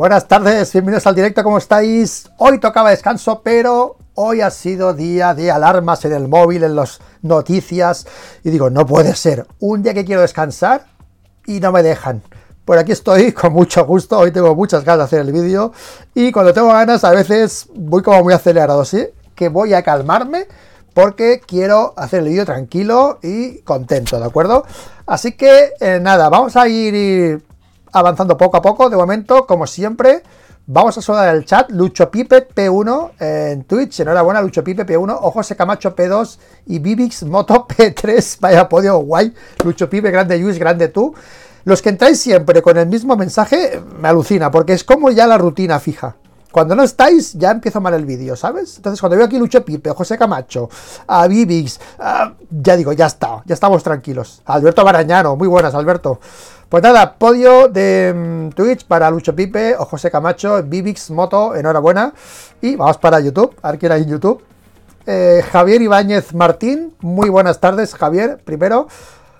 Buenas 0.00 0.26
tardes, 0.26 0.72
bienvenidos 0.72 1.06
al 1.06 1.14
directo, 1.14 1.44
¿cómo 1.44 1.58
estáis? 1.58 2.30
Hoy 2.38 2.58
tocaba 2.58 2.88
descanso, 2.88 3.42
pero 3.44 3.98
hoy 4.14 4.40
ha 4.40 4.50
sido 4.50 4.94
día 4.94 5.34
de 5.34 5.50
alarmas 5.50 6.02
en 6.06 6.14
el 6.14 6.26
móvil, 6.26 6.64
en 6.64 6.74
las 6.74 7.00
noticias, 7.20 8.06
y 8.42 8.48
digo, 8.48 8.70
no 8.70 8.86
puede 8.86 9.14
ser, 9.14 9.46
un 9.58 9.82
día 9.82 9.92
que 9.92 10.06
quiero 10.06 10.22
descansar 10.22 10.86
y 11.44 11.60
no 11.60 11.70
me 11.70 11.82
dejan. 11.82 12.22
Por 12.64 12.78
aquí 12.78 12.92
estoy 12.92 13.32
con 13.34 13.52
mucho 13.52 13.84
gusto, 13.84 14.18
hoy 14.18 14.32
tengo 14.32 14.54
muchas 14.54 14.86
ganas 14.86 15.00
de 15.00 15.04
hacer 15.04 15.20
el 15.20 15.34
vídeo, 15.34 15.74
y 16.14 16.32
cuando 16.32 16.54
tengo 16.54 16.68
ganas 16.68 17.04
a 17.04 17.10
veces 17.10 17.66
voy 17.74 18.00
como 18.02 18.22
muy 18.22 18.32
acelerado, 18.32 18.86
¿sí? 18.86 19.06
Que 19.34 19.50
voy 19.50 19.74
a 19.74 19.82
calmarme 19.82 20.46
porque 20.94 21.42
quiero 21.46 21.92
hacer 21.98 22.20
el 22.20 22.30
vídeo 22.30 22.46
tranquilo 22.46 23.18
y 23.22 23.58
contento, 23.64 24.18
¿de 24.18 24.24
acuerdo? 24.24 24.64
Así 25.04 25.32
que 25.32 25.72
eh, 25.78 25.98
nada, 26.00 26.30
vamos 26.30 26.56
a 26.56 26.66
ir 26.68 27.42
avanzando 27.92 28.36
poco 28.36 28.56
a 28.56 28.62
poco. 28.62 28.90
De 28.90 28.96
momento, 28.96 29.46
como 29.46 29.66
siempre, 29.66 30.22
vamos 30.66 30.96
a 30.98 31.02
saludar 31.02 31.34
el 31.34 31.44
chat. 31.44 31.70
Lucho 31.70 32.10
Pipe 32.10 32.48
P1 32.48 33.10
en 33.20 33.64
Twitch. 33.64 34.00
Enhorabuena, 34.00 34.40
Lucho 34.42 34.64
Pipe 34.64 34.86
P1. 34.86 35.18
O 35.22 35.30
José 35.30 35.56
Camacho 35.56 35.94
P2 35.94 36.38
y 36.66 36.78
Vivix 36.78 37.22
Moto 37.24 37.66
P3. 37.68 38.38
Vaya 38.40 38.68
podio 38.68 38.98
guay. 38.98 39.34
Lucho 39.64 39.88
Pipe, 39.88 40.10
grande 40.10 40.38
Luis, 40.38 40.58
grande 40.58 40.88
tú. 40.88 41.14
Los 41.64 41.82
que 41.82 41.90
entráis 41.90 42.20
siempre 42.20 42.62
con 42.62 42.76
el 42.78 42.86
mismo 42.86 43.16
mensaje 43.16 43.82
me 44.00 44.08
alucina, 44.08 44.50
porque 44.50 44.72
es 44.72 44.82
como 44.82 45.10
ya 45.10 45.26
la 45.26 45.36
rutina 45.36 45.78
fija. 45.78 46.16
Cuando 46.50 46.74
no 46.74 46.82
estáis, 46.82 47.34
ya 47.34 47.52
empiezo 47.52 47.80
mal 47.80 47.94
el 47.94 48.04
vídeo, 48.04 48.34
¿sabes? 48.34 48.76
Entonces, 48.76 49.00
cuando 49.00 49.16
veo 49.16 49.26
aquí 49.26 49.38
Lucho 49.38 49.64
Pipe, 49.64 49.90
José 49.90 50.18
Camacho, 50.18 50.68
a 51.06 51.28
Vivix, 51.28 51.78
ya 52.50 52.76
digo, 52.76 52.92
ya 52.92 53.06
está, 53.06 53.42
ya 53.44 53.54
estamos 53.54 53.84
tranquilos. 53.84 54.42
Alberto 54.46 54.84
Barañano, 54.84 55.36
muy 55.36 55.46
buenas, 55.46 55.74
Alberto. 55.74 56.18
Pues 56.70 56.84
nada, 56.84 57.14
podio 57.14 57.66
de 57.66 58.14
mm, 58.14 58.50
Twitch 58.50 58.84
para 58.84 59.10
Lucho 59.10 59.34
Pipe 59.34 59.74
o 59.76 59.84
José 59.84 60.08
Camacho, 60.08 60.62
Vivix 60.62 61.10
Moto, 61.10 61.56
enhorabuena. 61.56 62.14
Y 62.60 62.76
vamos 62.76 62.96
para 62.98 63.18
YouTube, 63.18 63.56
a 63.60 63.72
ver 63.72 63.80
quién 63.80 63.90
hay 63.90 64.02
en 64.02 64.10
YouTube. 64.10 64.44
Eh, 65.04 65.42
Javier 65.50 65.82
Ibáñez 65.82 66.32
Martín, 66.32 66.94
muy 67.00 67.28
buenas 67.28 67.58
tardes, 67.58 67.92
Javier, 67.96 68.38
primero. 68.44 68.86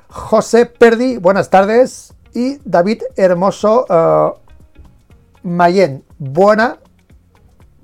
José 0.09 0.67
Perdi, 0.67 1.19
buenas 1.19 1.51
tardes. 1.51 2.15
Y 2.35 2.59
David 2.65 3.03
Hermoso 3.15 3.87
uh, 3.89 5.49
Mayen, 5.49 6.03
buena, 6.19 6.79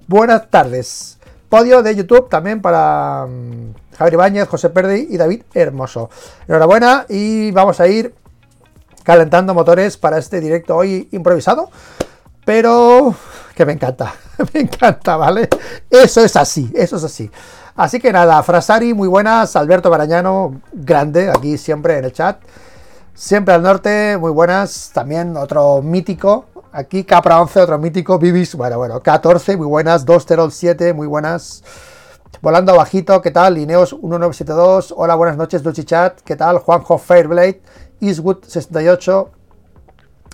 buenas 0.08 0.50
tardes. 0.50 1.20
Podio 1.48 1.84
de 1.84 1.94
YouTube 1.94 2.28
también 2.28 2.61
para 2.61 3.27
um, 3.28 3.72
Javier 3.97 4.14
Ibáñez, 4.14 4.48
José 4.48 4.70
Perdi 4.70 5.06
y 5.08 5.17
David 5.17 5.42
Hermoso. 5.55 6.11
Enhorabuena 6.48 7.06
y 7.08 7.52
vamos 7.52 7.78
a 7.78 7.86
ir 7.86 8.12
calentando 9.07 9.55
motores 9.55 9.97
para 9.97 10.19
este 10.19 10.41
directo 10.41 10.75
hoy 10.75 11.09
improvisado, 11.12 11.71
pero 12.45 13.15
que 13.55 13.65
me 13.65 13.73
encanta, 13.73 14.13
me 14.53 14.61
encanta, 14.61 15.17
¿vale? 15.17 15.48
Eso 15.89 16.25
es 16.25 16.35
así, 16.35 16.73
eso 16.75 16.97
es 16.97 17.05
así. 17.05 17.31
Así 17.77 18.01
que 18.01 18.13
nada, 18.13 18.43
Frasari, 18.43 18.95
muy 18.95 19.07
buenas, 19.07 19.55
Alberto 19.55 19.91
Barañano, 19.91 20.61
grande, 20.73 21.31
aquí 21.31 21.57
siempre 21.57 21.98
en 21.98 22.07
el 22.07 22.13
chat. 22.13 22.41
Siempre 23.15 23.55
al 23.55 23.63
norte, 23.63 24.19
muy 24.19 24.33
buenas, 24.33 24.91
también 24.93 25.37
otro 25.37 25.83
mítico, 25.83 26.47
aquí 26.73 27.05
Capra 27.05 27.41
11, 27.41 27.61
otro 27.61 27.79
mítico, 27.79 28.19
Vivis, 28.19 28.57
bueno, 28.57 28.77
bueno, 28.77 29.01
14, 29.01 29.57
muy 29.57 29.69
buenas, 29.69 30.05
207, 30.05 30.93
muy 30.95 31.07
buenas. 31.07 31.63
Volando 32.43 32.77
bajito, 32.77 33.23
¿qué 33.23 33.31
tal? 33.31 33.55
Lineos 33.55 33.93
1972, 33.93 34.93
hola, 34.97 35.15
buenas 35.15 35.37
noches, 35.37 35.63
Chat, 35.85 36.20
¿qué 36.23 36.37
tal? 36.37 36.59
Juanjo 36.59 36.98
Fairblade, 36.98 37.63
Eastwood 38.00 38.44
68, 38.44 39.30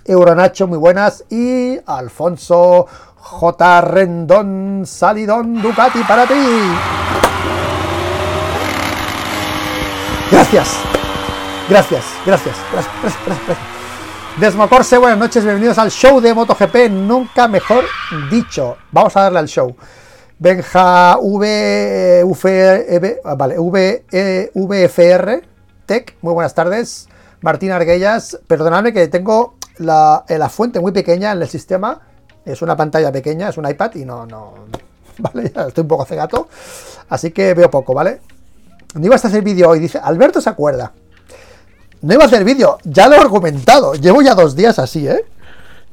Euronacho, 0.06 0.66
muy 0.66 0.78
buenas. 0.78 1.24
Y 1.30 1.78
Alfonso 1.86 2.86
J. 3.16 3.80
Rendón 3.82 4.82
Salidón 4.84 5.62
Ducati 5.62 6.02
para 6.04 6.26
ti. 6.26 6.34
Gracias. 10.30 10.92
Gracias, 11.68 12.04
gracias, 12.26 12.56
gracias, 12.72 13.14
Desmocorse, 14.38 14.98
buenas 14.98 15.18
noches, 15.18 15.44
bienvenidos 15.44 15.78
al 15.78 15.90
show 15.90 16.20
de 16.20 16.34
MotoGP, 16.34 16.90
nunca 16.90 17.48
mejor 17.48 17.84
dicho. 18.30 18.76
Vamos 18.90 19.16
a 19.16 19.22
darle 19.22 19.38
al 19.38 19.46
show. 19.46 19.74
Benja 20.38 21.16
V, 21.20 22.24
v, 22.24 23.20
vale, 23.36 23.56
v, 23.58 24.04
e, 24.10 24.50
VFR 24.54 25.42
Tech, 25.86 26.16
muy 26.20 26.34
buenas 26.34 26.54
tardes. 26.54 27.08
Martín 27.42 27.72
Arguellas, 27.72 28.38
perdonadme 28.46 28.92
que 28.92 29.08
tengo 29.08 29.56
la, 29.78 30.24
la, 30.28 30.48
fuente 30.48 30.78
muy 30.80 30.92
pequeña 30.92 31.32
en 31.32 31.42
el 31.42 31.48
sistema. 31.48 32.00
Es 32.44 32.62
una 32.62 32.76
pantalla 32.76 33.10
pequeña, 33.10 33.48
es 33.48 33.58
un 33.58 33.68
iPad 33.68 33.94
y 33.96 34.04
no, 34.04 34.26
no. 34.26 34.54
Vale, 35.18 35.46
estoy 35.46 35.82
un 35.82 35.88
poco 35.88 36.04
cegato. 36.04 36.48
Así 37.08 37.32
que 37.32 37.52
veo 37.54 37.70
poco, 37.70 37.94
¿vale? 37.94 38.20
No 38.94 39.04
ibas 39.04 39.24
a 39.24 39.28
hacer 39.28 39.42
vídeo 39.42 39.68
hoy, 39.68 39.80
dice. 39.80 39.98
Alberto 40.02 40.40
se 40.40 40.50
acuerda. 40.50 40.92
No 42.00 42.14
iba 42.14 42.24
a 42.24 42.26
hacer 42.26 42.44
vídeo, 42.44 42.78
ya 42.84 43.08
lo 43.08 43.16
he 43.16 43.18
argumentado. 43.18 43.94
Llevo 43.94 44.22
ya 44.22 44.34
dos 44.34 44.56
días 44.56 44.78
así, 44.78 45.06
¿eh? 45.06 45.24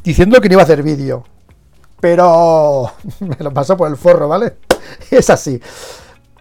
Diciendo 0.03 0.39
que 0.39 0.49
no 0.49 0.53
iba 0.53 0.61
a 0.61 0.65
hacer 0.65 0.83
vídeo. 0.83 1.23
Pero 1.99 2.91
me 3.19 3.37
lo 3.39 3.53
paso 3.53 3.75
por 3.75 3.89
el 3.89 3.97
forro, 3.97 4.27
¿vale? 4.27 4.57
Es 5.11 5.29
así 5.29 5.59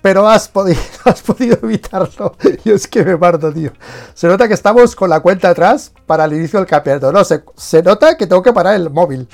pero 0.03 0.29
has 0.29 0.49
podido, 0.49 0.81
has 1.05 1.23
podido 1.23 1.59
evitarlo. 1.63 2.35
Y 2.65 2.71
es 2.71 2.87
que 2.87 3.05
me 3.05 3.17
parto, 3.17 3.53
tío. 3.53 3.73
Se 4.15 4.27
nota 4.27 4.49
que 4.49 4.55
estamos 4.55 4.95
con 4.95 5.11
la 5.11 5.21
cuenta 5.21 5.51
atrás 5.51 5.93
para 6.07 6.25
el 6.25 6.35
inicio 6.35 6.59
del 6.59 6.69
campeonato. 6.69 7.13
No, 7.13 7.25
se, 7.25 7.43
se 7.57 7.83
nota 7.83 8.17
que 8.17 8.27
tengo 8.27 8.43
que 8.43 8.53
parar 8.53 8.75
el 8.75 8.91
móvil. 8.91 9.29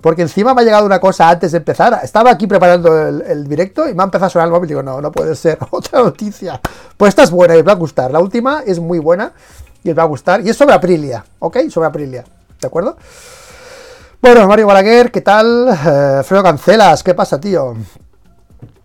Porque 0.00 0.22
encima 0.22 0.54
me 0.54 0.62
ha 0.62 0.64
llegado 0.64 0.86
una 0.86 0.98
cosa 0.98 1.28
antes 1.28 1.52
de 1.52 1.58
empezar. 1.58 2.00
Estaba 2.02 2.30
aquí 2.30 2.46
preparando 2.46 3.08
el, 3.08 3.46
directo 3.46 3.88
y 3.88 3.94
me 3.94 4.02
ha 4.02 4.04
empezado 4.04 4.26
a 4.26 4.30
sonar 4.30 4.48
el 4.48 4.52
móvil. 4.52 4.68
Digo, 4.68 4.82
no, 4.82 5.00
no 5.00 5.12
puede 5.12 5.34
ser. 5.36 5.58
Otra 5.70 6.00
noticia. 6.02 6.60
Pues 6.96 7.10
esta 7.10 7.22
es 7.22 7.30
buena 7.30 7.54
y 7.54 7.58
os 7.60 7.66
va 7.66 7.72
a 7.72 7.76
gustar. 7.76 8.10
La 8.10 8.20
última 8.20 8.62
es 8.66 8.80
muy 8.80 8.98
buena 8.98 9.32
y 9.82 9.90
os 9.90 9.98
va 9.98 10.02
a 10.02 10.06
gustar. 10.06 10.40
Y 10.40 10.48
es 10.48 10.56
sobre 10.56 10.74
Aprilia, 10.74 11.24
¿ok? 11.38 11.58
Sobre 11.68 11.88
Aprilia. 11.88 12.24
¿De 12.60 12.66
acuerdo? 12.66 12.96
Bueno, 14.22 14.46
Mario 14.46 14.66
Balaguer, 14.66 15.10
¿qué 15.10 15.22
tal? 15.22 15.68
Eh, 15.68 16.22
Fredo 16.24 16.42
Cancelas, 16.42 17.02
¿qué 17.02 17.14
pasa, 17.14 17.40
tío? 17.40 17.74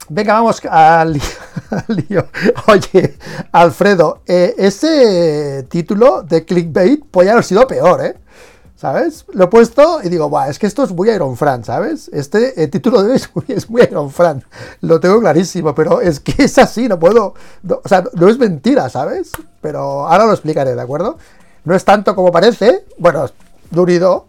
Venga, 0.10 0.34
vamos 0.34 0.62
al, 0.70 1.14
lío. 1.88 2.28
Oye, 2.68 3.18
Alfredo, 3.52 4.22
eh, 4.28 4.54
ese 4.58 5.64
título 5.70 6.22
de 6.22 6.46
clickbait 6.46 7.04
podría 7.06 7.32
haber 7.32 7.44
sido 7.44 7.66
peor, 7.66 8.06
¿eh? 8.06 8.16
¿Sabes? 8.76 9.26
Lo 9.32 9.46
he 9.46 9.48
puesto 9.48 10.02
y 10.04 10.10
digo, 10.10 10.30
es 10.48 10.60
que 10.60 10.68
esto 10.68 10.84
es 10.84 10.92
muy 10.92 11.10
Iron 11.10 11.38
Fran, 11.38 11.64
¿sabes? 11.64 12.10
Este 12.14 12.68
título 12.68 13.02
de 13.02 13.12
hoy 13.12 13.16
es 13.16 13.30
muy, 13.34 13.46
es 13.48 13.70
muy, 13.70 13.82
Iron 13.82 14.12
Fran. 14.12 14.44
Lo 14.82 15.00
tengo 15.00 15.20
clarísimo, 15.20 15.74
pero 15.74 16.02
es 16.02 16.20
que 16.20 16.44
es 16.44 16.58
así, 16.60 16.88
no 16.88 17.00
puedo. 17.00 17.34
o 17.68 17.88
sea, 17.88 18.04
no 18.14 18.30
es 18.30 18.38
mentira, 18.38 18.90
¿sabes? 18.90 19.32
Pero 19.62 20.08
ahora 20.08 20.26
lo 20.26 20.34
explicaré, 20.34 20.76
¿de 20.76 20.82
acuerdo? 20.82 21.18
No 21.64 21.74
es 21.74 21.84
tanto 21.84 22.14
como 22.16 22.32
parece. 22.32 22.86
Bueno, 23.00 23.26
durido 23.72 24.28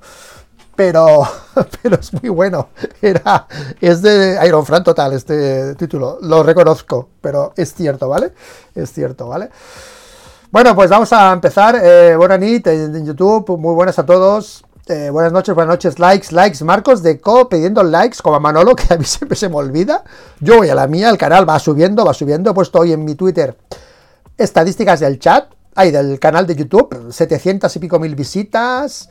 pero, 0.77 1.23
pero 1.83 1.97
es 1.97 2.13
muy 2.13 2.29
bueno. 2.29 2.69
Era, 3.01 3.47
es 3.81 4.03
de 4.03 4.39
Iron 4.47 4.65
Fran 4.65 4.85
total 4.85 5.15
este 5.15 5.75
título, 5.75 6.19
lo 6.23 6.43
reconozco, 6.43 7.09
pero 7.21 7.53
es 7.57 7.75
cierto, 7.75 8.09
¿vale? 8.09 8.33
Es 8.75 8.93
cierto, 8.93 9.29
¿vale? 9.29 9.51
Bueno, 10.53 10.75
pues 10.77 10.89
vamos 10.89 11.13
a 11.13 11.33
empezar. 11.33 11.81
Eh, 11.83 12.15
noches 12.17 12.73
en 12.73 13.05
YouTube, 13.05 13.59
muy 13.59 13.75
buenas 13.75 13.99
a 13.99 14.07
todos. 14.07 14.65
Eh, 14.89 15.11
buenas 15.11 15.33
noches, 15.33 15.53
buenas 15.53 15.73
noches, 15.73 15.99
likes, 15.99 16.29
likes. 16.31 16.63
Marcos 16.63 17.03
de 17.03 17.21
Co 17.21 17.49
pidiendo 17.49 17.83
likes, 17.83 18.19
como 18.23 18.37
a 18.37 18.41
Manolo, 18.41 18.77
que 18.77 18.95
a 18.95 18.97
mí 18.97 19.05
siempre 19.05 19.37
se 19.37 19.49
me 19.49 19.57
olvida. 19.57 20.05
Yo 20.39 20.59
voy 20.59 20.69
a 20.69 20.77
la 20.77 20.87
mía, 20.87 21.11
el 21.11 21.19
canal 21.19 21.49
va 21.49 21.59
subiendo, 21.59 22.05
va 22.05 22.15
subiendo. 22.15 22.51
He 22.51 22.55
puesto 22.55 22.79
hoy 22.79 22.93
en 22.93 23.05
mi 23.05 23.17
Twitter 23.17 23.57
estadísticas 24.39 25.01
del 25.01 25.19
chat, 25.19 25.51
hay 25.75 25.91
del 25.91 26.19
canal 26.21 26.47
de 26.47 26.55
YouTube, 26.55 27.11
700 27.11 27.75
y 27.75 27.79
pico 27.79 27.99
mil 27.99 28.15
visitas. 28.15 29.09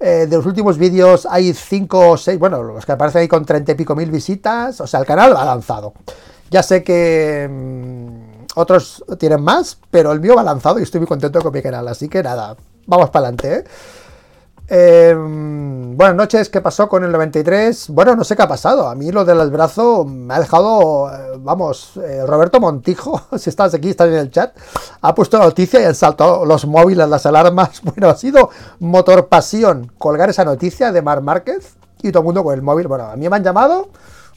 Eh, 0.00 0.26
de 0.28 0.36
los 0.36 0.46
últimos 0.46 0.78
vídeos 0.78 1.26
hay 1.28 1.52
5 1.52 2.10
o 2.10 2.16
6, 2.16 2.38
bueno, 2.38 2.62
los 2.62 2.86
que 2.86 2.92
aparecen 2.92 3.22
ahí 3.22 3.28
con 3.28 3.44
30 3.44 3.72
y 3.72 3.74
pico 3.74 3.96
mil 3.96 4.10
visitas. 4.10 4.80
O 4.80 4.86
sea, 4.86 5.00
el 5.00 5.06
canal 5.06 5.36
ha 5.36 5.44
lanzado. 5.44 5.92
Ya 6.50 6.62
sé 6.62 6.82
que 6.82 7.48
mm, 7.50 8.38
otros 8.54 9.04
tienen 9.18 9.42
más, 9.42 9.78
pero 9.90 10.12
el 10.12 10.20
mío 10.20 10.34
va 10.36 10.42
lanzado 10.42 10.78
y 10.78 10.82
estoy 10.82 11.00
muy 11.00 11.08
contento 11.08 11.40
con 11.40 11.52
mi 11.52 11.62
canal. 11.62 11.88
Así 11.88 12.08
que 12.08 12.22
nada, 12.22 12.56
vamos 12.86 13.10
para 13.10 13.28
adelante. 13.28 13.58
¿eh? 13.58 13.64
Em, 14.70 15.96
buenas 15.96 16.14
noches, 16.14 16.50
¿qué 16.50 16.60
pasó 16.60 16.90
con 16.90 17.02
el 17.02 17.10
93? 17.10 17.88
Bueno, 17.88 18.14
no 18.14 18.22
sé 18.22 18.36
qué 18.36 18.42
ha 18.42 18.48
pasado. 18.48 18.86
A 18.86 18.94
mí 18.94 19.10
lo 19.10 19.24
del 19.24 19.50
brazo 19.50 20.04
me 20.04 20.34
ha 20.34 20.40
dejado, 20.40 21.10
eh, 21.10 21.38
vamos, 21.38 21.96
eh, 21.96 22.26
Roberto 22.26 22.60
Montijo, 22.60 23.22
si 23.38 23.48
estás 23.48 23.72
aquí, 23.72 23.88
estás 23.88 24.08
en 24.08 24.16
el 24.16 24.30
chat, 24.30 24.54
ha 25.00 25.14
puesto 25.14 25.38
la 25.38 25.46
noticia 25.46 25.80
y 25.80 25.84
han 25.84 25.94
saltado 25.94 26.44
los 26.44 26.66
móviles, 26.66 27.08
las 27.08 27.24
alarmas. 27.24 27.80
Bueno, 27.82 28.10
ha 28.10 28.16
sido 28.16 28.50
motor 28.78 29.28
pasión 29.28 29.90
colgar 29.96 30.28
esa 30.28 30.44
noticia 30.44 30.92
de 30.92 31.00
Mar 31.00 31.22
Márquez 31.22 31.76
y 32.02 32.12
todo 32.12 32.20
el 32.20 32.26
mundo 32.26 32.44
con 32.44 32.52
el 32.52 32.60
móvil. 32.60 32.88
Bueno, 32.88 33.04
a 33.04 33.16
mí 33.16 33.26
me 33.26 33.36
han 33.36 33.44
llamado 33.44 33.88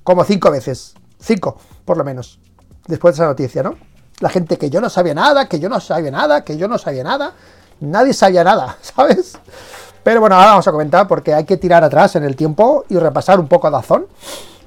como 0.03 0.23
cinco 0.23 0.49
veces, 0.49 0.93
cinco 1.19 1.57
por 1.83 1.97
lo 1.97 2.05
menos, 2.05 2.39
después 2.87 3.15
de 3.15 3.23
esa 3.23 3.27
noticia, 3.27 3.63
¿no? 3.63 3.75
La 4.21 4.29
gente 4.29 4.57
que 4.57 4.69
yo 4.69 4.79
no 4.79 4.89
sabía 4.89 5.13
nada, 5.13 5.49
que 5.49 5.59
yo 5.59 5.67
no 5.67 5.81
sabía 5.81 6.11
nada, 6.11 6.45
que 6.45 6.55
yo 6.55 6.69
no 6.69 6.77
sabía 6.77 7.03
nada, 7.03 7.33
nadie 7.81 8.13
sabía 8.13 8.45
nada, 8.45 8.77
¿sabes? 8.81 9.37
Pero 10.03 10.19
bueno, 10.19 10.35
ahora 10.35 10.51
vamos 10.51 10.67
a 10.67 10.71
comentar 10.71 11.07
porque 11.07 11.33
hay 11.33 11.45
que 11.45 11.57
tirar 11.57 11.83
atrás 11.83 12.15
en 12.15 12.23
el 12.23 12.35
tiempo 12.35 12.85
y 12.89 12.97
repasar 12.97 13.39
un 13.39 13.47
poco 13.47 13.67
a 13.67 13.69
Dazón 13.69 14.07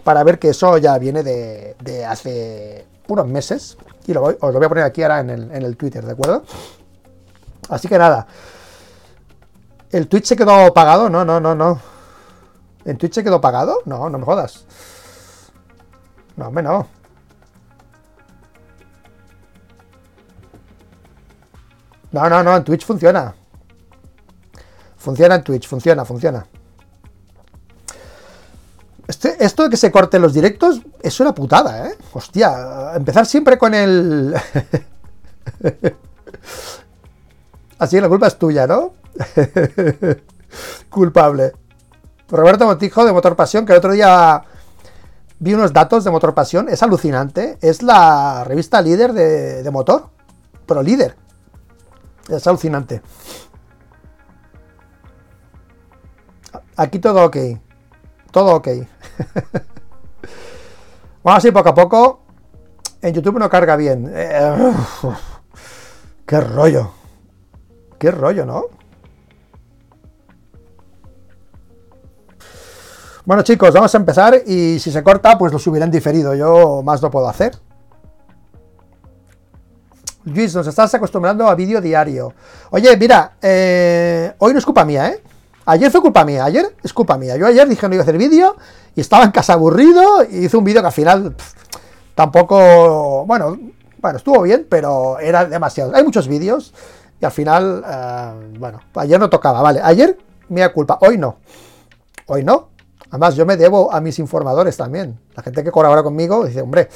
para 0.05 0.23
ver 0.23 0.39
que 0.39 0.51
eso 0.51 0.79
ya 0.79 0.97
viene 0.99 1.23
de, 1.23 2.07
hace 2.07 2.87
unos 3.09 3.27
meses. 3.27 3.77
Y 4.07 4.13
lo 4.13 4.23
os 4.23 4.37
lo 4.41 4.53
voy 4.53 4.65
a 4.65 4.69
poner 4.69 4.85
aquí 4.85 5.03
ahora 5.03 5.21
en 5.21 5.31
el, 5.31 5.51
en 5.51 5.63
el 5.63 5.77
Twitter, 5.77 6.05
¿de 6.05 6.13
acuerdo? 6.13 6.45
Así 7.69 7.89
que 7.89 7.99
nada. 7.99 8.27
¿El 9.91 10.09
Twitch 10.09 10.27
se 10.27 10.37
quedó 10.37 10.73
pagado? 10.73 11.09
No, 11.09 11.25
no, 11.25 11.41
no, 11.41 11.55
no. 11.55 11.81
¿En 12.85 12.97
Twitch 12.99 13.15
se 13.15 13.25
quedó 13.25 13.41
pagado? 13.41 13.79
No, 13.87 14.11
no 14.11 14.19
me 14.19 14.25
jodas. 14.25 14.67
No, 16.37 16.49
hombre, 16.49 16.63
no. 16.63 16.87
No, 22.13 22.29
no, 22.29 22.43
no, 22.43 22.57
en 22.57 22.65
Twitch 22.65 22.85
funciona. 22.85 23.35
Funciona 25.05 25.35
en 25.35 25.45
Twitch, 25.45 25.69
funciona, 25.69 26.03
funciona. 26.07 26.47
Este, 29.07 29.45
esto 29.45 29.65
de 29.65 29.69
que 29.69 29.77
se 29.77 29.93
corten 29.93 30.23
los 30.23 30.33
directos 30.33 30.81
es 31.03 31.21
una 31.21 31.35
putada, 31.35 31.89
¿eh? 31.89 31.99
Hostia, 32.15 32.95
empezar 32.95 33.27
siempre 33.27 33.59
con 33.59 33.75
el... 33.75 34.35
Así 37.79 37.97
que 37.97 38.01
la 38.01 38.09
culpa 38.09 38.29
es 38.29 38.39
tuya, 38.39 38.67
¿no? 38.67 38.95
Culpable. 40.89 41.53
Roberto 42.31 42.65
Montijo 42.65 43.05
de 43.05 43.13
Motor 43.13 43.37
Pasión, 43.37 43.67
que 43.67 43.73
el 43.73 43.79
otro 43.81 43.93
día 43.93 44.43
vi 45.39 45.53
unos 45.53 45.75
datos 45.75 46.03
de 46.05 46.11
Motor 46.11 46.33
Pasión, 46.33 46.71
es 46.71 46.83
alucinante. 46.83 47.59
Es 47.61 47.83
la 47.83 48.43
revista 48.45 48.81
líder 48.81 49.13
de, 49.13 49.71
motor, 49.71 50.09
pero 50.65 50.83
líder. 50.83 51.15
Es 52.31 52.47
alucinante. 52.47 53.03
Aquí 56.77 56.99
todo 56.99 57.25
ok. 57.25 57.37
Todo 58.31 58.57
ok. 58.57 58.69
Vamos 61.23 61.39
así 61.39 61.51
poco 61.51 61.69
a 61.69 61.75
poco. 61.75 62.21
En 63.01 63.15
YouTube 63.15 63.39
no 63.39 63.49
carga 63.49 63.77
bien. 63.77 64.11
Eh, 64.13 64.73
qué 66.27 66.41
rollo. 66.41 66.91
Qué 67.99 68.11
rollo, 68.11 68.45
¿no? 68.45 68.65
Bueno 73.27 73.43
chicos, 73.43 73.73
vamos 73.73 73.95
a 73.95 73.99
empezar 73.99 74.43
y 74.47 74.79
si 74.79 74.91
se 74.91 75.03
corta, 75.03 75.39
pues 75.39 75.51
lo 75.51 75.59
subiré 75.59 75.85
en 75.85 75.91
diferido. 75.91 76.35
Yo 76.35 76.83
más 76.83 77.01
no 77.01 77.11
puedo 77.11 77.27
hacer. 77.27 77.57
Luis, 80.25 80.55
nos 80.55 80.67
estás 80.67 80.95
acostumbrando 80.95 81.49
a 81.49 81.55
vídeo 81.55 81.81
diario. 81.81 82.35
Oye, 82.71 82.97
mira, 82.97 83.37
eh, 83.41 84.35
hoy 84.39 84.53
no 84.53 84.59
es 84.59 84.65
culpa 84.65 84.85
mía, 84.85 85.09
¿eh? 85.09 85.23
Ayer 85.67 85.91
fue 85.91 86.01
culpa 86.01 86.25
mía, 86.25 86.45
ayer 86.45 86.75
es 86.83 86.93
culpa 86.93 87.17
mía. 87.17 87.37
Yo 87.37 87.47
ayer 87.47 87.69
dije 87.69 87.81
que 87.81 87.89
no 87.89 87.95
iba 87.95 88.03
a 88.03 88.05
hacer 88.05 88.19
vídeo 88.19 88.57
y 88.95 89.01
estaba 89.01 89.25
en 89.25 89.31
casa 89.31 89.55
aburrido 89.55 90.25
y 90.25 90.45
hice 90.45 90.57
un 90.57 90.65
vídeo 90.65 90.83
que 90.83 90.87
al 90.87 90.93
final 90.93 91.37
tampoco, 92.15 93.25
bueno, 93.27 93.59
bueno, 94.01 94.19
estuvo 94.19 94.43
bien, 94.43 94.67
pero 94.69 95.19
era 95.19 95.47
demasiado. 95.47 95.95
Hay 95.95 96.05
muchos 96.05 96.29
vídeos 96.29 96.75
y 97.21 97.25
al 97.25 97.33
final, 97.33 97.83
eh, 97.87 98.57
bueno, 98.59 98.81
ayer 98.95 99.19
no 99.19 99.31
tocaba, 99.31 99.63
vale. 99.63 99.81
Ayer, 99.83 100.19
mía 100.49 100.73
culpa, 100.73 100.99
hoy 101.01 101.17
no. 101.17 101.39
Hoy 102.27 102.43
no, 102.43 102.69
Además, 103.15 103.37
yo 103.37 103.47
me 103.47 103.57
debo 103.57 103.93
a 103.93 104.01
mis 104.01 104.19
informadores 104.19 104.77
también. 104.77 105.21
La 105.37 105.45
gente 105.45 105.63
que 105.63 105.71
colabora 105.71 106.03
conmigo 106.03 106.45
dice, 106.45 106.63
hombre, 106.63 106.89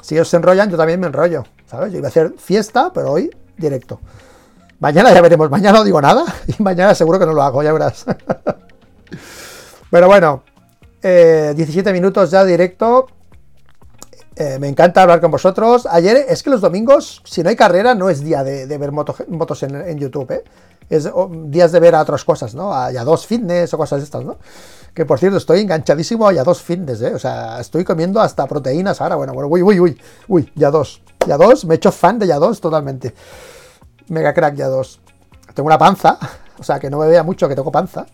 si 0.00 0.14
ellos 0.14 0.28
se 0.28 0.36
enrollan, 0.36 0.70
yo 0.70 0.76
también 0.76 1.00
me 1.00 1.08
enrollo. 1.08 1.42
¿Sabes? 1.66 1.90
Yo 1.90 1.98
iba 1.98 2.06
a 2.06 2.10
hacer 2.10 2.34
fiesta, 2.38 2.92
pero 2.94 3.10
hoy 3.10 3.28
directo. 3.56 3.98
Mañana 4.82 5.14
ya 5.14 5.20
veremos. 5.20 5.48
Mañana 5.48 5.78
no 5.78 5.84
digo 5.84 6.00
nada 6.00 6.24
y 6.48 6.60
mañana 6.60 6.92
seguro 6.96 7.20
que 7.20 7.24
no 7.24 7.32
lo 7.32 7.42
hago, 7.42 7.62
ya 7.62 7.72
verás. 7.72 8.04
pero 9.90 10.08
bueno, 10.08 10.42
17 11.00 11.88
eh, 11.88 11.92
minutos 11.92 12.32
ya 12.32 12.44
directo. 12.44 13.06
Eh, 14.34 14.58
me 14.58 14.66
encanta 14.66 15.02
hablar 15.02 15.20
con 15.20 15.30
vosotros. 15.30 15.86
Ayer 15.86 16.26
es 16.28 16.42
que 16.42 16.50
los 16.50 16.60
domingos, 16.60 17.22
si 17.24 17.44
no 17.44 17.50
hay 17.50 17.54
carrera, 17.54 17.94
no 17.94 18.10
es 18.10 18.24
día 18.24 18.42
de, 18.42 18.66
ver 18.76 18.90
motos 18.90 19.62
en, 19.62 19.98
YouTube. 19.98 20.32
¿eh? 20.32 20.42
Es 20.90 21.08
días 21.44 21.70
de 21.70 21.78
ver 21.78 21.94
a 21.94 22.00
otras 22.00 22.24
cosas, 22.24 22.56
¿no? 22.56 22.74
A, 22.74 22.86
a 22.86 23.04
dos 23.04 23.24
fitness 23.24 23.72
o 23.74 23.78
cosas 23.78 24.02
estas, 24.02 24.24
¿no? 24.24 24.38
Que 24.94 25.06
por 25.06 25.20
cierto, 25.20 25.38
estoy 25.38 25.60
enganchadísimo 25.60 26.26
a 26.26 26.32
ya 26.32 26.42
dos 26.42 26.60
fitness, 26.60 27.02
¿eh? 27.02 27.14
O 27.14 27.20
sea, 27.20 27.60
estoy 27.60 27.84
comiendo 27.84 28.20
hasta 28.20 28.48
proteínas 28.48 29.00
ahora. 29.00 29.14
Bueno, 29.14 29.32
bueno, 29.32 29.48
uy, 29.48 29.62
uy, 29.62 29.78
uy, 29.78 30.00
uy, 30.26 30.52
ya 30.56 30.72
dos. 30.72 31.02
Ya 31.24 31.36
dos, 31.36 31.66
me 31.66 31.74
he 31.74 31.76
hecho 31.76 31.92
fan 31.92 32.18
de 32.18 32.26
ya 32.26 32.40
dos 32.40 32.60
totalmente. 32.60 33.14
Mega 34.08 34.32
crack 34.32 34.54
ya 34.54 34.68
dos. 34.68 35.00
Tengo 35.54 35.66
una 35.66 35.78
panza, 35.78 36.18
o 36.58 36.62
sea, 36.62 36.78
que 36.78 36.90
no 36.90 36.98
me 36.98 37.06
vea 37.06 37.22
mucho 37.22 37.48
que 37.48 37.54
tengo 37.54 37.72
panza. 37.72 38.06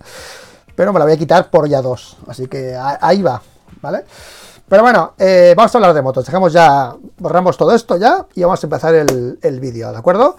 Pero 0.74 0.92
me 0.92 0.98
la 0.98 1.04
voy 1.04 1.14
a 1.14 1.18
quitar 1.18 1.50
por 1.50 1.68
ya 1.68 1.82
dos. 1.82 2.16
Así 2.28 2.46
que 2.46 2.76
ahí 2.76 3.22
va, 3.22 3.42
¿vale? 3.80 4.04
Pero 4.68 4.82
bueno, 4.82 5.14
eh, 5.18 5.54
vamos 5.56 5.74
a 5.74 5.78
hablar 5.78 5.94
de 5.94 6.02
motos. 6.02 6.26
Dejamos 6.26 6.52
ya, 6.52 6.94
borramos 7.18 7.56
todo 7.56 7.74
esto 7.74 7.96
ya 7.96 8.26
y 8.34 8.42
vamos 8.42 8.62
a 8.62 8.66
empezar 8.66 8.94
el, 8.94 9.38
el 9.42 9.60
vídeo, 9.60 9.90
¿de 9.90 9.98
acuerdo? 9.98 10.36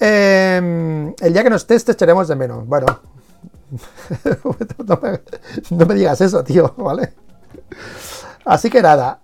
Em, 0.00 1.14
el 1.20 1.32
día 1.32 1.42
que 1.42 1.50
nos 1.50 1.66
testes 1.66 1.94
echaremos 1.94 2.28
de 2.28 2.36
menos. 2.36 2.66
Bueno, 2.66 2.86
no, 5.70 5.86
me, 5.86 5.94
digas 5.94 6.20
eso, 6.20 6.42
tío, 6.44 6.74
¿vale? 6.76 7.14
Así 8.44 8.70
que 8.70 8.82
nada, 8.82 9.20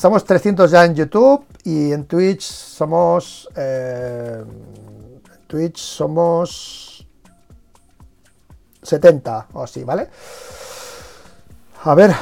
somos 0.00 0.24
300 0.24 0.70
ya 0.70 0.86
en 0.86 0.94
YouTube 0.94 1.44
y 1.62 1.92
en 1.92 2.06
Twitch 2.06 2.40
somos... 2.40 3.46
Eh, 3.54 4.42
en 4.42 5.46
Twitch 5.46 5.76
somos 5.76 7.06
70 8.82 9.48
o 9.52 9.62
así, 9.62 9.84
¿vale? 9.84 10.08
A 11.84 11.94
ver, 11.94 12.14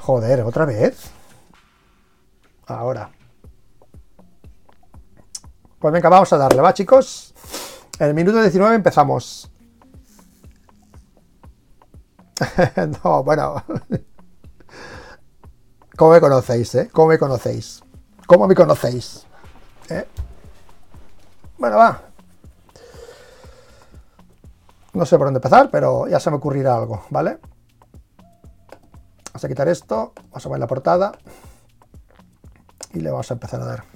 joder, 0.00 0.40
otra 0.44 0.64
vez. 0.64 1.10
Ahora. 2.68 3.10
Pues 5.78 5.92
venga, 5.92 6.08
vamos 6.08 6.32
a 6.32 6.38
darle, 6.38 6.62
¿va, 6.62 6.72
chicos? 6.72 7.34
En 7.98 8.08
el 8.08 8.14
minuto 8.14 8.40
19 8.40 8.76
empezamos. 8.76 9.50
no, 13.04 13.22
bueno. 13.22 13.62
¿Cómo 15.96 16.10
me 16.10 16.20
conocéis, 16.20 16.74
eh? 16.74 16.90
¿Cómo 16.92 17.08
me 17.08 17.18
conocéis? 17.18 17.82
¿Cómo 18.26 18.48
me 18.48 18.54
conocéis? 18.54 19.26
¿Eh? 19.88 20.04
Bueno, 21.56 21.76
va. 21.76 22.02
No 24.92 25.06
sé 25.06 25.16
por 25.16 25.28
dónde 25.28 25.38
empezar, 25.38 25.70
pero 25.70 26.08
ya 26.08 26.18
se 26.18 26.30
me 26.30 26.36
ocurrirá 26.36 26.76
algo, 26.76 27.04
¿vale? 27.10 27.38
Vamos 29.26 29.44
a 29.44 29.48
quitar 29.48 29.68
esto, 29.68 30.12
vamos 30.30 30.46
a 30.46 30.48
poner 30.48 30.60
la 30.60 30.66
portada 30.66 31.12
y 32.92 33.00
le 33.00 33.10
vamos 33.10 33.30
a 33.30 33.34
empezar 33.34 33.60
a 33.60 33.64
dar. 33.64 33.93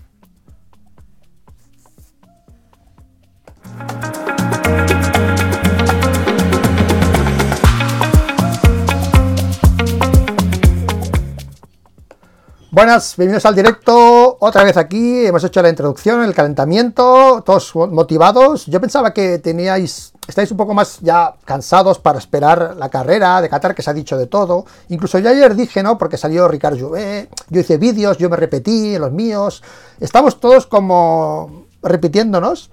Buenas, 12.79 13.17
bienvenidos 13.17 13.45
al 13.45 13.57
directo, 13.57 14.37
otra 14.39 14.63
vez 14.63 14.77
aquí, 14.77 15.27
hemos 15.27 15.43
hecho 15.43 15.61
la 15.63 15.69
introducción, 15.69 16.23
el 16.23 16.33
calentamiento, 16.33 17.43
todos 17.45 17.75
motivados. 17.75 18.67
Yo 18.67 18.81
pensaba 18.81 19.13
que 19.13 19.41
teníais, 19.41 20.13
estáis 20.29 20.53
un 20.53 20.59
poco 20.59 20.75
más 20.75 21.01
ya 21.01 21.35
cansados 21.45 21.99
para 21.99 22.21
esperar 22.21 22.77
la 22.77 22.89
carrera 22.89 23.43
de 23.43 23.49
Qatar, 23.49 23.75
que 23.75 23.83
se 23.83 23.91
ha 23.91 23.93
dicho 23.93 24.17
de 24.17 24.29
todo. 24.29 24.65
Incluso 24.91 25.19
yo 25.19 25.29
ayer 25.29 25.57
dije, 25.57 25.83
¿no? 25.83 25.99
Porque 25.99 26.17
salió 26.17 26.47
Ricardo 26.47 26.79
Jouvet, 26.79 27.29
yo 27.49 27.61
hice 27.61 27.79
vídeos, 27.79 28.17
yo 28.17 28.31
me 28.31 28.37
repetí 28.37 28.97
los 28.97 29.11
míos. 29.11 29.61
Estamos 29.99 30.39
todos 30.39 30.69
como 30.69 31.65
repitiéndonos 31.83 32.71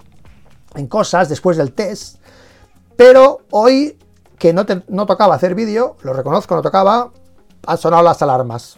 en 0.75 0.85
cosas 0.85 1.29
después 1.29 1.57
del 1.57 1.73
test. 1.73 2.17
Pero 2.95 3.39
hoy, 3.49 3.97
que 4.37 4.53
no, 4.53 4.67
no 4.87 5.07
tocaba 5.07 5.33
hacer 5.33 5.55
vídeo, 5.55 5.97
lo 6.03 6.13
reconozco, 6.13 6.53
no 6.53 6.61
tocaba, 6.61 7.09
han 7.65 7.77
sonado 7.79 8.03
las 8.03 8.21
alarmas 8.21 8.77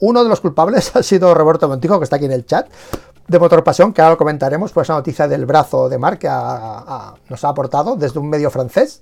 uno 0.00 0.22
de 0.22 0.28
los 0.28 0.40
culpables 0.40 0.94
ha 0.96 1.02
sido 1.02 1.32
Roberto 1.34 1.68
Montijo, 1.68 1.98
que 1.98 2.04
está 2.04 2.16
aquí 2.16 2.24
en 2.24 2.32
el 2.32 2.46
chat, 2.46 2.68
de 3.28 3.38
Motor 3.38 3.62
Pasión, 3.62 3.92
que 3.92 4.02
ahora 4.02 4.14
lo 4.14 4.18
comentaremos, 4.18 4.72
pues 4.72 4.86
esa 4.86 4.94
noticia 4.94 5.28
del 5.28 5.46
brazo 5.46 5.88
de 5.88 5.98
Mar 5.98 6.18
que 6.18 6.26
nos 6.26 7.44
ha 7.44 7.48
aportado 7.48 7.94
desde 7.94 8.18
un 8.18 8.28
medio 8.28 8.50
francés. 8.50 9.00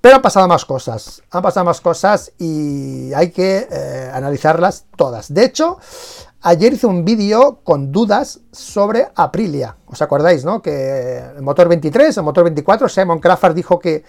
Pero 0.00 0.16
han 0.16 0.22
pasado 0.22 0.48
más 0.48 0.64
cosas, 0.64 1.22
han 1.30 1.42
pasado 1.42 1.64
más 1.64 1.80
cosas 1.80 2.32
y 2.36 3.12
hay 3.14 3.30
que 3.30 3.68
eh, 3.70 4.10
analizarlas 4.12 4.86
todas. 4.96 5.32
De 5.32 5.44
hecho, 5.44 5.78
ayer 6.40 6.72
hice 6.72 6.88
un 6.88 7.04
vídeo 7.04 7.60
con 7.62 7.92
dudas 7.92 8.40
sobre 8.50 9.12
Aprilia. 9.14 9.76
¿Os 9.86 10.02
acordáis, 10.02 10.44
no? 10.44 10.60
Que 10.60 11.18
el 11.36 11.42
motor 11.42 11.68
23, 11.68 12.16
el 12.16 12.24
motor 12.24 12.42
24, 12.42 12.88
Simon 12.88 13.20
Crawford 13.20 13.54
dijo 13.54 13.78
que 13.78 14.02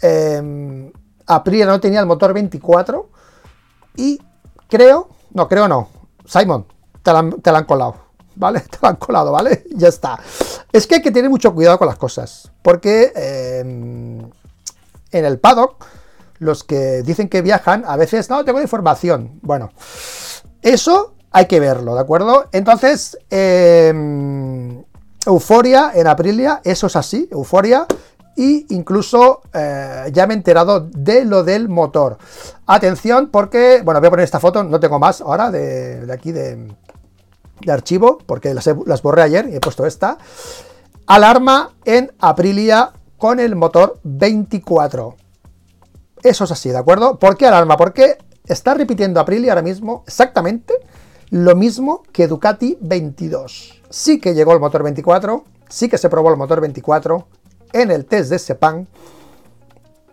eh, 0.00 0.92
Aprilia 1.26 1.66
no 1.66 1.78
tenía 1.78 2.00
el 2.00 2.06
motor 2.06 2.32
24 2.32 3.10
y 3.96 4.18
creo 4.66 5.10
no, 5.32 5.48
creo 5.48 5.68
no. 5.68 5.88
Simon, 6.24 6.66
te 7.02 7.12
la, 7.12 7.58
han 7.58 7.64
colado. 7.64 8.08
¿Vale? 8.36 8.60
Te 8.70 8.78
la 8.82 8.90
han 8.90 8.96
colado, 8.96 9.32
¿vale? 9.32 9.64
Ya 9.74 9.88
está. 9.88 10.20
Es 10.72 10.86
que 10.86 10.96
hay 10.96 11.02
que 11.02 11.10
tener 11.10 11.28
mucho 11.28 11.52
cuidado 11.52 11.76
con 11.78 11.88
las 11.88 11.96
cosas. 11.96 12.52
Porque 12.62 13.12
em, 13.16 14.20
en 15.10 15.24
el 15.24 15.40
paddock, 15.40 15.84
los 16.38 16.62
que 16.62 17.02
dicen 17.02 17.28
que 17.28 17.42
viajan, 17.42 17.84
a 17.84 17.96
veces 17.96 18.30
no 18.30 18.44
tengo 18.44 18.60
información. 18.60 19.40
Bueno, 19.42 19.72
eso 20.62 21.14
hay 21.32 21.46
que 21.46 21.58
verlo, 21.58 21.94
¿de 21.94 22.00
acuerdo? 22.00 22.48
Entonces, 22.52 23.18
em, 23.30 24.84
Euforia 25.26 25.92
en 25.94 26.06
Aprilia, 26.06 26.60
eso 26.64 26.86
es 26.86 26.96
así, 26.96 27.28
Euforia. 27.32 27.86
Y 28.38 28.72
incluso 28.72 29.42
eh, 29.52 30.10
ya 30.12 30.28
me 30.28 30.34
he 30.34 30.36
enterado 30.36 30.88
de 30.92 31.24
lo 31.24 31.42
del 31.42 31.68
motor. 31.68 32.18
Atención, 32.66 33.30
porque, 33.32 33.82
bueno, 33.84 33.98
voy 33.98 34.06
a 34.06 34.10
poner 34.10 34.24
esta 34.24 34.38
foto, 34.38 34.62
no 34.62 34.78
tengo 34.78 35.00
más 35.00 35.20
ahora 35.20 35.50
de, 35.50 36.06
aquí 36.12 36.30
de, 36.30 36.72
archivo, 37.66 38.18
porque 38.24 38.54
las, 38.54 38.70
las 38.86 39.02
borré 39.02 39.22
ayer 39.22 39.48
y 39.48 39.56
he 39.56 39.60
puesto 39.60 39.84
esta. 39.86 40.18
Alarma 41.08 41.70
en 41.84 42.12
Aprilia 42.20 42.92
con 43.16 43.40
el 43.40 43.56
motor 43.56 43.98
24. 44.04 45.16
Eso 46.22 46.44
es 46.44 46.50
así, 46.52 46.68
¿de 46.68 46.78
acuerdo? 46.78 47.18
¿Por 47.18 47.36
qué 47.36 47.48
alarma? 47.48 47.76
Porque 47.76 48.18
está 48.46 48.74
repitiendo 48.74 49.18
Aprilia 49.18 49.50
ahora 49.50 49.62
mismo 49.62 50.04
exactamente 50.06 50.74
lo 51.30 51.56
mismo 51.56 52.04
que 52.12 52.28
Ducati 52.28 52.78
22. 52.80 53.82
Sí 53.90 54.20
que 54.20 54.34
llegó 54.34 54.52
el 54.52 54.60
motor 54.60 54.84
24, 54.84 55.44
sí 55.68 55.88
que 55.88 55.98
se 55.98 56.08
probó 56.08 56.30
el 56.30 56.36
motor 56.36 56.60
24 56.60 57.26
en 57.72 57.90
el 57.90 58.04
test 58.04 58.30
de 58.30 58.38
Sepang, 58.38 58.86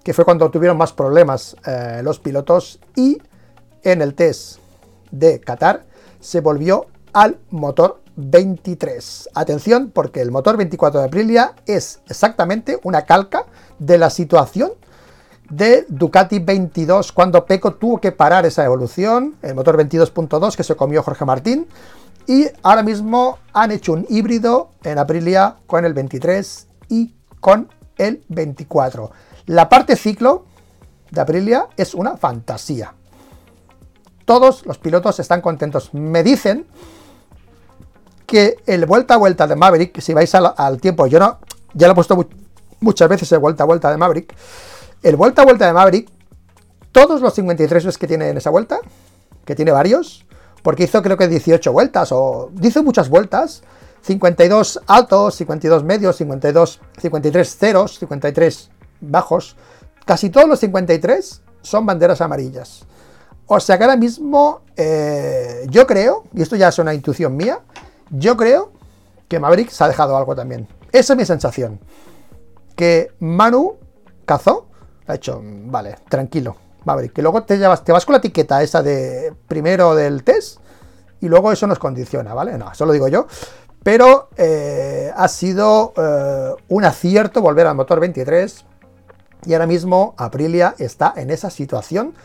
que 0.04 0.14
fue 0.14 0.26
cuando 0.26 0.50
tuvieron 0.52 0.78
más 0.78 0.94
problemas 0.94 1.56
eh, 1.66 2.02
los 2.04 2.20
pilotos, 2.20 2.80
y 2.96 3.22
en 3.84 4.02
el 4.02 4.14
test 4.14 4.60
de 5.12 5.40
Qatar 5.40 5.84
se 6.20 6.42
volvió 6.42 6.88
al 7.14 7.38
motor 7.50 8.02
23. 8.16 9.30
Atención, 9.34 9.92
porque 9.94 10.22
el 10.22 10.32
motor 10.32 10.58
24 10.58 11.00
de 11.00 11.06
Aprilia 11.08 11.54
es 11.66 12.00
exactamente 12.08 12.80
una 12.84 13.04
calca 13.04 13.46
de 13.80 13.98
la 13.98 14.10
situación 14.10 14.72
de 15.50 15.86
Ducati 15.90 16.40
22 16.40 17.12
cuando 17.12 17.46
Peco 17.46 17.76
tuvo 17.76 18.00
que 18.00 18.12
parar 18.12 18.46
esa 18.46 18.66
evolución, 18.66 19.36
el 19.42 19.56
motor 19.56 19.78
22.2 19.78 20.56
que 20.56 20.64
se 20.64 20.76
comió 20.76 21.04
Jorge 21.04 21.26
Martín, 21.26 21.68
y 22.28 22.48
ahora 22.64 22.82
mismo 22.82 23.38
han 23.54 23.72
hecho 23.72 23.94
un 23.94 24.06
híbrido 24.10 24.70
en 24.84 24.98
Aprilia 24.98 25.58
con 25.68 25.86
el 25.86 25.94
23 25.94 26.68
y 26.90 27.14
con 27.46 27.70
el 28.00 28.24
24. 28.30 29.12
La 29.46 29.70
parte 29.70 29.96
ciclo 29.96 30.46
de 31.12 31.22
Aprilia 31.22 31.68
es 31.78 31.94
una 31.94 32.18
fantasía. 32.18 32.96
Todos 34.26 34.66
los 34.66 34.80
pilotos 34.80 35.20
están 35.20 35.42
contentos. 35.42 35.94
Me 35.94 36.24
dicen 36.24 36.66
que 38.26 38.56
el 38.66 38.88
vuelta 38.88 39.14
a 39.14 39.18
vuelta 39.18 39.46
de 39.46 39.56
Maverick, 39.56 40.02
si 40.02 40.16
vais 40.16 40.34
al, 40.34 40.82
tiempo, 40.82 41.06
yo 41.06 41.20
no, 41.20 41.38
ya 41.76 41.86
lo 41.86 41.92
he 41.92 41.96
puesto 41.96 42.28
muchas 42.80 43.08
veces 43.10 43.32
el 43.32 43.38
vuelta 43.38 43.62
a 43.62 43.68
vuelta 43.68 43.92
de 43.92 43.98
Maverick, 43.98 44.34
el 45.04 45.16
vuelta 45.16 45.44
a 45.44 45.46
vuelta 45.46 45.68
de 45.68 45.74
Maverick, 45.74 46.10
todos 46.92 47.22
los 47.22 47.32
53 47.36 47.96
que 47.96 48.08
tiene 48.08 48.30
en 48.30 48.38
esa 48.38 48.50
vuelta, 48.50 48.80
que 49.46 49.54
tiene 49.54 49.72
varios, 49.72 50.26
porque 50.64 50.86
hizo 50.86 51.04
creo 51.04 51.16
que 51.16 51.28
18 51.28 51.72
vueltas, 51.72 52.12
o 52.12 52.50
hizo 52.64 52.82
muchas 52.82 53.08
vueltas, 53.08 53.62
52 54.06 54.82
altos, 54.86 55.36
52 55.36 55.84
medios, 55.84 56.16
52, 56.18 56.80
53 57.02 57.58
ceros, 57.58 58.00
53 58.00 58.70
bajos, 59.02 59.56
casi 60.06 60.30
todos 60.30 60.48
los 60.48 60.60
53 60.60 61.42
son 61.62 61.86
banderas 61.88 62.22
amarillas. 62.22 62.84
O 63.48 63.60
sea 63.60 63.78
que 63.78 63.84
ahora 63.84 63.98
mismo 63.98 64.62
eh, 64.76 65.66
yo 65.70 65.88
creo, 65.88 66.24
y 66.34 66.44
esto 66.44 66.56
ya 66.56 66.68
es 66.68 66.78
una 66.78 66.94
intuición 66.94 67.36
mía, 67.36 67.60
yo 68.12 68.38
creo 68.38 68.72
que 69.28 69.40
Maverick 69.40 69.70
se 69.70 69.84
ha 69.84 69.88
dejado 69.88 70.16
algo 70.16 70.36
también. 70.36 70.68
Esa 70.92 71.14
es 71.14 71.18
mi 71.18 71.26
sensación. 71.26 71.80
Que 72.76 73.12
Manu 73.20 73.78
cazó 74.26 74.68
ha 75.08 75.16
hecho, 75.16 75.42
vale, 75.44 75.96
tranquilo, 76.10 76.56
Maverick. 76.84 77.14
Que 77.14 77.22
luego 77.24 77.44
te, 77.44 77.58
llevas, 77.58 77.84
te 77.84 77.92
vas 77.92 78.06
con 78.06 78.14
la 78.14 78.20
etiqueta 78.20 78.62
esa 78.62 78.84
de 78.84 79.34
primero 79.48 79.96
del 79.96 80.24
test 80.24 80.60
y 81.22 81.28
luego 81.28 81.52
eso 81.52 81.66
nos 81.66 81.80
condiciona, 81.80 82.34
¿vale? 82.34 82.58
No, 82.58 82.72
eso 82.72 82.86
lo 82.86 82.94
digo 82.94 83.08
yo. 83.08 83.28
Pero 83.86 84.30
eh, 84.36 85.12
ha 85.16 85.28
sido 85.28 85.94
eh, 85.96 86.56
un 86.70 86.86
acierto 86.86 87.40
volver 87.40 87.68
al 87.68 87.76
motor 87.76 88.00
23 88.00 88.66
y 89.46 89.54
ahora 89.54 89.68
mismo 89.68 90.16
Aprilia 90.18 90.74
está 90.80 91.14
en 91.16 91.30
esa 91.30 91.52
situación 91.52 92.16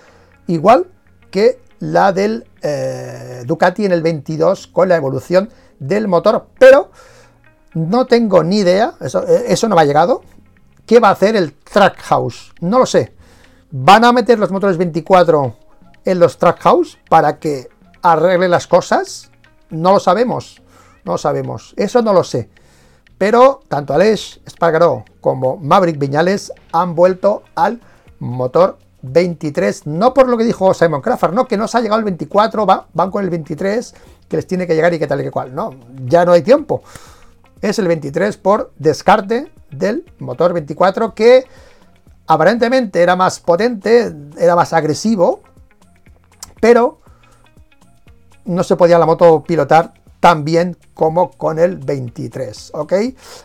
igual 0.46 0.86
que 1.30 1.60
la 1.78 2.14
del 2.14 2.46
eh, 2.62 3.42
Ducati 3.44 3.84
en 3.84 3.92
el 3.92 4.00
22 4.00 4.68
con 4.68 4.88
la 4.88 4.96
evolución 4.96 5.50
del 5.78 6.08
motor, 6.08 6.46
pero 6.58 6.92
no 7.74 8.06
tengo 8.06 8.42
ni 8.42 8.60
idea, 8.60 8.94
eso, 8.98 9.68
no 9.68 9.76
me 9.76 9.82
ha 9.82 9.84
llegado, 9.84 10.22
¿Qué 10.86 10.98
va 10.98 11.10
a 11.10 11.12
hacer 11.12 11.36
el 11.36 11.52
Trackhouse? 11.52 12.54
No 12.60 12.78
lo 12.78 12.86
sé. 12.86 13.12
¿Van 13.70 14.02
a 14.04 14.12
meter 14.12 14.38
los 14.38 14.50
motores 14.50 14.78
24 14.78 15.54
en 16.06 16.18
los 16.18 16.38
Trackhouse 16.38 16.98
para 17.10 17.38
que 17.38 17.68
arregle 18.00 18.48
las 18.48 18.66
cosas? 18.66 19.30
No 19.68 19.92
lo 19.92 20.00
sabemos. 20.00 20.60
No 21.04 21.18
sabemos. 21.18 21.74
Eso 21.76 22.02
no 22.02 22.12
lo 22.12 22.24
sé. 22.24 22.50
Pero 23.18 23.60
tanto 23.68 23.92
Aleix 23.92 24.40
Espargaró 24.46 25.04
como 25.20 25.56
Maverick 25.58 25.98
Viñales 25.98 26.52
han 26.72 26.94
vuelto 26.94 27.42
al 27.54 27.80
motor 28.18 28.78
23. 29.02 29.86
No 29.86 30.14
por 30.14 30.28
lo 30.28 30.36
que 30.36 30.44
dijo 30.44 30.72
Simon 30.74 31.00
Crawford, 31.00 31.34
no, 31.34 31.46
que 31.46 31.56
no 31.56 31.68
se 31.68 31.78
ha 31.78 31.80
llegado 31.80 31.98
el 31.98 32.04
24, 32.04 32.66
van 32.66 33.10
con 33.10 33.24
el 33.24 33.30
23, 33.30 33.94
que 34.28 34.36
les 34.36 34.46
tiene 34.46 34.66
que 34.66 34.74
llegar 34.74 34.94
y 34.94 34.98
que 34.98 35.06
tal 35.06 35.20
y 35.20 35.24
que 35.24 35.30
cual. 35.30 35.54
No, 35.54 35.74
ya 36.06 36.24
no 36.24 36.32
hay 36.32 36.42
tiempo. 36.42 36.82
Es 37.60 37.78
el 37.78 37.88
23 37.88 38.36
por 38.38 38.72
descarte 38.78 39.52
del 39.70 40.10
motor 40.18 40.52
24 40.52 41.14
que 41.14 41.44
aparentemente 42.26 43.02
era 43.02 43.16
más 43.16 43.40
potente, 43.40 44.14
era 44.38 44.56
más 44.56 44.72
agresivo, 44.72 45.40
pero 46.60 47.00
no 48.44 48.64
se 48.64 48.76
podía 48.76 48.98
la 48.98 49.06
moto 49.06 49.42
pilotar 49.42 49.99
tan 50.20 50.44
bien 50.44 50.76
como 50.94 51.32
con 51.32 51.58
el 51.58 51.78
23, 51.78 52.72
¿ok? 52.74 52.92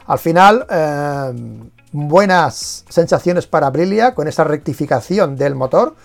Al 0.06 0.20
final, 0.20 0.68
eh, 0.70 1.34
buenas 1.92 2.84
sensaciones 2.90 3.48
para 3.48 3.68
Aprilia 3.68 4.14
con 4.14 4.28
esa 4.28 4.44
rectificación 4.44 5.38
del 5.38 5.56
motor. 5.56 5.96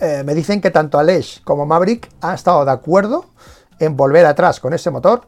Eh, 0.00 0.22
me 0.24 0.34
dicen 0.34 0.60
que 0.60 0.70
tanto 0.70 0.98
Aleix 0.98 1.40
como 1.44 1.66
Maverick 1.66 2.10
han 2.20 2.34
estado 2.34 2.64
de 2.64 2.72
acuerdo 2.72 3.26
en 3.78 3.96
volver 3.96 4.26
atrás 4.26 4.58
con 4.58 4.74
ese 4.74 4.90
motor 4.90 5.22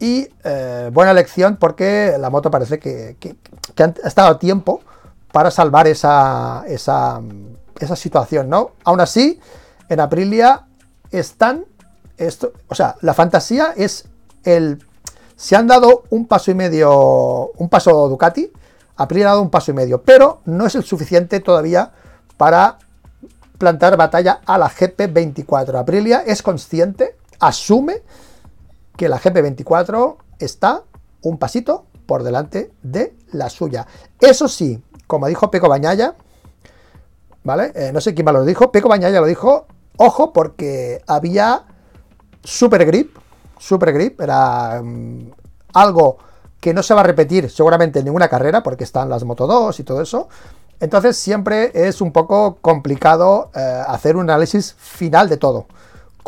y 0.00 0.28
eh, 0.44 0.90
buena 0.92 1.12
elección 1.12 1.56
porque 1.56 2.16
la 2.18 2.30
moto 2.30 2.50
parece 2.50 2.78
que, 2.78 3.16
ha 3.78 4.08
estado 4.08 4.28
a 4.28 4.38
tiempo 4.38 4.80
para 5.32 5.50
salvar 5.50 5.86
esa, 5.86 6.64
esa, 6.66 7.20
situación, 7.94 8.48
¿no? 8.48 8.72
Aún 8.84 9.00
así, 9.00 9.38
en 9.88 10.00
Aprilia 10.00 10.66
están, 11.10 11.64
esto, 12.16 12.52
o 12.68 12.74
sea, 12.74 12.96
la 13.02 13.14
fantasía 13.14 13.72
es 13.76 14.07
el, 14.56 14.84
se 15.36 15.56
han 15.56 15.66
dado 15.66 16.04
un 16.10 16.26
paso 16.26 16.50
y 16.50 16.54
medio, 16.54 17.52
un 17.56 17.68
paso 17.68 18.08
Ducati, 18.08 18.50
Aprilia 18.96 19.26
ha 19.26 19.30
dado 19.30 19.42
un 19.42 19.50
paso 19.50 19.70
y 19.70 19.74
medio, 19.74 20.02
pero 20.02 20.40
no 20.44 20.66
es 20.66 20.74
el 20.74 20.82
suficiente 20.82 21.40
todavía 21.40 21.92
para 22.36 22.78
plantar 23.58 23.96
batalla 23.96 24.40
a 24.44 24.58
la 24.58 24.68
GP24. 24.68 25.78
Aprilia 25.78 26.22
es 26.26 26.42
consciente, 26.42 27.16
asume 27.38 28.02
que 28.96 29.08
la 29.08 29.20
GP24 29.20 30.16
está 30.38 30.82
un 31.22 31.38
pasito 31.38 31.86
por 32.06 32.22
delante 32.22 32.72
de 32.82 33.14
la 33.32 33.50
suya. 33.50 33.86
Eso 34.20 34.48
sí, 34.48 34.82
como 35.06 35.28
dijo 35.28 35.50
Peco 35.50 35.68
Bañaya, 35.68 36.16
¿vale? 37.44 37.72
Eh, 37.74 37.90
no 37.92 38.00
sé 38.00 38.14
quién 38.14 38.24
más 38.24 38.34
lo 38.34 38.44
dijo, 38.44 38.72
Peco 38.72 38.88
Bañaya 38.88 39.20
lo 39.20 39.26
dijo, 39.26 39.66
ojo, 39.96 40.32
porque 40.32 41.02
había 41.06 41.66
super 42.42 42.84
grip, 42.84 43.16
super 43.58 43.92
grip, 43.92 44.20
era 44.20 44.80
mm, 44.82 45.30
algo 45.74 46.18
que 46.60 46.74
no 46.74 46.82
se 46.82 46.94
va 46.94 47.00
a 47.00 47.04
repetir 47.04 47.50
seguramente 47.50 48.00
en 48.00 48.06
ninguna 48.06 48.28
carrera, 48.28 48.62
porque 48.62 48.84
están 48.84 49.08
las 49.08 49.24
Moto 49.24 49.46
2 49.46 49.78
y 49.80 49.84
todo 49.84 50.02
eso. 50.02 50.28
Entonces 50.80 51.16
siempre 51.16 51.72
es 51.74 52.00
un 52.00 52.12
poco 52.12 52.58
complicado 52.60 53.50
eh, 53.54 53.82
hacer 53.86 54.16
un 54.16 54.30
análisis 54.30 54.74
final 54.78 55.28
de 55.28 55.36
todo 55.36 55.66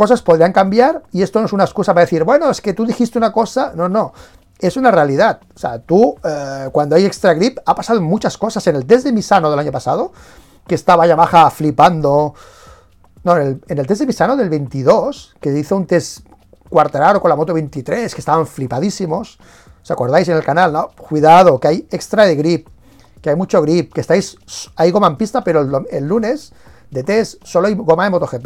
cosas 0.01 0.23
podrían 0.23 0.55
cambiar 0.55 1.03
y 1.13 1.21
esto 1.21 1.41
no 1.41 1.45
es 1.45 1.53
una 1.53 1.65
excusa 1.65 1.93
para 1.93 2.07
decir, 2.07 2.25
bueno, 2.25 2.49
es 2.49 2.63
que 2.63 2.73
tú 2.73 2.87
dijiste 2.87 3.19
una 3.19 3.33
cosa, 3.33 3.73
no, 3.75 3.87
no, 3.87 4.15
es 4.59 4.79
una 4.79 4.91
realidad. 4.91 5.41
O 5.55 5.59
sea, 5.59 5.79
tú, 5.79 6.17
eh, 6.25 6.71
cuando 6.73 6.97
hay 6.97 7.05
extra 7.05 7.35
grip, 7.35 7.59
ha 7.67 7.75
pasado 7.75 8.01
muchas 8.01 8.39
cosas. 8.39 8.67
En 8.67 8.77
el 8.77 8.87
test 8.87 9.05
de 9.05 9.13
Misano 9.13 9.51
del 9.51 9.59
año 9.59 9.71
pasado, 9.71 10.13
que 10.67 10.75
estaba 10.75 11.07
Yamaha 11.07 11.51
flipando. 11.51 12.33
No, 13.25 13.37
en 13.37 13.61
el, 13.69 13.87
test 13.87 14.01
de 14.01 14.07
Misano 14.07 14.39
del 14.39 14.49
22, 14.49 15.37
que 15.39 15.53
hizo 15.59 15.77
un 15.77 15.87
test 15.87 16.27
cuarteraro 16.71 17.21
con 17.21 17.29
la 17.29 17.37
moto 17.37 17.53
23, 17.53 18.15
que 18.15 18.21
estaban 18.21 18.47
flipadísimos. 18.47 19.39
¿Os 19.83 19.91
acordáis 19.91 20.29
en 20.29 20.37
el 20.37 20.45
canal? 20.45 20.73
No, 20.73 20.89
cuidado, 20.97 21.59
que 21.61 21.69
hay 21.69 21.89
extra 21.91 22.25
de 22.25 22.37
grip, 22.37 22.69
que 23.21 23.31
hay 23.31 23.37
mucho 23.37 23.61
grip, 23.61 23.93
que 23.93 24.01
estáis, 24.01 24.39
hay 24.77 24.91
goma 24.91 25.09
en 25.09 25.17
pista, 25.17 25.45
pero 25.45 25.85
el, 25.91 26.07
lunes 26.07 26.53
de 26.91 27.03
test 27.03 27.45
solo 27.45 27.69
hay 27.69 27.75
goma 27.75 28.05
de 28.05 28.11
MotoGP 28.11 28.45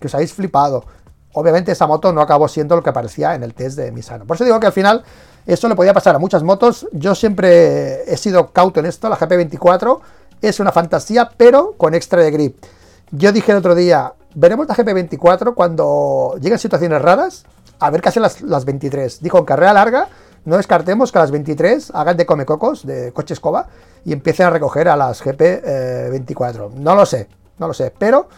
que 0.00 0.06
os 0.06 0.14
habéis 0.14 0.32
flipado. 0.32 0.84
Obviamente 1.32 1.70
esa 1.70 1.86
moto 1.86 2.12
no 2.12 2.20
acabó 2.20 2.48
siendo 2.48 2.74
lo 2.74 2.82
que 2.82 2.92
parecía 2.92 3.34
en 3.34 3.44
el 3.44 3.54
test 3.54 3.76
de 3.76 3.92
Misano. 3.92 4.24
Por 4.24 4.34
eso 4.34 4.44
digo 4.44 4.58
que 4.58 4.66
al 4.66 4.72
final 4.72 5.04
esto 5.46 5.68
le 5.68 5.76
podía 5.76 5.92
pasar 5.92 6.16
a 6.16 6.18
muchas 6.18 6.42
motos. 6.42 6.88
Yo 6.92 7.14
siempre 7.14 8.10
he 8.12 8.16
sido 8.16 8.52
cauto 8.52 8.80
en 8.80 8.86
esto, 8.86 9.08
la 9.08 9.18
GP24 9.18 10.00
es 10.42 10.58
una 10.58 10.72
fantasía, 10.72 11.30
pero 11.36 11.74
con 11.76 11.94
extra 11.94 12.22
de 12.22 12.30
grip. 12.30 12.64
Yo 13.10 13.32
dije 13.32 13.52
el 13.52 13.58
otro 13.58 13.74
día, 13.74 14.14
veremos 14.34 14.68
la 14.68 14.74
GP24 14.74 15.54
cuando 15.54 16.36
lleguen 16.40 16.58
situaciones 16.58 17.00
raras, 17.02 17.44
a 17.78 17.90
ver 17.90 18.00
qué 18.00 18.10
hacen 18.10 18.22
las, 18.22 18.64
23. 18.64 19.20
Dijo, 19.20 19.38
en 19.38 19.44
carrera 19.44 19.72
larga, 19.72 20.08
no 20.44 20.56
descartemos 20.56 21.12
que 21.12 21.18
a 21.18 21.22
las 21.22 21.30
23 21.30 21.92
hagan 21.94 22.16
de 22.16 22.26
comecocos, 22.26 22.86
de 22.86 23.12
coche 23.12 23.34
escoba, 23.34 23.68
y 24.04 24.12
empiecen 24.12 24.46
a 24.46 24.50
recoger 24.50 24.88
a 24.88 24.96
las 24.96 25.24
GP24. 25.24 26.72
no 26.74 26.94
lo 26.94 27.06
sé, 27.06 27.28
no 27.58 27.68
lo 27.68 27.74
sé, 27.74 27.92
pero 27.96 28.28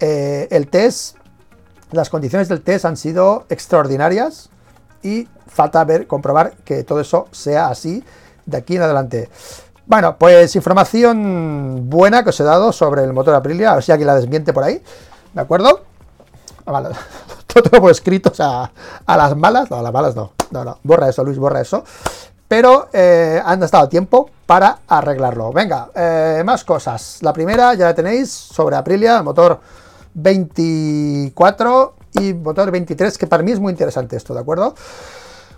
eh, 0.00 0.48
el 0.50 0.68
test, 0.68 1.16
las 1.90 2.10
condiciones 2.10 2.48
del 2.48 2.62
test 2.62 2.84
han 2.84 2.96
sido 2.96 3.46
extraordinarias 3.48 4.50
y 5.02 5.28
falta 5.46 5.84
ver, 5.84 6.06
comprobar 6.06 6.56
que 6.64 6.82
todo 6.84 7.00
eso 7.00 7.26
sea 7.30 7.68
así 7.68 8.04
de 8.46 8.56
aquí 8.56 8.76
en 8.76 8.82
adelante. 8.82 9.28
Bueno, 9.86 10.16
pues 10.18 10.56
información 10.56 11.90
buena 11.90 12.24
que 12.24 12.30
os 12.30 12.40
he 12.40 12.44
dado 12.44 12.72
sobre 12.72 13.04
el 13.04 13.12
motor 13.12 13.34
Aprilia, 13.34 13.72
a 13.72 13.74
ver 13.74 13.84
si 13.84 13.92
alguien 13.92 14.06
la 14.06 14.14
desmiente 14.14 14.52
por 14.52 14.64
ahí, 14.64 14.82
¿de 15.34 15.40
acuerdo? 15.40 15.80
Todo 17.46 17.90
escrito, 17.90 18.30
o 18.30 18.34
sea, 18.34 18.72
a 19.04 19.16
las 19.16 19.36
malas, 19.36 19.70
no, 19.70 19.76
a 19.78 19.82
las 19.82 19.92
malas 19.92 20.16
no, 20.16 20.32
no, 20.50 20.64
no, 20.64 20.78
borra 20.82 21.08
eso, 21.08 21.22
Luis, 21.22 21.38
borra 21.38 21.60
eso. 21.60 21.84
Pero 22.48 22.88
eh, 22.92 23.40
han 23.44 23.62
estado 23.62 23.88
tiempo 23.88 24.30
para 24.46 24.78
arreglarlo. 24.86 25.52
Venga, 25.52 25.88
eh, 25.94 26.42
más 26.44 26.64
cosas. 26.64 27.18
La 27.22 27.32
primera 27.32 27.74
ya 27.74 27.86
la 27.86 27.94
tenéis 27.94 28.30
sobre 28.30 28.76
Aprilia, 28.76 29.22
motor 29.22 29.60
24 30.14 31.94
y 32.20 32.34
motor 32.34 32.70
23, 32.70 33.18
que 33.18 33.26
para 33.26 33.42
mí 33.42 33.52
es 33.52 33.60
muy 33.60 33.70
interesante 33.70 34.16
esto, 34.16 34.34
¿de 34.34 34.40
acuerdo? 34.40 34.74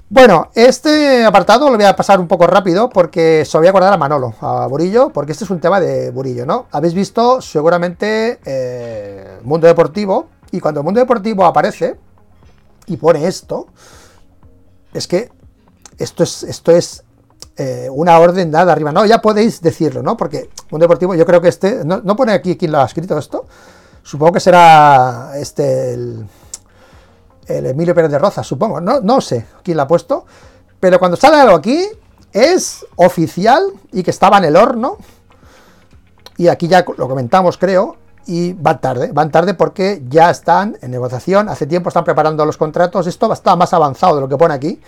Bueno, 0.08 0.50
este 0.54 1.24
apartado 1.24 1.68
lo 1.68 1.76
voy 1.76 1.84
a 1.84 1.96
pasar 1.96 2.20
un 2.20 2.28
poco 2.28 2.46
rápido 2.46 2.88
porque 2.88 3.44
se 3.44 3.56
lo 3.56 3.62
voy 3.62 3.66
a 3.66 3.70
acordar 3.70 3.92
a 3.92 3.96
Manolo, 3.96 4.34
a 4.40 4.68
Burillo, 4.68 5.10
porque 5.10 5.32
este 5.32 5.42
es 5.42 5.50
un 5.50 5.58
tema 5.58 5.80
de 5.80 6.12
Burillo, 6.12 6.46
¿no? 6.46 6.66
Habéis 6.70 6.94
visto 6.94 7.40
seguramente 7.40 8.38
eh, 8.44 9.40
Mundo 9.42 9.66
Deportivo, 9.66 10.28
y 10.52 10.60
cuando 10.60 10.78
el 10.78 10.84
Mundo 10.84 11.00
Deportivo 11.00 11.44
aparece 11.44 11.96
y 12.86 12.96
pone 12.98 13.26
esto, 13.26 13.66
es 14.94 15.08
que 15.08 15.32
esto 15.98 16.22
es, 16.22 16.44
esto 16.44 16.70
es 16.70 17.02
eh, 17.56 17.88
una 17.90 18.16
orden 18.20 18.52
dada 18.52 18.70
arriba. 18.70 18.92
No, 18.92 19.04
ya 19.06 19.20
podéis 19.20 19.60
decirlo, 19.60 20.04
¿no? 20.04 20.16
Porque 20.16 20.50
Mundo 20.70 20.84
Deportivo, 20.84 21.16
yo 21.16 21.26
creo 21.26 21.40
que 21.40 21.48
este, 21.48 21.84
no, 21.84 22.00
no 22.04 22.14
pone 22.14 22.30
aquí 22.30 22.56
quién 22.56 22.70
lo 22.70 22.78
ha 22.78 22.84
escrito 22.84 23.18
esto, 23.18 23.46
supongo 24.04 24.34
que 24.34 24.40
será 24.40 25.32
este, 25.34 25.94
el 25.94 26.26
el 27.46 27.66
Emilio 27.66 27.94
Pérez 27.94 28.10
de 28.10 28.18
Roza, 28.18 28.42
supongo. 28.42 28.80
No, 28.80 29.00
no 29.00 29.20
sé 29.20 29.46
quién 29.62 29.76
la 29.76 29.84
ha 29.84 29.88
puesto. 29.88 30.26
Pero 30.80 30.98
cuando 30.98 31.16
sale 31.16 31.36
algo 31.36 31.56
aquí, 31.56 31.86
es 32.32 32.84
oficial 32.96 33.62
y 33.92 34.02
que 34.02 34.10
estaba 34.10 34.38
en 34.38 34.44
el 34.44 34.56
horno. 34.56 34.98
Y 36.36 36.48
aquí 36.48 36.68
ya 36.68 36.84
lo 36.96 37.08
comentamos, 37.08 37.56
creo. 37.56 37.96
Y 38.26 38.52
van 38.54 38.80
tarde, 38.80 39.12
van 39.12 39.30
tarde 39.30 39.54
porque 39.54 40.02
ya 40.08 40.30
están 40.30 40.76
en 40.82 40.90
negociación. 40.90 41.48
Hace 41.48 41.66
tiempo 41.66 41.88
están 41.88 42.04
preparando 42.04 42.44
los 42.44 42.56
contratos. 42.56 43.06
Esto 43.06 43.32
está 43.32 43.54
más 43.56 43.72
avanzado 43.72 44.16
de 44.16 44.20
lo 44.22 44.28
que 44.28 44.36
pone 44.36 44.52
aquí. 44.52 44.80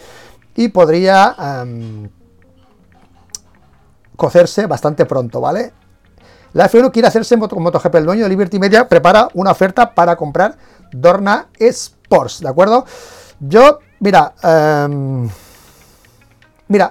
Y 0.56 0.68
podría 0.68 1.36
em, 1.62 2.10
cocerse 4.16 4.66
bastante 4.66 5.06
pronto, 5.06 5.40
¿vale? 5.40 5.72
La 6.52 6.68
F1 6.68 6.90
quiere 6.90 7.08
hacerse 7.08 7.38
con 7.38 7.62
MotoGP. 7.62 7.94
El 7.94 8.06
dueño 8.06 8.24
de 8.24 8.28
Liberty 8.28 8.58
Media 8.58 8.88
prepara 8.88 9.28
una 9.34 9.52
oferta 9.52 9.94
para 9.94 10.16
comprar 10.16 10.56
Dorna 10.92 11.48
S 11.58 11.92
Porsche, 12.08 12.44
¿de 12.44 12.50
acuerdo? 12.50 12.84
Yo, 13.40 13.78
mira, 14.00 14.34
em, 14.42 15.28
mira, 16.68 16.90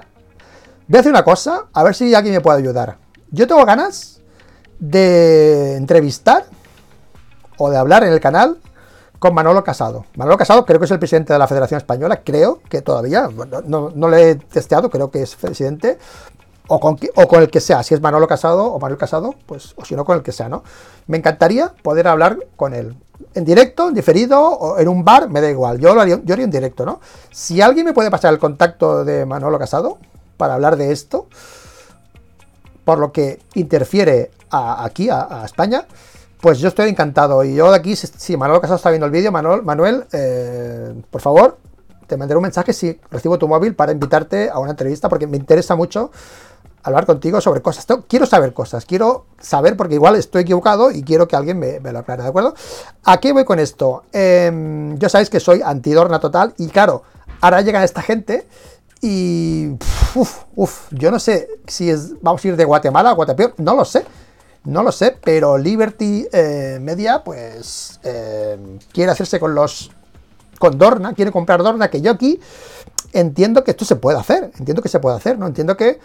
voy 0.86 0.96
a 0.96 1.00
hacer 1.00 1.12
una 1.12 1.24
cosa, 1.24 1.66
a 1.72 1.82
ver 1.82 1.94
si 1.94 2.14
alguien 2.14 2.34
me 2.34 2.40
puede 2.40 2.58
ayudar. 2.58 2.96
Yo 3.30 3.46
tengo 3.46 3.64
ganas 3.64 4.20
de 4.78 5.76
entrevistar 5.76 6.46
o 7.58 7.70
de 7.70 7.76
hablar 7.76 8.04
en 8.04 8.12
el 8.12 8.20
canal 8.20 8.58
con 9.18 9.34
Manolo 9.34 9.64
Casado. 9.64 10.06
Manolo 10.16 10.38
Casado 10.38 10.64
creo 10.64 10.78
que 10.78 10.84
es 10.86 10.90
el 10.90 10.98
presidente 10.98 11.32
de 11.32 11.38
la 11.38 11.48
Federación 11.48 11.78
Española, 11.78 12.22
creo 12.24 12.60
que 12.68 12.82
todavía, 12.82 13.28
no, 13.66 13.90
no, 13.94 14.08
lo 14.08 14.16
he 14.16 14.36
testeado, 14.36 14.90
creo 14.90 15.10
que 15.10 15.22
es 15.22 15.34
presidente, 15.34 15.98
o 16.68 16.78
con, 16.78 16.98
o 17.16 17.28
con, 17.28 17.42
el 17.42 17.50
que 17.50 17.60
sea, 17.60 17.82
si 17.82 17.94
es 17.94 18.00
Manolo 18.00 18.28
Casado 18.28 18.66
o 18.66 18.78
Manuel 18.78 18.98
Casado, 18.98 19.34
pues, 19.46 19.74
o 19.76 19.84
si 19.84 19.96
no, 19.96 20.04
con 20.04 20.16
el 20.16 20.22
que 20.22 20.32
sea, 20.32 20.48
¿no? 20.48 20.62
Me 21.06 21.16
encantaría 21.16 21.74
poder 21.82 22.06
hablar 22.06 22.38
con 22.56 22.74
él 22.74 22.96
en 23.34 23.44
directo, 23.44 23.88
en 23.88 23.94
diferido 23.94 24.40
o 24.40 24.78
en 24.78 24.88
un 24.88 25.04
bar, 25.04 25.28
me 25.28 25.40
da 25.40 25.50
igual. 25.50 25.78
Yo 25.78 25.94
lo 25.94 26.00
haría, 26.00 26.20
yo 26.24 26.32
haría 26.32 26.44
en 26.44 26.50
directo, 26.50 26.84
¿no? 26.84 27.00
Si 27.30 27.60
alguien 27.60 27.86
me 27.86 27.92
puede 27.92 28.10
pasar 28.10 28.32
el 28.32 28.38
contacto 28.38 29.04
de 29.04 29.26
Manolo 29.26 29.58
Casado 29.58 29.98
para 30.36 30.54
hablar 30.54 30.76
de 30.76 30.92
esto, 30.92 31.26
por 32.84 32.98
lo 32.98 33.12
que 33.12 33.40
interfiere 33.54 34.30
aquí, 34.50 35.10
a, 35.10 35.42
España, 35.44 35.86
pues 36.40 36.58
yo 36.58 36.68
estoy 36.68 36.88
encantado. 36.88 37.44
Y 37.44 37.54
yo 37.54 37.70
de 37.70 37.76
aquí, 37.76 37.96
si 37.96 38.36
Manolo 38.36 38.60
Casado 38.60 38.76
está 38.76 38.90
viendo 38.90 39.06
el 39.06 39.12
vídeo, 39.12 39.30
Manuel, 39.30 39.62
Manuel 39.62 40.04
eh, 40.12 40.94
por 41.10 41.20
favor, 41.20 41.58
te 42.06 42.16
mandaré 42.16 42.38
un 42.38 42.42
mensaje 42.42 42.72
si 42.72 42.98
recibo 43.10 43.38
tu 43.38 43.46
móvil 43.46 43.74
para 43.74 43.92
invitarte 43.92 44.48
a 44.48 44.58
una 44.58 44.70
entrevista, 44.70 45.08
porque 45.08 45.26
me 45.26 45.36
interesa 45.36 45.76
mucho 45.76 46.10
hablar 46.88 47.06
contigo 47.06 47.40
sobre 47.40 47.62
cosas. 47.62 47.86
Quiero 48.08 48.26
saber 48.26 48.52
cosas, 48.52 48.84
quiero 48.84 49.26
saber 49.40 49.76
porque 49.76 49.94
igual 49.94 50.16
estoy 50.16 50.42
equivocado 50.42 50.90
y 50.90 51.02
quiero 51.02 51.28
que 51.28 51.36
alguien 51.36 51.58
me, 51.58 51.80
lo 51.80 51.98
aclare, 51.98 52.22
¿de 52.22 52.28
acuerdo? 52.28 52.54
¿A 53.04 53.18
qué 53.18 53.32
voy 53.32 53.44
con 53.44 53.58
esto? 53.58 54.04
Eh, 54.12 54.94
yo 54.98 55.08
sabéis 55.08 55.30
que 55.30 55.40
soy 55.40 55.62
antidorna 55.64 56.18
total 56.20 56.54
y 56.58 56.68
claro, 56.68 57.02
ahora 57.40 57.60
llega 57.60 57.84
esta 57.84 58.02
gente 58.02 58.46
y... 59.00 59.70
Uf, 60.14 60.44
uf, 60.56 60.88
yo 60.90 61.10
no 61.10 61.18
sé 61.18 61.48
si 61.66 61.90
es, 61.90 62.20
vamos 62.22 62.44
a 62.44 62.48
ir 62.48 62.56
de 62.56 62.64
Guatemala 62.64 63.10
a 63.10 63.12
Guatepeor, 63.12 63.54
no 63.58 63.74
lo 63.76 63.84
sé. 63.84 64.04
No 64.64 64.82
lo 64.82 64.92
sé, 64.92 65.16
pero 65.22 65.56
Liberty 65.56 66.26
eh, 66.32 66.78
Media, 66.80 67.22
pues, 67.24 68.00
eh, 68.02 68.78
quiere 68.92 69.12
hacerse 69.12 69.38
con 69.38 69.54
los. 69.54 69.90
con 70.58 70.76
Dorna, 70.76 71.14
quiere 71.14 71.30
comprar 71.30 71.62
Dorna, 71.62 71.88
que 71.88 72.00
yo 72.00 72.10
aquí 72.10 72.40
entiendo 73.12 73.64
que 73.64 73.70
esto 73.70 73.84
se 73.84 73.96
puede 73.96 74.18
hacer. 74.18 74.50
Entiendo 74.58 74.82
que 74.82 74.88
se 74.88 75.00
puede 75.00 75.16
hacer, 75.16 75.38
¿no? 75.38 75.46
Entiendo 75.46 75.76
que 75.76 76.00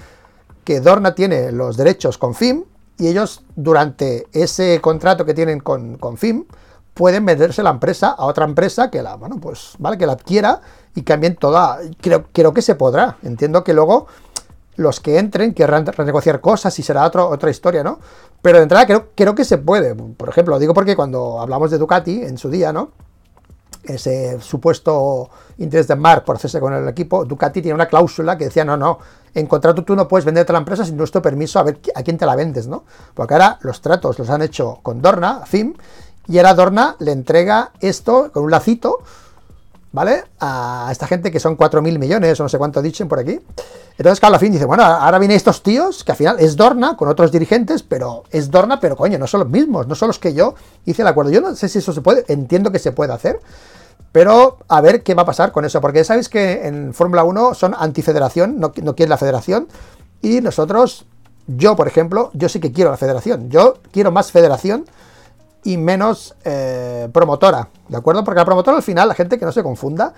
que 0.64 0.80
Dorna 0.80 1.16
tiene 1.16 1.52
los 1.52 1.78
derechos 1.78 2.18
con 2.18 2.36
FIM 2.36 2.64
y 2.98 3.08
ellos 3.08 3.44
durante 3.56 4.28
ese 4.32 4.80
contrato 4.82 5.26
que 5.26 5.34
tienen 5.34 5.60
con, 5.60 5.98
con 5.98 6.18
FIM 6.18 6.46
pueden 6.94 7.26
venderse 7.26 7.64
la 7.64 7.72
empresa 7.72 8.10
a 8.10 8.26
otra 8.26 8.46
empresa 8.46 8.92
que 8.92 9.02
la, 9.02 9.16
bueno, 9.16 9.40
pues, 9.40 9.74
vale, 9.80 9.98
que 9.98 10.06
la 10.06 10.14
adquiera 10.14 10.62
y 10.96 11.02
cambien 11.02 11.36
toda. 11.36 11.80
Creo, 12.00 12.26
creo 12.32 12.54
que 12.54 12.62
se 12.62 12.76
podrá. 12.76 13.18
Entiendo 13.24 13.64
que 13.64 13.74
luego 13.74 14.08
los 14.76 15.00
que 15.00 15.18
entren 15.18 15.54
querrán 15.54 15.86
renegociar 15.86 16.40
cosas 16.42 16.78
y 16.80 16.84
será 16.84 17.06
otra 17.06 17.50
historia, 17.50 17.84
¿no? 17.84 18.00
Pero 18.42 18.58
de 18.58 18.64
entrada 18.64 18.86
creo, 18.86 19.10
creo 19.16 19.36
que 19.36 19.46
se 19.46 19.58
puede. 19.58 19.96
Por 19.96 20.30
ejemplo, 20.30 20.60
digo 20.60 20.74
porque 20.74 20.96
cuando 20.96 21.40
hablamos 21.40 21.72
de 21.72 21.78
Ducati 21.78 22.22
en 22.22 22.38
su 22.38 22.50
día, 22.50 22.72
¿no? 22.72 22.92
ese 23.84 24.40
supuesto 24.40 25.30
interés 25.58 25.88
de 25.88 25.96
Mark 25.96 26.24
por 26.24 26.38
hacerse 26.38 26.60
con 26.60 26.74
el 26.74 26.88
equipo, 26.88 27.26
Ducati 27.26 27.62
tiene 27.62 27.76
una 27.76 27.88
cláusula 27.88 28.38
que 28.38 28.46
decía, 28.46 28.64
no, 28.64 28.78
no, 28.78 29.00
en 29.34 29.48
contrato 29.48 29.84
tú 29.84 29.96
no 29.96 30.08
puedes 30.08 30.26
venderte 30.26 30.54
la 30.54 30.60
empresa 30.60 30.86
sin 30.86 30.98
nuestro 30.98 31.22
permiso 31.22 31.60
a 31.60 31.64
ver 31.64 31.80
a 31.96 32.04
quién 32.04 32.18
te 32.18 32.26
la 32.26 32.36
vendes, 32.36 32.68
¿no? 32.68 32.84
Porque 33.14 33.34
ahora 33.34 33.58
los 33.62 33.82
tratos 33.82 34.20
los 34.20 34.30
han 34.30 34.42
hecho 34.42 34.80
con 34.84 35.02
Dorna, 35.02 35.42
FIM, 35.46 35.74
y 36.28 36.38
ahora 36.38 36.54
Dorna 36.54 36.96
le 37.00 37.12
entrega 37.12 37.72
esto 37.82 38.32
con 38.32 38.44
un 38.44 38.52
lacito 38.52 39.00
¿vale? 39.94 40.24
A 40.40 40.90
esta 40.92 41.08
gente 41.08 41.32
que 41.32 41.40
son 41.40 41.56
4.000 41.56 41.98
millones 41.98 42.40
o 42.40 42.44
no 42.44 42.50
sé 42.50 42.58
cuánto 42.58 42.82
dicen 42.82 43.08
por 43.08 43.20
aquí. 43.20 43.40
Entonces, 43.96 44.20
claro, 44.20 44.38
fin 44.40 44.52
dice, 44.52 44.66
bueno, 44.66 44.84
ahora 44.84 45.20
vienen 45.20 45.38
estos 45.38 45.62
tíos, 45.62 46.04
que 46.04 46.12
al 46.12 46.18
final 46.18 46.40
es 46.40 46.58
Dorna 46.58 46.98
con 46.98 47.08
otros 47.08 47.32
dirigentes, 47.32 47.84
pero 47.84 48.24
es 48.32 48.50
Dorna, 48.50 48.80
pero 48.80 48.98
coño, 48.98 49.20
no 49.20 49.28
son 49.28 49.42
los 49.42 49.50
mismos, 49.50 49.88
no 49.88 49.94
son 49.94 50.08
los 50.08 50.18
que 50.18 50.34
yo 50.34 50.56
hice 50.86 51.04
el 51.04 51.08
acuerdo. 51.08 51.32
Yo 51.32 51.42
no 51.42 51.56
sé 51.56 51.70
si 51.70 51.78
eso 51.78 51.94
se 51.94 52.02
puede, 52.02 52.26
entiendo 52.28 52.72
que 52.72 52.80
se 52.80 52.92
puede 52.92 53.14
hacer, 53.14 53.40
pero 54.12 54.60
a 54.68 54.80
ver 54.82 55.04
qué 55.04 55.16
va 55.16 55.24
a 55.24 55.26
pasar 55.26 55.52
con 55.52 55.66
eso, 55.66 55.82
porque 55.82 56.04
sabéis 56.04 56.30
que 56.30 56.68
en 56.68 56.94
Fórmula 56.94 57.24
1 57.24 57.54
son 57.56 57.76
antifederación, 57.78 58.60
no, 58.60 58.72
no 58.82 58.96
quieren 58.96 59.10
la 59.10 59.18
federación, 59.18 59.68
y 60.22 60.40
nosotros, 60.42 61.06
yo 61.48 61.76
por 61.76 61.88
ejemplo, 61.88 62.30
yo 62.34 62.48
sí 62.48 62.60
que 62.60 62.72
quiero 62.72 62.92
la 62.92 62.98
federación, 62.98 63.50
yo 63.50 63.80
quiero 63.92 64.12
más 64.12 64.32
federación 64.32 64.86
y 65.64 65.78
menos 65.78 66.36
eh, 66.44 67.10
promotora, 67.12 67.70
¿de 67.88 67.98
acuerdo? 67.98 68.24
Porque 68.24 68.40
la 68.40 68.46
promotora 68.46 68.78
al 68.78 68.84
final, 68.84 69.08
la 69.08 69.16
gente 69.16 69.40
que 69.40 69.46
no 69.46 69.52
se 69.52 69.64
confunda, 69.64 70.14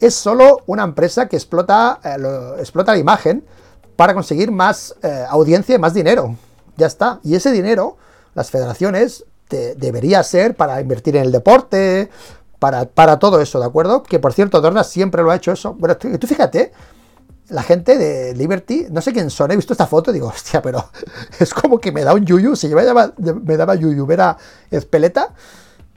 es 0.00 0.14
solo 0.14 0.62
una 0.66 0.84
empresa 0.84 1.28
que 1.28 1.36
explota, 1.36 2.00
eh, 2.02 2.16
explota 2.58 2.92
la 2.92 2.98
imagen 2.98 3.44
para 3.96 4.14
conseguir 4.14 4.50
más 4.50 4.94
eh, 5.02 5.24
audiencia 5.28 5.74
y 5.74 5.78
más 5.78 5.94
dinero. 5.94 6.36
Ya 6.76 6.86
está. 6.86 7.20
Y 7.22 7.34
ese 7.34 7.50
dinero, 7.52 7.96
las 8.34 8.50
federaciones, 8.50 9.24
debería 9.48 10.24
ser 10.24 10.56
para 10.56 10.80
invertir 10.80 11.16
en 11.16 11.22
el 11.22 11.30
deporte, 11.30 12.10
para, 12.58 12.86
para, 12.86 13.18
todo 13.18 13.40
eso, 13.40 13.60
¿de 13.60 13.66
acuerdo? 13.66 14.02
Que 14.02 14.18
por 14.18 14.32
cierto, 14.32 14.60
Dorna 14.60 14.84
siempre 14.84 15.22
lo 15.22 15.30
ha 15.30 15.36
hecho 15.36 15.52
eso. 15.52 15.74
Bueno, 15.74 15.96
tú 15.96 16.26
fíjate, 16.26 16.72
la 17.48 17.62
gente 17.62 17.96
de 17.96 18.34
Liberty, 18.34 18.86
no 18.90 19.00
sé 19.00 19.12
quién 19.12 19.30
son, 19.30 19.50
he 19.50 19.56
visto 19.56 19.72
esta 19.72 19.86
foto 19.86 20.10
y 20.10 20.14
digo, 20.14 20.28
hostia, 20.28 20.62
pero 20.62 20.90
es 21.38 21.54
como 21.54 21.78
que 21.78 21.92
me 21.92 22.02
da 22.02 22.14
un 22.14 22.24
yuyu, 22.24 22.56
si 22.56 22.68
me 22.68 22.84
daba 22.84 23.74
yuyu 23.74 24.06
ver 24.06 24.20
a 24.20 24.36
Espeleta, 24.70 25.32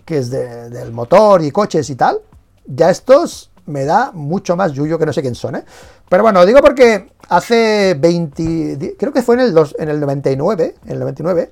que 0.05 0.19
es 0.19 0.29
del 0.29 0.91
motor 0.91 1.43
y 1.43 1.51
coches 1.51 1.89
y 1.89 1.95
tal, 1.95 2.19
ya 2.65 2.89
estos 2.89 3.51
me 3.65 3.85
da 3.85 4.11
mucho 4.11 4.55
más 4.55 4.73
yuyo 4.73 4.97
que 4.97 5.05
no 5.05 5.13
sé 5.13 5.21
quién 5.21 5.35
son, 5.35 5.55
¿eh? 5.55 5.65
Pero 6.09 6.23
bueno, 6.23 6.43
digo 6.45 6.59
porque 6.61 7.11
hace 7.29 7.95
20, 7.99 8.95
creo 8.97 9.13
que 9.13 9.21
fue 9.21 9.35
en 9.35 9.41
el, 9.41 9.55
en 9.77 9.89
el 9.89 9.99
99, 9.99 10.75
en 10.85 10.91
el 10.91 10.99
99, 10.99 11.51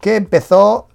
que 0.00 0.16
empezó 0.16 0.88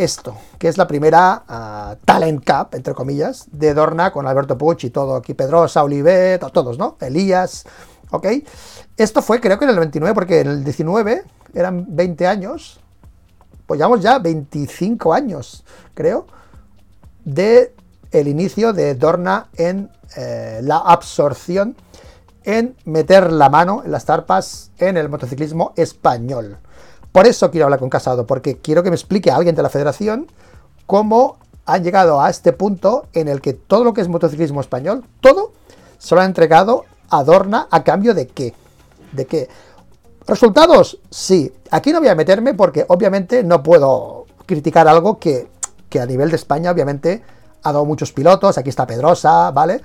esto, 0.00 0.34
que 0.58 0.68
es 0.68 0.78
la 0.78 0.86
primera 0.86 1.44
ah, 1.46 1.96
Talent 2.06 2.42
Cup, 2.44 2.74
entre 2.74 2.94
comillas, 2.94 3.46
de 3.52 3.74
Dorna 3.74 4.10
con 4.10 4.26
Alberto 4.26 4.56
Puch 4.56 4.84
y 4.84 4.90
todo, 4.90 5.14
aquí 5.14 5.34
Pedrosa, 5.34 5.84
Olivet, 5.84 6.40
todos, 6.52 6.78
¿no? 6.78 6.96
Elías, 7.00 7.66
¿ok? 8.10 8.26
Esto 8.96 9.20
fue 9.20 9.40
creo 9.40 9.58
que 9.58 9.64
en 9.64 9.70
el 9.70 9.76
99, 9.76 10.14
porque 10.14 10.40
en 10.40 10.48
el 10.48 10.64
19 10.64 11.22
eran 11.52 11.84
20 11.88 12.26
años, 12.26 12.80
pues 13.66 13.78
llevamos 13.78 14.00
ya 14.00 14.18
25 14.18 15.12
años, 15.12 15.64
creo, 15.92 16.26
de 17.24 17.74
el 18.10 18.26
inicio 18.26 18.72
de 18.72 18.94
Dorna 18.94 19.48
en 19.54 19.90
eh, 20.16 20.60
la 20.62 20.78
absorción, 20.78 21.76
en 22.44 22.74
meter 22.86 23.30
la 23.30 23.50
mano 23.50 23.82
en 23.84 23.92
las 23.92 24.06
tarpas 24.06 24.72
en 24.78 24.96
el 24.96 25.10
motociclismo 25.10 25.74
español. 25.76 26.58
Por 27.12 27.26
eso 27.26 27.50
quiero 27.50 27.66
hablar 27.66 27.80
con 27.80 27.90
Casado, 27.90 28.26
porque 28.26 28.58
quiero 28.58 28.82
que 28.82 28.90
me 28.90 28.96
explique 28.96 29.30
a 29.30 29.36
alguien 29.36 29.54
de 29.54 29.62
la 29.62 29.68
federación 29.68 30.26
cómo 30.86 31.38
han 31.66 31.84
llegado 31.84 32.20
a 32.20 32.30
este 32.30 32.52
punto 32.52 33.06
en 33.12 33.28
el 33.28 33.40
que 33.40 33.52
todo 33.52 33.84
lo 33.84 33.94
que 33.94 34.00
es 34.00 34.08
motociclismo 34.08 34.60
español, 34.60 35.04
todo, 35.20 35.52
se 35.98 36.14
lo 36.14 36.20
han 36.20 36.28
entregado 36.28 36.84
a 37.10 37.24
Dorna 37.24 37.68
a 37.70 37.84
cambio 37.84 38.14
de 38.14 38.26
qué. 38.26 38.54
¿De 39.12 39.26
qué? 39.26 39.48
¿Resultados? 40.26 40.98
Sí. 41.10 41.52
Aquí 41.70 41.92
no 41.92 42.00
voy 42.00 42.08
a 42.08 42.14
meterme 42.14 42.54
porque 42.54 42.84
obviamente 42.88 43.42
no 43.42 43.62
puedo 43.62 44.26
criticar 44.46 44.88
algo 44.88 45.18
que, 45.18 45.48
a 46.00 46.06
nivel 46.06 46.30
de 46.30 46.36
España 46.36 46.70
obviamente 46.70 47.22
ha 47.62 47.72
dado 47.72 47.84
muchos 47.84 48.12
pilotos. 48.12 48.56
Aquí 48.56 48.68
está 48.68 48.86
Pedrosa, 48.86 49.50
¿vale? 49.50 49.80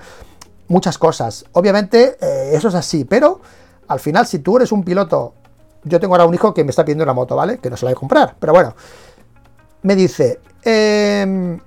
Muchas 0.68 0.98
cosas. 0.98 1.44
Obviamente 1.52 2.16
eh, 2.20 2.50
eso 2.54 2.68
es 2.68 2.74
así, 2.74 3.04
pero 3.04 3.40
al 3.88 4.00
final 4.00 4.26
si 4.26 4.38
tú 4.38 4.56
eres 4.56 4.72
un 4.72 4.84
piloto 4.84 5.34
yo 5.84 6.00
tengo 6.00 6.14
ahora 6.14 6.26
un 6.26 6.34
hijo 6.34 6.52
que 6.52 6.64
me 6.64 6.70
está 6.70 6.84
pidiendo 6.84 7.04
una 7.04 7.12
moto, 7.12 7.36
¿vale? 7.36 7.58
Que 7.58 7.70
no 7.70 7.76
se 7.76 7.84
la 7.84 7.90
voy 7.90 7.96
a 7.96 8.00
comprar, 8.00 8.36
pero 8.38 8.52
bueno. 8.52 8.74
Me 9.82 9.94
dice, 9.94 10.40
eh, 10.64 11.58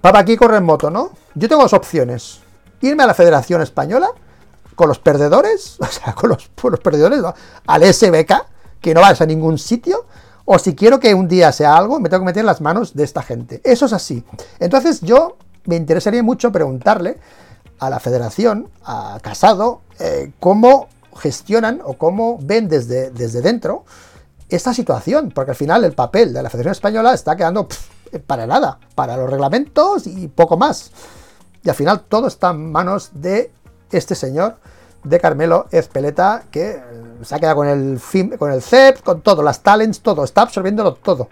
papá, 0.00 0.18
aquí 0.20 0.36
corre 0.36 0.58
en 0.58 0.64
moto, 0.64 0.90
¿no? 0.90 1.12
Yo 1.34 1.48
tengo 1.48 1.62
dos 1.62 1.72
opciones. 1.72 2.40
Irme 2.80 3.04
a 3.04 3.06
la 3.06 3.14
Federación 3.14 3.62
Española 3.62 4.10
con 4.74 4.88
los 4.88 4.98
perdedores, 4.98 5.76
o 5.80 5.86
sea, 5.86 6.14
con 6.14 6.30
los, 6.30 6.48
perdedores, 6.78 7.20
¿no? 7.20 7.34
al 7.66 7.82
SBK, 7.82 8.32
que 8.80 8.94
no 8.94 9.00
vas 9.00 9.20
a 9.20 9.26
ningún 9.26 9.58
sitio, 9.58 10.06
o 10.44 10.58
si 10.58 10.74
quiero 10.74 10.98
que 10.98 11.14
un 11.14 11.28
día 11.28 11.52
sea 11.52 11.76
algo, 11.76 12.00
me 12.00 12.08
tengo 12.08 12.22
que 12.22 12.26
meter 12.26 12.40
en 12.40 12.46
las 12.46 12.60
manos 12.60 12.94
de 12.94 13.04
esta 13.04 13.22
gente. 13.22 13.60
Eso 13.64 13.86
es 13.86 13.92
así. 13.92 14.24
Entonces 14.58 15.00
yo 15.00 15.36
me 15.66 15.76
interesaría 15.76 16.22
mucho 16.22 16.50
preguntarle 16.50 17.18
a 17.78 17.88
la 17.90 18.00
federación, 18.00 18.68
a 18.84 19.18
Casado, 19.22 19.82
eh, 19.98 20.32
cómo 20.40 20.88
gestionan 21.16 21.80
o 21.84 21.94
cómo 21.94 22.38
ven 22.40 22.68
desde, 22.68 23.10
desde 23.10 23.40
dentro 23.40 23.84
esta 24.48 24.74
situación, 24.74 25.32
porque 25.34 25.52
al 25.52 25.56
final 25.56 25.84
el 25.84 25.92
papel 25.92 26.32
de 26.32 26.42
la 26.42 26.50
Federación 26.50 26.72
Española 26.72 27.14
está 27.14 27.36
quedando 27.36 27.68
para 28.26 28.46
nada, 28.46 28.78
para 28.94 29.16
los 29.16 29.30
reglamentos 29.30 30.06
y 30.06 30.28
poco 30.28 30.56
más. 30.56 30.90
Y 31.64 31.70
al 31.70 31.74
final 31.74 32.00
todo 32.00 32.26
está 32.26 32.50
en 32.50 32.70
manos 32.70 33.10
de 33.14 33.50
este 33.90 34.14
señor, 34.14 34.56
de 35.04 35.18
Carmelo 35.18 35.66
Ezpeleta, 35.70 36.44
que 36.50 36.70
eh, 36.70 36.82
se 37.22 37.34
ha 37.34 37.38
quedado 37.38 37.56
con 37.56 37.68
el, 37.68 38.00
con 38.38 38.52
el 38.52 38.62
CEP, 38.62 39.02
con 39.02 39.20
todo, 39.20 39.42
las 39.42 39.60
talents, 39.60 40.00
todo, 40.00 40.24
está 40.24 40.42
absorbiéndolo 40.42 40.94
todo. 40.94 41.28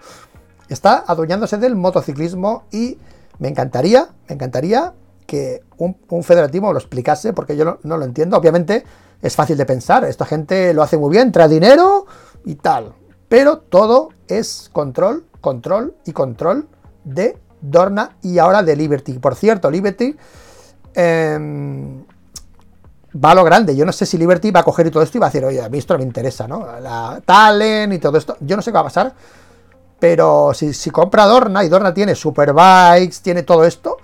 Está 0.67 1.03
adueñándose 1.07 1.57
del 1.57 1.75
motociclismo 1.75 2.63
y 2.71 2.97
me 3.39 3.49
encantaría, 3.49 4.09
me 4.27 4.35
encantaría 4.35 4.93
que 5.25 5.63
un, 5.77 6.23
federativo 6.23 6.71
lo 6.73 6.79
explicase, 6.79 7.33
porque 7.33 7.55
yo 7.55 7.79
no 7.83 7.97
lo 7.97 8.05
entiendo. 8.05 8.37
Obviamente, 8.37 8.83
es 9.21 9.35
fácil 9.35 9.57
de 9.57 9.65
pensar, 9.65 10.03
esta 10.05 10.25
gente 10.25 10.73
lo 10.73 10.81
hace 10.83 10.97
muy 10.97 11.11
bien, 11.11 11.31
trae 11.31 11.47
dinero 11.47 12.05
y 12.45 12.55
tal. 12.55 12.93
Pero 13.29 13.59
todo 13.59 14.09
es 14.27 14.69
control, 14.73 15.25
control 15.39 15.95
y 16.05 16.11
control 16.11 16.67
de 17.03 17.37
Dorna 17.61 18.17
y 18.21 18.39
ahora 18.39 18.63
de 18.63 18.75
Liberty. 18.75 19.19
Por 19.19 19.35
cierto, 19.35 19.69
Liberty 19.69 20.15
em, 20.93 22.03
va 23.23 23.31
a 23.31 23.35
lo 23.35 23.43
grande. 23.43 23.75
Yo 23.75 23.85
no 23.85 23.91
sé 23.91 24.05
si 24.05 24.17
Liberty 24.17 24.51
va 24.51 24.61
a 24.61 24.63
coger 24.63 24.87
y 24.87 24.91
todo 24.91 25.03
esto 25.03 25.17
y 25.17 25.21
va 25.21 25.27
a 25.27 25.29
decir, 25.29 25.45
oye, 25.45 25.61
a 25.61 25.69
mí 25.69 25.77
esto 25.77 25.93
no 25.93 25.99
me 25.99 26.05
interesa, 26.05 26.47
¿no? 26.47 26.67
La 26.79 27.21
Talent 27.23 27.93
y 27.93 27.99
todo 27.99 28.17
esto. 28.17 28.37
Yo 28.41 28.55
no 28.55 28.61
sé 28.61 28.71
qué 28.71 28.75
va 28.75 28.81
a 28.81 28.85
pasar. 28.85 29.13
Pero 29.99 30.51
si, 30.55 30.89
compra 30.89 31.25
Dorna 31.25 31.63
y 31.63 31.69
Dorna 31.69 31.93
tiene 31.93 32.15
Superbikes, 32.15 33.21
tiene 33.21 33.43
todo 33.43 33.63
esto, 33.65 33.97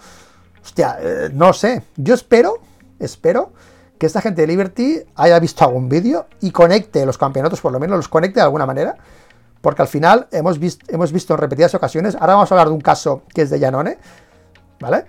hostia, 0.64 1.00
eh, 1.02 1.30
no 1.34 1.54
sé. 1.54 1.82
Yo 1.96 2.14
espero, 2.14 2.60
espero 3.00 3.52
que 3.98 4.06
esta 4.06 4.22
gente 4.22 4.42
de 4.42 4.48
Liberty 4.48 5.02
haya 5.16 5.40
visto 5.40 5.64
algún 5.64 5.90
vídeo 5.90 6.28
y 6.42 6.52
conecte 6.52 7.06
los 7.06 7.18
campeonatos, 7.18 7.62
por 7.62 7.72
lo 7.72 7.80
menos 7.80 7.98
los 7.98 8.08
conecte 8.08 8.40
de 8.40 8.44
alguna 8.44 8.66
manera, 8.66 8.96
porque 9.62 9.82
al 9.82 9.88
final 9.88 10.28
hemos, 10.32 10.60
visto, 10.60 10.86
hemos 10.90 11.12
visto 11.12 11.34
en 11.34 11.40
repetidas 11.40 11.74
ocasiones, 11.76 12.16
ahora 12.16 12.36
vamos 12.36 12.52
a 12.52 12.56
hablar 12.56 12.68
de 12.68 12.74
un 12.74 12.82
caso 12.82 13.24
que 13.34 13.42
es 13.42 13.50
de 13.50 13.60
Janone, 13.60 13.98
¿vale? 14.80 15.06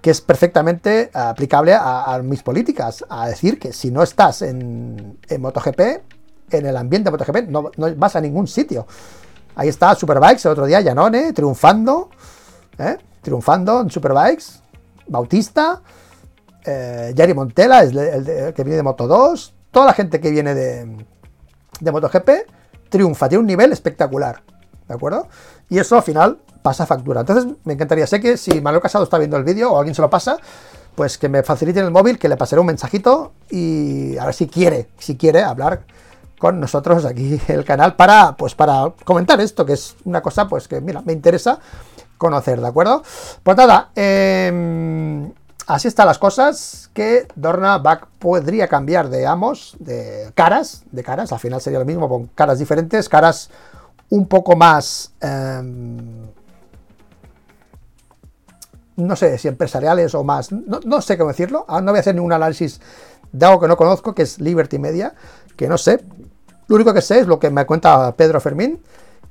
Que 0.00 0.10
es 0.10 0.20
perfectamente 0.20 1.10
aplicable 1.12 1.74
a, 1.74 2.18
mis 2.24 2.42
políticas, 2.42 3.04
a 3.08 3.28
decir 3.28 3.58
que 3.58 3.72
si 3.72 3.90
no 3.90 4.02
estás 4.02 4.42
en, 4.42 5.18
MotoGP, 5.38 5.80
en 6.50 6.66
el 6.66 6.76
ambiente 6.76 7.10
de 7.10 7.16
MotoGP, 7.16 7.48
no, 7.48 7.70
no, 7.76 7.94
vas 7.96 8.16
a 8.16 8.20
ningún 8.20 8.46
sitio. 8.48 8.86
Ahí 9.54 9.68
está 9.68 9.94
Superbikes 9.94 10.46
el 10.46 10.52
otro 10.52 10.64
día, 10.64 10.82
Janone, 10.82 11.34
triunfando, 11.34 12.08
¿eh? 12.78 12.96
triunfando 13.20 13.82
en 13.82 13.90
Superbikes, 13.90 14.60
Bautista, 15.06 15.82
eh, 16.64 17.12
Yari 17.14 17.34
Montela, 17.34 17.82
es 17.82 17.94
el, 17.94 18.54
que 18.54 18.64
viene 18.64 18.76
de 18.76 18.82
Moto 18.82 19.06
2, 19.06 19.54
toda 19.70 19.86
la 19.86 19.92
gente 19.92 20.20
que 20.20 20.30
viene 20.30 20.54
de, 20.54 21.04
de 21.80 21.92
MotoGP 21.92 22.30
triunfa, 22.88 23.28
tiene 23.28 23.40
un 23.40 23.46
nivel 23.46 23.72
espectacular, 23.72 24.42
¿de 24.88 24.94
acuerdo? 24.94 25.28
Y 25.68 25.78
eso 25.78 25.96
al 25.96 26.02
final 26.02 26.38
pasa 26.62 26.84
factura. 26.84 27.20
Entonces 27.20 27.50
me 27.64 27.72
encantaría, 27.72 28.06
sé 28.06 28.20
que 28.20 28.36
si 28.36 28.60
Manuel 28.60 28.82
Casado 28.82 29.04
está 29.04 29.16
viendo 29.18 29.36
el 29.36 29.44
vídeo 29.44 29.72
o 29.72 29.78
alguien 29.78 29.94
se 29.94 30.02
lo 30.02 30.10
pasa, 30.10 30.36
pues 30.94 31.16
que 31.16 31.28
me 31.28 31.42
faciliten 31.42 31.84
el 31.84 31.90
móvil, 31.90 32.18
que 32.18 32.28
le 32.28 32.36
pasaré 32.36 32.60
un 32.60 32.66
mensajito 32.66 33.32
y 33.48 34.18
a 34.18 34.26
ver 34.26 34.34
si 34.34 34.48
quiere, 34.48 34.88
si 34.98 35.16
quiere 35.16 35.42
hablar 35.42 35.84
con 36.38 36.58
nosotros 36.58 37.04
aquí 37.04 37.40
el 37.48 37.64
canal 37.64 37.96
para, 37.96 38.36
pues 38.36 38.54
para 38.54 38.92
comentar 39.04 39.40
esto, 39.40 39.64
que 39.64 39.74
es 39.74 39.96
una 40.04 40.20
cosa 40.20 40.48
pues 40.48 40.68
que, 40.68 40.80
mira, 40.80 41.00
me 41.02 41.12
interesa 41.12 41.58
conocer, 42.18 42.60
¿de 42.60 42.66
acuerdo? 42.66 43.02
Pues 43.42 43.56
nada, 43.56 43.90
eh, 43.94 45.30
así 45.66 45.88
están 45.88 46.06
las 46.06 46.18
cosas, 46.18 46.90
que 46.92 47.26
Dorna 47.34 47.82
podría 48.18 48.68
cambiar 48.68 49.08
de 49.08 49.26
amos, 49.26 49.76
de 49.78 50.30
caras, 50.34 50.84
de 50.90 51.02
caras, 51.02 51.32
al 51.32 51.38
final 51.38 51.60
sería 51.60 51.78
lo 51.78 51.84
mismo 51.84 52.08
con 52.08 52.26
caras 52.28 52.58
diferentes, 52.58 53.08
caras 53.08 53.50
un 54.10 54.26
poco 54.26 54.56
más, 54.56 55.12
em, 55.20 56.26
no 58.96 59.16
sé 59.16 59.38
si 59.38 59.48
empresariales 59.48 60.14
o 60.14 60.24
más, 60.24 60.50
no, 60.52 61.00
sé 61.00 61.16
cómo 61.16 61.30
decirlo, 61.30 61.64
no 61.68 61.92
voy 61.92 61.96
a 61.96 62.00
hacer 62.00 62.14
ningún 62.14 62.32
análisis 62.32 62.80
de 63.32 63.46
algo 63.46 63.60
que 63.60 63.68
no 63.68 63.76
conozco, 63.76 64.14
que 64.14 64.22
es 64.22 64.40
Liberty 64.40 64.78
Media, 64.78 65.14
que 65.56 65.68
no 65.68 65.78
sé, 65.78 66.04
lo 66.66 66.76
único 66.76 66.92
que 66.92 67.02
sé 67.02 67.20
es 67.20 67.26
lo 67.26 67.38
que 67.38 67.50
me 67.50 67.66
cuenta 67.66 68.14
Pedro 68.16 68.40
Fermín, 68.40 68.82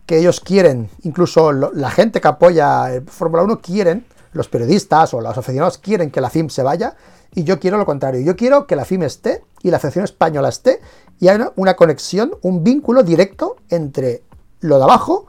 que 0.05 0.17
ellos 0.17 0.39
quieren, 0.39 0.89
incluso 1.03 1.51
la 1.51 1.91
gente 1.91 2.19
que 2.19 2.27
apoya 2.27 3.01
Fórmula 3.07 3.43
1 3.43 3.61
quieren 3.61 4.05
los 4.33 4.47
periodistas 4.47 5.13
o 5.13 5.21
los 5.21 5.37
aficionados 5.37 5.77
quieren 5.77 6.11
que 6.11 6.21
la 6.21 6.29
FIM 6.29 6.49
se 6.49 6.63
vaya 6.63 6.95
y 7.33 7.43
yo 7.43 7.59
quiero 7.59 7.77
lo 7.77 7.85
contrario. 7.85 8.21
Yo 8.21 8.35
quiero 8.35 8.67
que 8.67 8.75
la 8.75 8.85
FIM 8.85 9.03
esté 9.03 9.43
y 9.61 9.71
la 9.71 9.79
Federación 9.79 10.05
Española 10.05 10.49
esté 10.49 10.81
y 11.19 11.27
haya 11.27 11.51
una 11.55 11.75
conexión, 11.75 12.31
un 12.41 12.63
vínculo 12.63 13.03
directo 13.03 13.57
entre 13.69 14.23
lo 14.61 14.77
de 14.77 14.83
abajo 14.83 15.27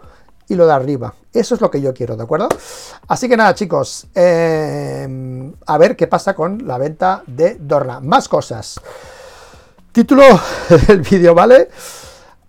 y 0.48 0.54
lo 0.54 0.66
de 0.66 0.72
arriba. 0.72 1.14
Eso 1.32 1.54
es 1.54 1.60
lo 1.60 1.70
que 1.70 1.80
yo 1.80 1.94
quiero, 1.94 2.16
¿de 2.16 2.24
acuerdo? 2.24 2.48
Así 3.06 3.28
que 3.28 3.36
nada, 3.36 3.54
chicos, 3.54 4.06
em, 4.14 5.52
a 5.66 5.78
ver 5.78 5.96
qué 5.96 6.06
pasa 6.06 6.34
con 6.34 6.66
la 6.66 6.78
venta 6.78 7.22
de 7.26 7.56
Dorna. 7.60 8.00
Más 8.00 8.28
cosas. 8.28 8.80
Título 9.92 10.24
del 10.88 11.02
vídeo, 11.02 11.34
¿vale? 11.34 11.68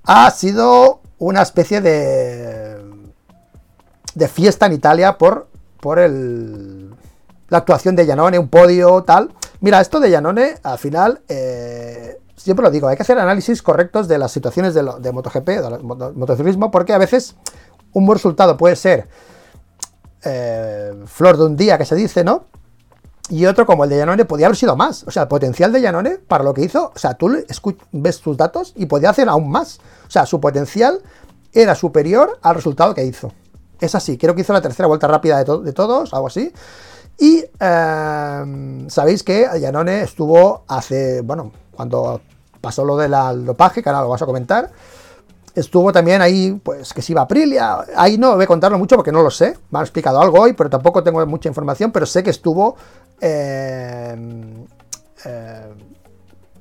Ha 0.04 0.32
sido 0.32 1.02
una 1.20 1.44
especie 1.44 1.82
de, 1.82 2.82
de 4.16 4.28
fiesta 4.28 4.66
en 4.66 4.74
Italia 4.74 5.18
por 5.18 5.51
por 5.82 6.00
el, 6.00 6.92
la 7.50 7.58
actuación 7.58 7.96
de 7.98 8.08
Janone, 8.08 8.40
un 8.40 8.48
podio, 8.48 9.04
tal. 9.04 9.34
Mira, 9.60 9.82
esto 9.82 10.00
de 10.00 10.10
Janone, 10.10 10.56
al 10.64 10.78
final, 10.78 11.22
eh, 11.28 12.18
siempre 12.38 12.64
lo 12.64 12.72
digo, 12.72 12.88
hay 12.88 12.96
que 12.96 13.04
hacer 13.04 13.20
análisis 13.20 13.62
correctos 13.62 14.08
de 14.08 14.18
las 14.18 14.32
situaciones 14.32 14.74
de, 14.74 15.12
MotoGP, 15.12 15.48
de 15.48 15.80
motociclismo, 16.16 16.72
porque 16.72 16.94
a 16.94 16.98
veces 16.98 17.36
un 17.92 18.06
buen 18.06 18.16
resultado 18.16 18.56
puede 18.56 18.78
ser 18.78 19.10
eh, 20.24 20.94
flor 21.06 21.38
de 21.38 21.44
un 21.44 21.58
día, 21.58 21.78
que 21.78 21.86
se 21.86 21.96
dice, 21.96 22.24
¿no? 22.24 22.46
Y 23.30 23.46
otro 23.46 23.66
como 23.66 23.84
el 23.84 23.90
de 23.90 24.00
Janone 24.00 24.26
podía 24.26 24.48
haber 24.48 24.58
sido 24.58 24.76
más. 24.76 25.04
O 25.08 25.12
sea, 25.12 25.24
el 25.24 25.28
potencial 25.28 25.72
de 25.72 25.82
Janone 25.82 26.18
para 26.18 26.44
lo 26.44 26.54
que 26.54 26.64
hizo, 26.64 26.92
o 26.94 27.00
sea, 27.00 27.14
tú 27.14 27.32
ves 27.92 28.20
tus 28.20 28.38
datos 28.38 28.74
y 28.76 28.86
podía 28.86 29.10
hacer 29.10 29.30
aún 29.30 29.50
más. 29.50 29.80
O 30.08 30.12
sea, 30.12 30.26
su 30.26 30.40
potencial 30.40 31.02
era 31.54 31.76
superior 31.76 32.40
al 32.42 32.56
resultado 32.56 32.94
que 32.94 33.06
hizo. 33.06 33.32
Es 33.82 33.96
así, 33.96 34.18
creo 34.18 34.36
que 34.36 34.42
hizo 34.42 34.54
la 34.54 34.62
tercera 34.62 34.88
vuelta 34.88 35.08
rápida 35.08 35.44
de, 35.44 35.74
todos, 35.74 36.14
algo 36.14 36.28
así. 36.28 36.54
Y 37.18 37.44
em, 37.60 38.90
sabéis 38.90 39.24
que 39.24 39.48
Yanone 39.60 40.04
estuvo 40.04 40.64
hace, 40.68 41.22
bueno, 41.22 41.52
cuando 41.72 42.22
pasó 42.62 42.86
lo 42.86 42.96
del 42.96 43.12
dopaje, 43.44 43.82
que 43.82 43.90
ahora 43.90 44.02
lo 44.02 44.10
vas 44.10 44.22
a 44.22 44.28
comentar, 44.28 44.72
estuvo 45.56 45.92
también 45.92 46.22
ahí, 46.22 46.60
pues 46.64 46.94
que 46.94 47.02
si 47.02 47.14
iba 47.14 47.22
a 47.22 47.24
Aprilia, 47.26 47.80
ahí 47.96 48.20
no 48.20 48.36
voy 48.36 48.44
a 48.44 48.48
contarlo 48.48 48.78
mucho 48.78 48.96
porque 48.96 49.12
no 49.12 49.24
lo 49.24 49.32
sé, 49.32 49.58
me 49.72 49.80
han 49.80 49.84
explicado 49.84 50.22
algo 50.22 50.40
hoy, 50.40 50.54
pero 50.54 50.70
tampoco 50.70 51.04
tengo 51.04 51.26
mucha 51.26 51.50
información, 51.50 51.92
pero 51.92 52.06
sé 52.06 52.22
que 52.22 52.30
estuvo, 52.30 52.76
em, 53.20 54.66
em, 55.26 55.91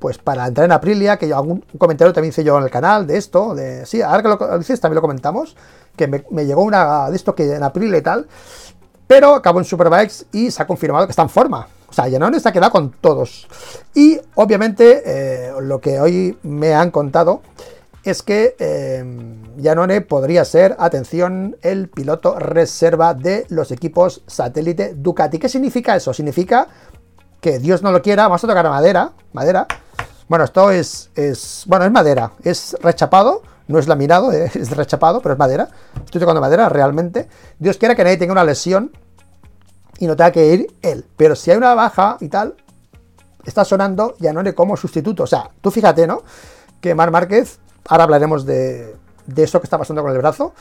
pues 0.00 0.18
para 0.18 0.46
entrar 0.46 0.64
en 0.64 0.72
Aprilia, 0.72 1.18
que 1.18 1.28
yo 1.28 1.36
algún 1.36 1.60
comentario 1.78 2.12
también 2.12 2.30
hice 2.30 2.42
yo 2.42 2.58
en 2.58 2.64
el 2.64 2.70
canal 2.70 3.06
de 3.06 3.18
esto, 3.18 3.54
de, 3.54 3.86
sí, 3.86 4.02
ahora 4.02 4.22
que 4.22 4.28
lo 4.28 4.58
dices 4.58 4.80
también 4.80 4.96
lo 4.96 5.02
comentamos, 5.02 5.56
que 5.94 6.08
me, 6.08 6.46
llegó 6.46 6.62
una 6.62 7.10
de 7.10 7.16
esto 7.16 7.34
que 7.34 7.54
en 7.54 7.62
Aprilia 7.62 7.98
y 7.98 8.02
tal, 8.02 8.26
pero 9.06 9.34
acabó 9.34 9.58
en 9.58 9.66
Superbikes 9.66 10.24
y 10.32 10.50
se 10.50 10.62
ha 10.62 10.66
confirmado 10.66 11.06
que 11.06 11.10
está 11.10 11.22
en 11.22 11.28
forma. 11.28 11.68
O 11.88 11.92
sea, 11.92 12.10
Janone 12.10 12.40
se 12.40 12.48
ha 12.48 12.52
quedado 12.52 12.72
con 12.72 12.92
todos. 12.92 13.48
Y 13.94 14.18
obviamente 14.36 15.02
eh, 15.04 15.52
lo 15.60 15.80
que 15.80 16.00
hoy 16.00 16.38
me 16.42 16.72
han 16.74 16.90
contado 16.90 17.42
es 18.04 18.22
que 18.22 18.56
eh, 18.58 19.04
Janone 19.62 20.00
podría 20.00 20.44
ser, 20.44 20.76
atención, 20.78 21.56
el 21.60 21.88
piloto 21.88 22.38
reserva 22.38 23.12
de 23.12 23.44
los 23.48 23.72
equipos 23.72 24.22
satélite 24.26 24.94
Ducati. 24.94 25.38
¿Qué 25.38 25.48
significa 25.48 25.96
eso? 25.96 26.14
Significa 26.14 26.68
que 27.40 27.58
Dios 27.58 27.82
no 27.82 27.90
lo 27.90 28.02
quiera, 28.02 28.24
vamos 28.24 28.44
a 28.44 28.48
tocar 28.48 28.68
madera, 28.68 29.12
madera. 29.32 29.66
Bueno, 30.30 30.44
esto 30.44 30.70
es, 30.70 31.10
es, 31.16 31.64
bueno, 31.66 31.84
es 31.86 31.90
madera, 31.90 32.30
es 32.44 32.76
rechapado, 32.80 33.42
no 33.66 33.80
es 33.80 33.88
laminado, 33.88 34.30
es 34.32 34.70
rechapado, 34.70 35.20
pero 35.20 35.32
es 35.32 35.38
madera. 35.40 35.68
Estoy 36.04 36.20
tocando 36.20 36.40
madera 36.40 36.68
realmente. 36.68 37.28
Dios 37.58 37.76
quiera 37.78 37.96
que 37.96 38.04
nadie 38.04 38.16
tenga 38.16 38.30
una 38.30 38.44
lesión 38.44 38.92
y 39.98 40.06
no 40.06 40.14
tenga 40.14 40.30
que 40.30 40.46
ir 40.46 40.68
él. 40.82 41.04
Pero 41.16 41.34
si 41.34 41.50
hay 41.50 41.56
una 41.56 41.74
baja 41.74 42.16
y 42.20 42.28
tal, 42.28 42.54
está 43.44 43.64
sonando 43.64 44.14
Yanone 44.20 44.54
como 44.54 44.76
sustituto. 44.76 45.24
O 45.24 45.26
sea, 45.26 45.50
tú 45.60 45.72
fíjate, 45.72 46.06
¿no? 46.06 46.22
Que 46.80 46.94
Mar 46.94 47.10
Márquez, 47.10 47.58
ahora 47.88 48.04
hablaremos 48.04 48.46
de, 48.46 48.94
de 49.26 49.42
eso 49.42 49.60
que 49.60 49.66
está 49.66 49.78
pasando 49.78 50.00
con 50.00 50.12
el 50.12 50.18
brazo, 50.18 50.54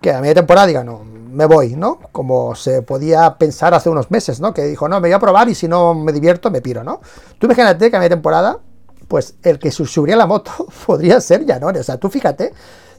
que 0.00 0.12
a 0.12 0.22
media 0.22 0.36
temporada 0.36 0.66
diga, 0.66 0.82
no, 0.82 1.04
me 1.04 1.44
voy, 1.44 1.76
¿no? 1.76 1.98
Como 2.10 2.54
se 2.54 2.80
podía 2.80 3.36
pensar 3.36 3.74
hace 3.74 3.90
unos 3.90 4.10
meses, 4.10 4.40
¿no? 4.40 4.54
Que 4.54 4.62
dijo, 4.62 4.88
no, 4.88 4.96
me 4.96 5.08
voy 5.08 5.12
a 5.12 5.18
probar 5.18 5.50
y 5.50 5.54
si 5.54 5.68
no 5.68 5.92
me 5.92 6.10
divierto, 6.10 6.50
me 6.50 6.62
piro, 6.62 6.82
¿no? 6.82 7.02
Tú 7.38 7.46
imagínate 7.46 7.90
que 7.90 7.96
a 7.96 7.98
media 7.98 8.16
temporada, 8.16 8.60
pues 9.08 9.36
el 9.42 9.58
que 9.58 9.70
subiría 9.70 10.16
la 10.16 10.26
moto 10.26 10.52
podría 10.86 11.20
ser 11.20 11.44
Yanone. 11.44 11.80
O 11.80 11.82
sea, 11.82 11.96
tú 11.96 12.08
fíjate 12.08 12.52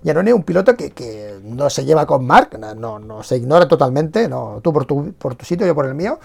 Janone 0.04 0.32
es 0.32 0.36
un 0.36 0.44
piloto 0.44 0.76
que, 0.76 1.40
no 1.44 1.70
se 1.70 1.86
lleva 1.86 2.06
con 2.06 2.26
Mark, 2.26 2.58
no, 2.78 3.00
no 3.00 3.24
se 3.24 3.38
ignora 3.38 3.68
totalmente, 3.68 4.28
no, 4.28 4.60
tú 4.64 4.72
por 4.72 4.86
tu, 4.86 5.14
por 5.14 5.36
sitio, 5.44 5.66
yo 5.66 5.76
por 5.76 5.86
el 5.86 5.96
mío. 5.96 6.20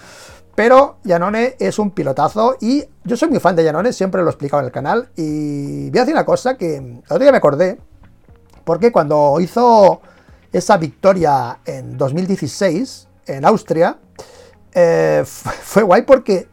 Pero 0.55 0.97
Janone 1.05 1.55
es 1.59 1.79
un 1.79 1.91
pilotazo 1.91 2.55
y 2.61 2.85
yo 3.03 3.17
soy 3.17 3.29
muy 3.29 3.39
fan 3.39 3.55
de 3.57 3.65
Janone, 3.65 3.91
siempre 3.91 4.21
lo 4.21 4.27
he 4.27 4.31
explicado 4.31 4.61
en 4.61 4.67
el 4.67 4.71
canal. 4.71 5.09
Y 5.17 5.89
voy 5.89 5.99
a 5.99 6.01
decir 6.03 6.15
una 6.15 6.25
cosa 6.25 6.55
que 6.55 6.77
el 6.77 7.03
otro 7.03 7.19
día 7.19 7.31
me 7.31 7.37
acordé, 7.37 7.77
porque 8.63 8.91
cuando 8.91 9.37
hizo 9.41 10.01
esa 10.53 10.77
victoria 10.77 11.59
en 11.65 11.97
2016 11.97 13.07
en 13.27 13.45
Austria, 13.45 13.97
eh, 14.73 15.23
fue 15.25 15.83
guay 15.83 16.03
porque 16.03 16.47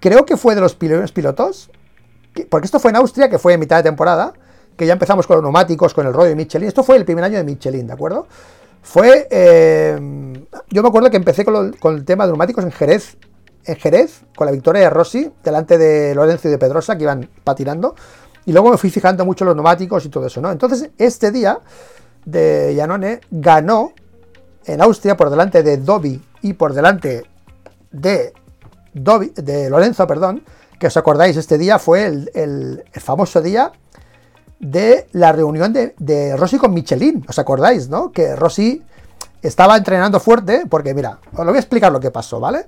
creo 0.00 0.26
que 0.26 0.36
fue 0.36 0.54
de 0.54 0.60
los 0.60 0.74
primeros 0.74 1.12
pilotos, 1.12 1.70
porque 2.48 2.66
esto 2.66 2.78
fue 2.78 2.90
en 2.90 2.96
Austria, 2.96 3.28
que 3.28 3.38
fue 3.38 3.54
en 3.54 3.60
mitad 3.60 3.76
de 3.76 3.84
temporada, 3.84 4.32
que 4.76 4.86
ya 4.86 4.92
empezamos 4.92 5.26
con 5.26 5.36
los 5.36 5.42
neumáticos, 5.42 5.94
con 5.94 6.06
el 6.06 6.12
rollo 6.12 6.28
de 6.28 6.36
Michelin. 6.36 6.68
Esto 6.68 6.82
fue 6.82 6.96
el 6.96 7.04
primer 7.04 7.24
año 7.24 7.38
de 7.38 7.44
Michelin, 7.44 7.86
¿de 7.86 7.92
acuerdo? 7.92 8.26
Fue. 8.82 9.28
Eh, 9.30 9.98
yo 10.70 10.82
me 10.82 10.88
acuerdo 10.88 11.10
que 11.10 11.16
empecé 11.16 11.44
con, 11.44 11.74
el 11.82 12.04
tema 12.04 12.24
de 12.24 12.32
neumáticos 12.32 12.64
en 12.64 12.72
Jerez. 12.72 13.16
En 13.66 13.76
Jerez, 13.76 14.22
con 14.36 14.46
la 14.46 14.52
victoria 14.52 14.82
de 14.82 14.90
Rossi, 14.90 15.32
delante 15.42 15.78
de 15.78 16.14
Lorenzo 16.14 16.48
y 16.48 16.50
de 16.50 16.58
Pedrosa, 16.58 16.98
que 16.98 17.04
iban 17.04 17.30
patinando. 17.44 17.94
Y 18.44 18.52
luego 18.52 18.70
me 18.70 18.76
fui 18.76 18.90
fijando 18.90 19.24
mucho 19.24 19.46
los 19.46 19.54
neumáticos 19.54 20.04
y 20.04 20.10
todo 20.10 20.26
eso, 20.26 20.42
¿no? 20.42 20.50
Entonces, 20.50 20.90
este 20.98 21.30
día 21.30 21.60
de 22.26 22.74
Janone 22.76 23.20
ganó 23.30 23.92
en 24.66 24.82
Austria 24.82 25.16
por 25.16 25.30
delante 25.30 25.62
de 25.62 25.78
Dobby 25.78 26.22
y 26.42 26.52
por 26.54 26.74
delante 26.74 27.24
de, 27.90 28.32
Dobby, 28.92 29.32
de 29.34 29.70
Lorenzo, 29.70 30.06
perdón, 30.06 30.42
que 30.84 30.88
os 30.88 30.96
acordáis, 30.98 31.34
este 31.38 31.56
día 31.56 31.78
fue 31.78 32.04
el 32.04 32.84
famoso 32.92 33.40
día 33.40 33.72
de 34.60 35.06
la 35.12 35.32
reunión 35.32 35.72
de, 35.72 36.36
Rossi 36.36 36.58
con 36.58 36.74
Michelin. 36.74 37.24
¿Os 37.26 37.38
acordáis, 37.38 37.88
no? 37.88 38.12
Que 38.12 38.36
Rossi 38.36 38.82
estaba 39.40 39.78
entrenando 39.78 40.20
fuerte, 40.20 40.64
porque 40.68 40.92
mira, 40.92 41.20
os 41.32 41.38
lo 41.38 41.46
voy 41.46 41.56
a 41.56 41.60
explicar 41.60 41.90
lo 41.90 42.00
que 42.00 42.10
pasó, 42.10 42.38
¿vale? 42.38 42.66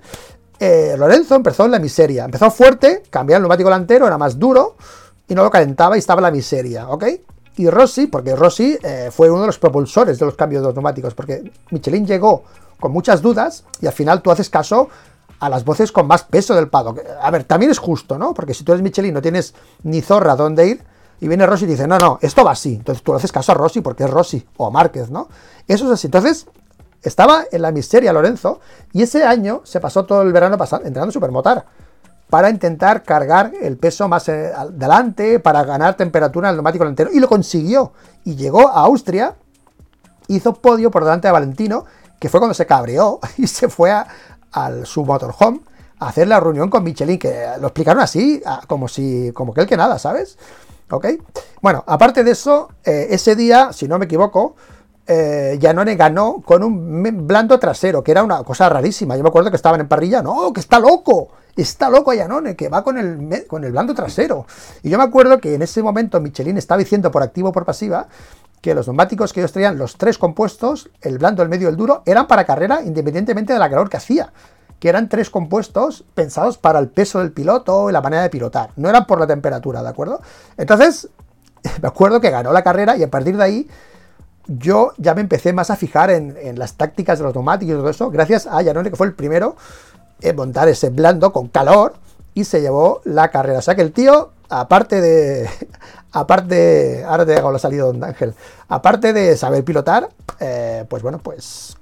Eh, 0.58 0.94
Lorenzo 0.96 1.34
empezó 1.34 1.66
en 1.66 1.72
la 1.72 1.78
miseria. 1.78 2.24
Empezó 2.24 2.50
fuerte, 2.50 3.02
cambió 3.10 3.36
el 3.36 3.42
neumático 3.42 3.68
delantero, 3.68 4.06
era 4.06 4.16
más 4.16 4.38
duro 4.38 4.76
y 5.28 5.34
no 5.34 5.42
lo 5.42 5.50
calentaba 5.50 5.96
y 5.96 5.98
estaba 5.98 6.22
la 6.22 6.30
miseria, 6.30 6.88
¿ok? 6.88 7.04
Y 7.56 7.68
Rossi, 7.68 8.06
porque 8.06 8.34
Rossi 8.34 8.78
eh, 8.82 9.10
fue 9.12 9.30
uno 9.30 9.42
de 9.42 9.48
los 9.48 9.58
propulsores 9.58 10.18
de 10.18 10.24
los 10.24 10.36
cambios 10.36 10.62
de 10.62 10.68
los 10.68 10.74
neumáticos, 10.74 11.12
porque 11.12 11.52
Michelin 11.70 12.06
llegó 12.06 12.44
con 12.80 12.92
muchas 12.92 13.20
dudas 13.20 13.64
y 13.82 13.86
al 13.86 13.92
final 13.92 14.22
tú 14.22 14.30
haces 14.30 14.48
caso 14.48 14.88
a 15.38 15.48
las 15.48 15.64
voces 15.64 15.92
con 15.92 16.06
más 16.06 16.24
peso 16.24 16.54
del 16.54 16.68
paddock. 16.68 17.00
A 17.20 17.30
ver, 17.30 17.44
también 17.44 17.70
es 17.70 17.78
justo, 17.78 18.18
¿no? 18.18 18.34
Porque 18.34 18.54
si 18.54 18.64
tú 18.64 18.72
eres 18.72 18.82
Michelin 18.82 19.14
no 19.14 19.22
tienes 19.22 19.54
ni 19.82 20.00
zorra 20.00 20.36
dónde 20.36 20.66
ir, 20.66 20.84
y 21.20 21.28
viene 21.28 21.46
Rossi 21.46 21.64
y 21.64 21.68
dice, 21.68 21.86
no, 21.86 21.98
no, 21.98 22.18
esto 22.20 22.44
va 22.44 22.52
así. 22.52 22.74
Entonces 22.74 23.02
tú 23.02 23.12
le 23.12 23.18
haces 23.18 23.32
caso 23.32 23.52
a 23.52 23.54
Rossi 23.54 23.80
porque 23.80 24.04
es 24.04 24.10
Rossi 24.10 24.46
o 24.56 24.66
a 24.66 24.70
Márquez, 24.70 25.10
¿no? 25.10 25.28
Eso 25.66 25.86
es 25.86 25.92
así. 25.92 26.08
Entonces 26.08 26.46
estaba 27.02 27.44
en 27.50 27.62
la 27.62 27.72
miseria 27.72 28.12
Lorenzo 28.12 28.60
y 28.92 29.02
ese 29.02 29.24
año 29.24 29.62
se 29.64 29.80
pasó 29.80 30.04
todo 30.04 30.22
el 30.22 30.32
verano 30.32 30.56
entrenando 30.56 31.12
supermotar 31.12 31.64
para 32.28 32.50
intentar 32.50 33.02
cargar 33.02 33.52
el 33.60 33.76
peso 33.76 34.08
más 34.08 34.28
eh, 34.28 34.52
adelante, 34.54 35.38
para 35.38 35.64
ganar 35.64 35.96
temperatura 35.96 36.48
en 36.48 36.50
el 36.50 36.56
neumático 36.56 36.84
entero. 36.84 37.10
Y 37.12 37.20
lo 37.20 37.28
consiguió. 37.28 37.92
Y 38.24 38.34
llegó 38.34 38.68
a 38.68 38.80
Austria, 38.80 39.36
hizo 40.26 40.54
podio 40.54 40.90
por 40.90 41.04
delante 41.04 41.28
de 41.28 41.32
Valentino, 41.32 41.84
que 42.18 42.28
fue 42.28 42.40
cuando 42.40 42.54
se 42.54 42.66
cabreó 42.66 43.20
y 43.36 43.46
se 43.46 43.68
fue 43.68 43.92
al 44.52 44.86
su 44.86 45.04
motorhome 45.04 45.60
a 45.98 46.08
hacer 46.08 46.28
la 46.28 46.40
reunión 46.40 46.68
con 46.68 46.84
Michelin, 46.84 47.18
que 47.18 47.46
lo 47.60 47.68
explicaron 47.68 48.02
así, 48.02 48.42
como 48.66 48.88
si, 48.88 49.32
como 49.32 49.54
que 49.54 49.62
él 49.62 49.66
que 49.66 49.76
nada, 49.76 49.98
¿sabes? 49.98 50.38
¿Ok? 50.90 51.06
Bueno, 51.62 51.82
aparte 51.86 52.22
de 52.22 52.30
eso, 52.30 52.68
eh, 52.84 53.08
ese 53.10 53.34
día, 53.34 53.72
si 53.72 53.88
no 53.88 53.98
me 53.98 54.04
equivoco, 54.04 54.54
eh, 55.06 55.58
Janone 55.60 55.94
ganó 55.94 56.42
con 56.44 56.62
un 56.62 57.26
blando 57.26 57.58
trasero, 57.58 58.02
que 58.02 58.10
era 58.10 58.22
una 58.22 58.42
cosa 58.42 58.68
rarísima. 58.68 59.16
Yo 59.16 59.22
me 59.22 59.28
acuerdo 59.28 59.50
que 59.50 59.56
estaban 59.56 59.80
en 59.80 59.88
parrilla, 59.88 60.22
no, 60.22 60.52
que 60.52 60.60
está 60.60 60.78
loco, 60.78 61.28
está 61.56 61.88
loco 61.88 62.12
Janone, 62.16 62.56
que 62.56 62.68
va 62.68 62.82
con 62.82 62.98
el, 62.98 63.46
con 63.46 63.64
el 63.64 63.72
blando 63.72 63.94
trasero. 63.94 64.46
Y 64.82 64.90
yo 64.90 64.98
me 64.98 65.04
acuerdo 65.04 65.38
que 65.40 65.54
en 65.54 65.62
ese 65.62 65.82
momento 65.82 66.20
Michelin 66.20 66.58
estaba 66.58 66.78
diciendo 66.78 67.10
por 67.10 67.22
activo 67.22 67.50
o 67.50 67.52
por 67.52 67.64
pasiva 67.64 68.08
que 68.60 68.74
los 68.74 68.86
neumáticos 68.86 69.32
que 69.32 69.40
ellos 69.40 69.52
traían, 69.52 69.78
los 69.78 69.96
tres 69.96 70.18
compuestos, 70.18 70.90
el 71.00 71.18
blando, 71.18 71.42
el 71.42 71.48
medio 71.48 71.68
y 71.68 71.70
el 71.70 71.76
duro, 71.76 72.02
eran 72.06 72.26
para 72.26 72.44
carrera 72.44 72.82
independientemente 72.82 73.52
de 73.52 73.58
la 73.58 73.70
calor 73.70 73.88
que 73.88 73.96
hacía 73.96 74.32
que 74.78 74.88
eran 74.88 75.08
tres 75.08 75.30
compuestos 75.30 76.04
pensados 76.14 76.58
para 76.58 76.78
el 76.78 76.88
peso 76.88 77.20
del 77.20 77.32
piloto 77.32 77.88
y 77.88 77.92
la 77.92 78.02
manera 78.02 78.22
de 78.22 78.30
pilotar, 78.30 78.70
no 78.76 78.88
eran 78.88 79.06
por 79.06 79.18
la 79.18 79.26
temperatura, 79.26 79.82
¿de 79.82 79.88
acuerdo? 79.88 80.20
Entonces, 80.56 81.08
me 81.82 81.88
acuerdo 81.88 82.20
que 82.20 82.30
ganó 82.30 82.52
la 82.52 82.62
carrera 82.62 82.96
y 82.96 83.02
a 83.02 83.10
partir 83.10 83.36
de 83.36 83.42
ahí 83.42 83.68
yo 84.46 84.92
ya 84.96 85.14
me 85.14 85.22
empecé 85.22 85.52
más 85.52 85.70
a 85.70 85.76
fijar 85.76 86.10
en, 86.10 86.58
las 86.58 86.74
tácticas 86.74 87.18
de 87.18 87.24
los 87.24 87.34
neumáticos 87.34 87.74
y 87.74 87.78
todo 87.78 87.90
eso, 87.90 88.10
gracias 88.10 88.46
a 88.46 88.62
Janone, 88.62 88.90
que 88.90 88.96
fue 88.96 89.06
el 89.06 89.14
primero 89.14 89.56
en 90.20 90.36
montar 90.36 90.68
ese 90.68 90.90
blando 90.90 91.32
con 91.32 91.48
calor 91.48 91.94
y 92.32 92.44
se 92.44 92.60
llevó 92.60 93.00
la 93.04 93.30
carrera. 93.30 93.58
O 93.58 93.62
sea 93.62 93.74
que 93.74 93.82
el 93.82 93.92
tío, 93.92 94.30
aparte 94.48 95.00
de. 95.00 95.48
Aparte. 96.16 97.04
Ahora 97.04 97.26
te 97.26 97.36
hago 97.36 97.52
la 97.52 97.58
salida, 97.58 97.84
don 97.84 98.02
Ángel. 98.02 98.34
Aparte 98.68 99.12
de 99.12 99.36
saber 99.36 99.62
pilotar, 99.64 100.08
eh, 100.40 100.86
pues 100.88 101.02
bueno, 101.02 101.18
pues 101.18 101.76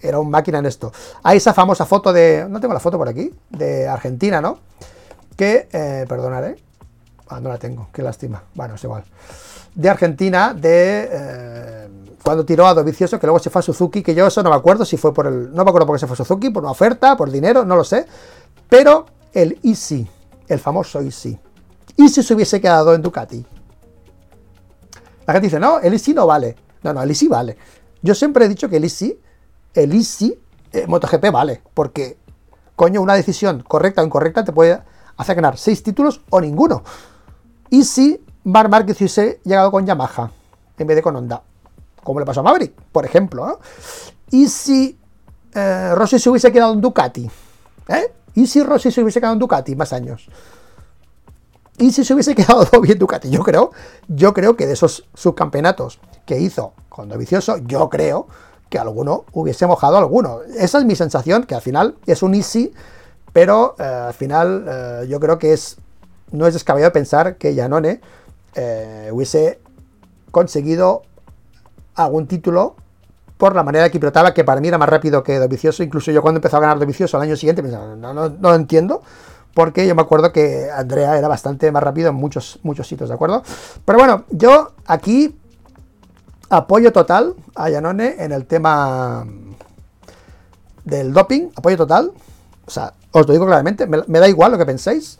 era 0.00 0.18
un 0.18 0.28
máquina 0.30 0.58
en 0.58 0.66
esto. 0.66 0.92
Hay 1.22 1.36
esa 1.36 1.54
famosa 1.54 1.86
foto 1.86 2.12
de, 2.12 2.46
no 2.48 2.60
tengo 2.60 2.74
la 2.74 2.80
foto 2.80 2.98
por 2.98 3.08
aquí, 3.08 3.32
de 3.50 3.86
Argentina, 3.86 4.40
¿no? 4.40 4.58
Que, 5.36 5.68
eh, 5.70 6.06
perdonaré, 6.08 6.56
ah, 7.28 7.38
no 7.38 7.50
la 7.50 7.58
tengo, 7.58 7.88
qué 7.92 8.02
lástima, 8.02 8.42
bueno, 8.54 8.74
es 8.74 8.82
igual. 8.82 9.04
De 9.76 9.88
Argentina, 9.88 10.54
de 10.54 11.08
eh, 11.12 11.88
cuando 12.24 12.44
tiró 12.44 12.66
a 12.66 12.74
Dovicioso, 12.74 13.20
que 13.20 13.28
luego 13.28 13.38
se 13.38 13.48
fue 13.48 13.60
a 13.60 13.62
Suzuki, 13.62 14.02
que 14.02 14.12
yo 14.12 14.26
eso 14.26 14.42
no 14.42 14.50
me 14.50 14.56
acuerdo 14.56 14.84
si 14.84 14.96
fue 14.96 15.14
por 15.14 15.28
el, 15.28 15.54
no 15.54 15.62
me 15.62 15.70
acuerdo 15.70 15.86
por 15.86 15.94
qué 15.94 16.00
se 16.00 16.08
fue 16.08 16.14
a 16.14 16.16
Suzuki, 16.16 16.50
por 16.50 16.64
una 16.64 16.72
oferta, 16.72 17.16
por 17.16 17.30
dinero, 17.30 17.64
no 17.64 17.76
lo 17.76 17.84
sé, 17.84 18.06
pero 18.68 19.06
el 19.32 19.56
Easy, 19.62 20.08
el 20.48 20.58
famoso 20.58 21.00
Easy. 21.00 21.38
¿Y 21.96 22.08
si 22.08 22.24
se 22.24 22.34
hubiese 22.34 22.60
quedado 22.60 22.92
en 22.92 23.02
Ducati? 23.02 23.46
La 25.28 25.34
gente 25.34 25.48
dice, 25.48 25.60
no, 25.60 25.78
el 25.78 25.92
Easy 25.92 26.14
no 26.14 26.26
vale. 26.26 26.56
No, 26.82 26.94
no, 26.94 27.02
el 27.02 27.10
Easy 27.10 27.28
vale. 27.28 27.58
Yo 28.00 28.14
siempre 28.14 28.46
he 28.46 28.48
dicho 28.48 28.66
que 28.70 28.78
el 28.78 28.84
Easy 28.84 29.20
el 29.74 29.92
Easy 29.92 30.40
eh, 30.72 30.86
MotoGP 30.86 31.30
vale, 31.30 31.62
porque, 31.74 32.16
coño, 32.74 33.02
una 33.02 33.12
decisión 33.12 33.62
correcta 33.68 34.00
o 34.00 34.06
incorrecta 34.06 34.42
te 34.42 34.52
puede 34.52 34.80
hacer 35.18 35.36
ganar 35.36 35.58
seis 35.58 35.82
títulos 35.82 36.22
o 36.30 36.40
ninguno. 36.40 36.82
Y 37.68 37.84
si 37.84 38.24
Mark 38.44 38.70
Marquez 38.70 38.96
hubiese 38.96 39.42
llegado 39.44 39.70
con 39.70 39.84
Yamaha 39.84 40.30
en 40.78 40.86
vez 40.86 40.96
de 40.96 41.02
con 41.02 41.14
Honda, 41.14 41.42
como 42.02 42.20
le 42.20 42.24
pasó 42.24 42.40
a 42.40 42.44
Maverick, 42.44 42.72
por 42.90 43.04
ejemplo. 43.04 43.60
Y 44.30 44.48
si 44.48 44.98
eh, 45.54 45.92
Rossi 45.94 46.18
se 46.18 46.30
hubiese 46.30 46.50
quedado 46.50 46.72
en 46.72 46.80
Ducati, 46.80 47.30
¿Eh? 47.88 48.14
¿Y 48.34 48.46
si 48.46 48.62
Rossi 48.62 48.90
se 48.90 49.02
hubiese 49.02 49.20
quedado 49.20 49.34
en 49.34 49.40
Ducati 49.40 49.76
más 49.76 49.92
años? 49.92 50.28
¿Y 51.78 51.92
si 51.92 52.04
se 52.04 52.14
hubiese 52.14 52.34
quedado 52.34 52.66
bien 52.82 52.98
Ducati? 52.98 53.30
Yo 53.30 53.42
creo, 53.42 53.70
yo 54.08 54.34
creo 54.34 54.56
que 54.56 54.66
de 54.66 54.72
esos 54.72 55.08
subcampeonatos 55.14 56.00
que 56.26 56.38
hizo 56.38 56.72
con 56.88 57.08
Dovicioso, 57.08 57.58
yo 57.58 57.88
creo 57.88 58.26
que 58.68 58.78
alguno 58.78 59.24
hubiese 59.32 59.66
mojado 59.66 59.96
alguno. 59.96 60.40
Esa 60.56 60.78
es 60.78 60.84
mi 60.84 60.96
sensación, 60.96 61.44
que 61.44 61.54
al 61.54 61.62
final 61.62 61.96
es 62.06 62.22
un 62.22 62.34
easy, 62.34 62.72
pero 63.32 63.76
eh, 63.78 63.82
al 63.82 64.14
final 64.14 64.64
eh, 64.68 65.06
yo 65.08 65.20
creo 65.20 65.38
que 65.38 65.52
es 65.52 65.78
no 66.30 66.46
es 66.46 66.54
descabellado 66.54 66.92
pensar 66.92 67.36
que 67.36 67.54
Janone 67.54 68.00
eh, 68.54 69.08
hubiese 69.12 69.60
conseguido 70.30 71.02
algún 71.94 72.26
título 72.26 72.76
por 73.38 73.54
la 73.54 73.62
manera 73.62 73.88
que 73.88 74.00
pilotaba, 74.00 74.34
que 74.34 74.44
para 74.44 74.60
mí 74.60 74.68
era 74.68 74.78
más 74.78 74.88
rápido 74.88 75.22
que 75.22 75.38
Dovicioso. 75.38 75.82
Incluso 75.82 76.10
yo 76.10 76.22
cuando 76.22 76.38
empezó 76.38 76.56
a 76.56 76.60
ganar 76.60 76.78
Dovicioso 76.78 77.16
al 77.16 77.22
año 77.22 77.36
siguiente 77.36 77.62
pensaba, 77.62 77.94
no, 77.94 78.12
no, 78.12 78.28
no 78.28 78.48
lo 78.50 78.54
entiendo, 78.54 79.02
porque 79.58 79.88
yo 79.88 79.96
me 79.96 80.02
acuerdo 80.02 80.32
que 80.32 80.70
Andrea 80.72 81.18
era 81.18 81.26
bastante 81.26 81.72
más 81.72 81.82
rápido 81.82 82.10
en 82.10 82.14
muchos, 82.14 82.60
muchos 82.62 82.86
sitios, 82.86 83.08
¿de 83.08 83.16
acuerdo? 83.16 83.42
Pero 83.84 83.98
bueno, 83.98 84.22
yo 84.30 84.70
aquí 84.86 85.36
apoyo 86.48 86.92
total 86.92 87.34
a 87.56 87.68
Janone 87.68 88.14
en 88.20 88.30
el 88.30 88.46
tema 88.46 89.26
del 90.84 91.12
doping, 91.12 91.48
apoyo 91.56 91.76
total. 91.76 92.12
O 92.66 92.70
sea, 92.70 92.94
os 93.10 93.26
lo 93.26 93.32
digo 93.32 93.46
claramente, 93.46 93.88
me, 93.88 94.20
da 94.20 94.28
igual 94.28 94.52
lo 94.52 94.58
que 94.58 94.64
penséis, 94.64 95.18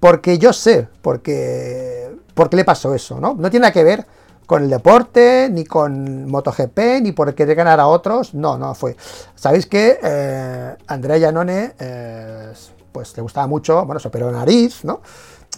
porque 0.00 0.38
yo 0.38 0.54
sé 0.54 0.88
porque, 1.02 2.10
por 2.32 2.48
qué 2.48 2.56
le 2.56 2.64
pasó 2.64 2.94
eso, 2.94 3.20
¿no? 3.20 3.34
No 3.34 3.50
tiene 3.50 3.64
nada 3.64 3.74
que 3.74 3.84
ver 3.84 4.06
con 4.46 4.62
el 4.62 4.70
deporte, 4.70 5.50
ni 5.52 5.66
con 5.66 6.26
MotoGP, 6.30 7.02
ni 7.02 7.12
por 7.12 7.34
querer 7.34 7.54
ganar 7.54 7.80
a 7.80 7.86
otros. 7.86 8.32
No, 8.32 8.56
no 8.56 8.74
fue. 8.74 8.96
Sabéis 9.34 9.66
que 9.66 9.98
eh, 10.02 10.74
Andrea 10.86 11.18
Giannone, 11.18 11.74
eh, 11.78 12.52
pues 12.94 13.16
le 13.16 13.22
gustaba 13.24 13.48
mucho, 13.48 13.84
bueno, 13.84 13.98
se 13.98 14.06
operó 14.06 14.30
la 14.30 14.38
nariz, 14.38 14.84
¿no? 14.84 15.00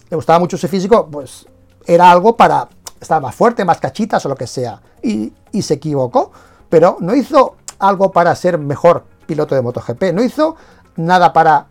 Le 0.09 0.17
gustaba 0.17 0.39
mucho 0.39 0.57
su 0.57 0.67
físico, 0.69 1.07
pues 1.07 1.47
era 1.87 2.11
algo 2.11 2.35
para 2.35 2.67
estar 2.99 3.21
más 3.21 3.35
fuerte, 3.35 3.63
más 3.63 3.79
cachitas 3.79 4.25
o 4.25 4.31
lo 4.31 4.35
que 4.35 4.47
sea. 4.47 4.81
Y, 5.03 5.35
y 5.53 5.61
se 5.61 5.75
equivocó, 5.75 6.33
pero 6.71 6.97
no 7.01 7.15
hizo 7.15 7.57
algo 7.79 8.11
para 8.11 8.35
ser 8.35 8.57
mejor 8.57 9.05
piloto 9.27 9.55
de 9.55 9.61
MotoGP, 9.61 10.15
no 10.15 10.25
hizo 10.25 10.57
nada 10.97 11.35
para 11.35 11.67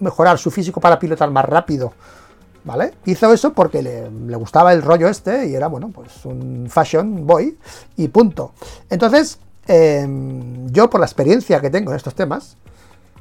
mejorar 0.00 0.38
su 0.38 0.50
físico 0.50 0.80
para 0.80 0.98
pilotar 0.98 1.30
más 1.30 1.44
rápido. 1.44 1.92
¿Vale? 2.64 2.94
Hizo 3.04 3.32
eso 3.32 3.52
porque 3.52 3.80
le, 3.80 4.10
le, 4.10 4.36
gustaba 4.36 4.72
el 4.72 4.82
rollo 4.82 5.06
este 5.06 5.46
y 5.46 5.54
era, 5.54 5.68
bueno, 5.68 5.92
pues 5.94 6.24
un 6.24 6.66
fashion 6.68 7.24
boy 7.24 7.56
y 7.96 8.08
punto. 8.08 8.54
Entonces, 8.90 9.38
eh, 9.68 10.04
yo 10.72 10.90
por 10.90 10.98
la 10.98 11.06
experiencia 11.06 11.60
que 11.60 11.70
tengo 11.70 11.92
en 11.92 11.96
estos 11.96 12.16
temas, 12.16 12.56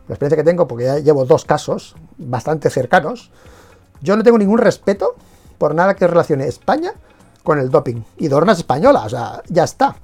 la 0.08 0.14
experiencia 0.14 0.38
que 0.38 0.44
tengo, 0.44 0.68
porque 0.68 0.86
ya 0.86 1.00
llevo 1.00 1.26
dos 1.26 1.46
casos 1.46 1.96
bastante 2.18 2.70
cercanos, 2.70 3.32
yo 4.02 4.16
no 4.16 4.24
tengo 4.24 4.38
ningún 4.38 4.60
respeto 4.60 5.16
por 5.58 5.74
nada 5.74 5.96
que 5.96 6.08
relacione 6.08 6.48
España 6.48 6.94
con 7.44 7.60
el 7.60 7.70
doping. 7.70 8.02
Y 8.18 8.28
Dornas 8.28 8.58
española, 8.58 9.04
o 9.06 9.10
sea, 9.10 9.42
ya 9.48 9.64
está. 9.64 9.96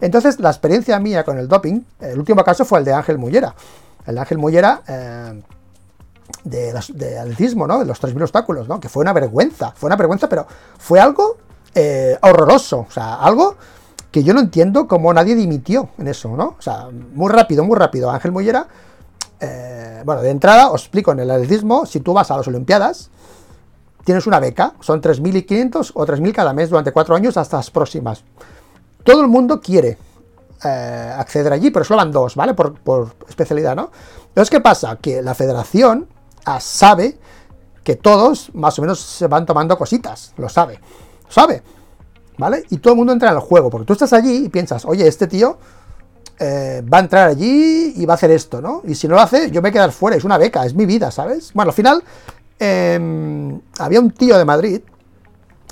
Entonces, 0.00 0.38
la 0.40 0.50
experiencia 0.50 0.98
mía 0.98 1.24
con 1.24 1.38
el 1.38 1.48
doping, 1.48 1.80
el 2.00 2.18
último 2.18 2.44
caso 2.44 2.64
fue 2.64 2.78
el 2.78 2.84
de 2.84 2.92
Ángel 2.92 3.18
Mullera. 3.18 3.54
El 4.06 4.18
Ángel 4.18 4.38
Mullera... 4.38 4.82
Eh, 4.86 5.42
de, 6.44 6.72
de, 6.94 7.54
¿no? 7.56 7.78
De 7.78 7.84
los 7.84 8.00
3.000 8.00 8.22
obstáculos, 8.22 8.68
¿no? 8.68 8.80
Que 8.80 8.88
fue 8.88 9.02
una 9.02 9.12
vergüenza, 9.12 9.72
fue 9.72 9.88
una 9.88 9.96
vergüenza, 9.96 10.28
pero 10.28 10.46
fue 10.78 11.00
algo 11.00 11.36
eh, 11.74 12.16
horroroso, 12.22 12.86
o 12.88 12.90
sea, 12.90 13.16
algo 13.16 13.56
que 14.10 14.24
yo 14.24 14.34
no 14.34 14.40
entiendo 14.40 14.88
cómo 14.88 15.12
nadie 15.12 15.34
dimitió 15.34 15.90
en 15.98 16.08
eso, 16.08 16.36
¿no? 16.36 16.56
O 16.58 16.62
sea, 16.62 16.88
muy 16.90 17.30
rápido, 17.30 17.64
muy 17.64 17.76
rápido. 17.76 18.10
Ángel 18.10 18.32
Mollera, 18.32 18.66
eh, 19.40 20.02
bueno, 20.04 20.22
de 20.22 20.30
entrada 20.30 20.70
os 20.70 20.82
explico, 20.82 21.12
en 21.12 21.20
el 21.20 21.30
atletismo, 21.30 21.86
si 21.86 22.00
tú 22.00 22.12
vas 22.12 22.30
a 22.30 22.36
las 22.36 22.46
Olimpiadas, 22.46 23.10
tienes 24.04 24.26
una 24.26 24.40
beca, 24.40 24.74
son 24.80 25.00
3.500 25.00 25.92
o 25.94 26.06
3.000 26.06 26.32
cada 26.32 26.52
mes 26.52 26.70
durante 26.70 26.92
cuatro 26.92 27.14
años 27.14 27.36
hasta 27.36 27.56
las 27.56 27.70
próximas. 27.70 28.24
Todo 29.04 29.22
el 29.22 29.28
mundo 29.28 29.60
quiere 29.60 29.98
eh, 30.64 31.14
acceder 31.16 31.52
allí, 31.52 31.70
pero 31.70 31.84
solo 31.84 31.98
van 31.98 32.12
dos, 32.12 32.36
¿vale? 32.36 32.54
Por, 32.54 33.14
especialidad, 33.28 33.74
¿no? 33.74 33.90
Entonces, 34.28 34.50
¿qué 34.50 34.60
pasa? 34.60 34.96
Que 34.96 35.22
la 35.22 35.34
federación 35.34 36.08
sabe 36.58 37.18
que 37.82 37.96
todos 37.96 38.54
más 38.54 38.78
o 38.78 38.82
menos 38.82 39.00
se 39.00 39.26
van 39.26 39.46
tomando 39.46 39.78
cositas, 39.78 40.34
lo 40.36 40.48
sabe, 40.48 40.80
lo 41.24 41.30
sabe, 41.30 41.62
¿vale? 42.36 42.64
Y 42.70 42.78
todo 42.78 42.94
el 42.94 42.98
mundo 42.98 43.12
entra 43.12 43.30
en 43.30 43.36
el 43.36 43.40
juego, 43.40 43.70
porque 43.70 43.86
tú 43.86 43.92
estás 43.92 44.12
allí 44.12 44.44
y 44.44 44.48
piensas, 44.48 44.84
oye, 44.84 45.06
este 45.06 45.26
tío 45.26 45.58
eh, 46.42 46.82
va 46.90 46.96
a 46.96 47.00
entrar 47.02 47.28
allí 47.28 47.92
y 47.94 48.06
va 48.06 48.14
a 48.14 48.16
hacer 48.16 48.30
esto, 48.30 48.62
¿no? 48.62 48.80
Y 48.86 48.94
si 48.94 49.06
no 49.06 49.14
lo 49.14 49.20
hace, 49.20 49.50
yo 49.50 49.60
me 49.60 49.60
voy 49.60 49.68
a 49.68 49.72
quedar 49.72 49.92
fuera, 49.92 50.16
es 50.16 50.24
una 50.24 50.38
beca, 50.38 50.64
es 50.64 50.74
mi 50.74 50.86
vida, 50.86 51.10
¿sabes? 51.10 51.52
Bueno, 51.52 51.68
al 51.68 51.74
final, 51.74 52.02
eh, 52.58 53.60
había 53.78 54.00
un 54.00 54.10
tío 54.10 54.38
de 54.38 54.46
Madrid 54.46 54.80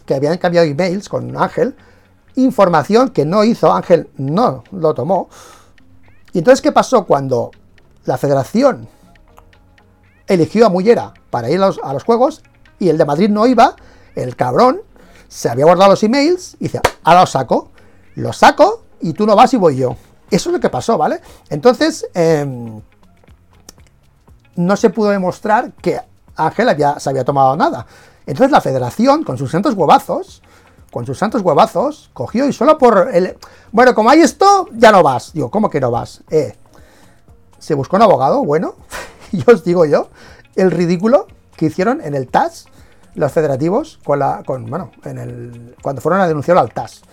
que 0.05 0.15
habían 0.15 0.37
cambiado 0.37 0.67
emails 0.67 1.09
con 1.09 1.35
Ángel, 1.39 1.75
información 2.37 3.09
que 3.09 3.25
no 3.25 3.45
hizo, 3.45 3.73
Ángel 3.73 4.11
no 4.19 4.63
lo 4.71 4.93
tomó. 4.93 5.31
Y 6.35 6.39
entonces, 6.39 6.61
¿qué 6.61 6.71
pasó 6.71 7.07
cuando 7.07 7.51
la 8.05 8.19
federación 8.19 8.91
eligió 10.27 10.67
a 10.67 10.69
Mullera 10.69 11.15
para 11.31 11.49
ir 11.49 11.63
a 11.63 11.69
los, 11.69 11.81
a 11.83 11.95
los, 11.95 12.05
juegos 12.05 12.43
y 12.79 12.91
el 12.91 12.99
de 12.99 13.07
Madrid 13.07 13.31
no 13.31 13.47
iba, 13.47 13.75
el 14.15 14.37
cabrón 14.37 14.83
se 15.29 15.49
había 15.49 15.65
guardado 15.65 15.93
los 15.93 16.03
emails 16.03 16.57
y 16.61 16.65
dice, 16.65 16.83
ahora 17.05 17.21
los 17.21 17.31
saco, 17.31 17.71
los 18.17 18.37
saco 18.37 18.83
y 19.01 19.15
tú 19.15 19.27
no 19.27 19.35
vas 19.35 19.55
y 19.55 19.57
voy 19.57 19.77
yo. 19.77 19.97
Eso 20.31 20.51
es 20.51 20.53
lo 20.53 20.61
que 20.61 20.69
pasó, 20.69 20.99
¿vale? 20.99 21.21
Entonces, 21.49 22.07
eh, 22.15 22.47
no 24.57 24.77
se 24.77 24.91
pudo 24.91 25.11
demostrar 25.11 25.73
que 25.73 26.01
Ángel 26.37 26.69
había, 26.69 26.99
se 26.99 27.11
había 27.11 27.25
tomado 27.25 27.57
nada. 27.57 27.87
Entonces 28.27 28.51
la 28.51 28.61
federación, 28.61 29.25
con 29.25 29.39
sus 29.39 29.51
santos 29.51 29.75
huevazos, 29.75 30.43
con 30.91 31.07
sus 31.07 31.17
santos 31.17 31.43
huevazos, 31.43 32.11
cogió 32.13 32.47
y 32.47 32.53
solo 32.53 32.77
por 32.77 33.09
el... 33.13 33.39
Bueno, 33.73 33.95
como 33.95 34.11
hay 34.11 34.21
esto, 34.21 34.69
ya 34.73 34.93
no 34.93 35.03
vas. 35.03 35.33
Digo, 35.33 35.51
¿cómo 35.51 35.71
que 35.71 35.81
no 35.81 35.91
vas? 35.91 36.23
Eh, 36.31 36.57
se 37.59 37.75
buscó 37.75 37.97
un 37.97 38.03
abogado, 38.03 38.45
bueno, 38.45 38.75
y 39.33 39.49
os 39.49 39.65
digo 39.65 39.85
yo, 39.85 40.09
el 40.57 40.71
ridículo 40.71 41.27
que 41.57 41.67
hicieron 41.67 42.01
en 42.01 42.15
el 42.15 42.29
TAS 42.29 42.67
los 43.15 43.33
federativos 43.33 43.99
con 44.05 44.21
la 44.21 44.43
con 44.45 44.67
bueno, 44.67 44.93
en 45.05 45.19
el 45.19 45.77
cuando 45.83 46.01
fueron 46.01 46.21
a 46.21 46.29
denunciar 46.29 46.59
al 46.59 46.73
TAS. 46.73 47.03
O 47.03 47.05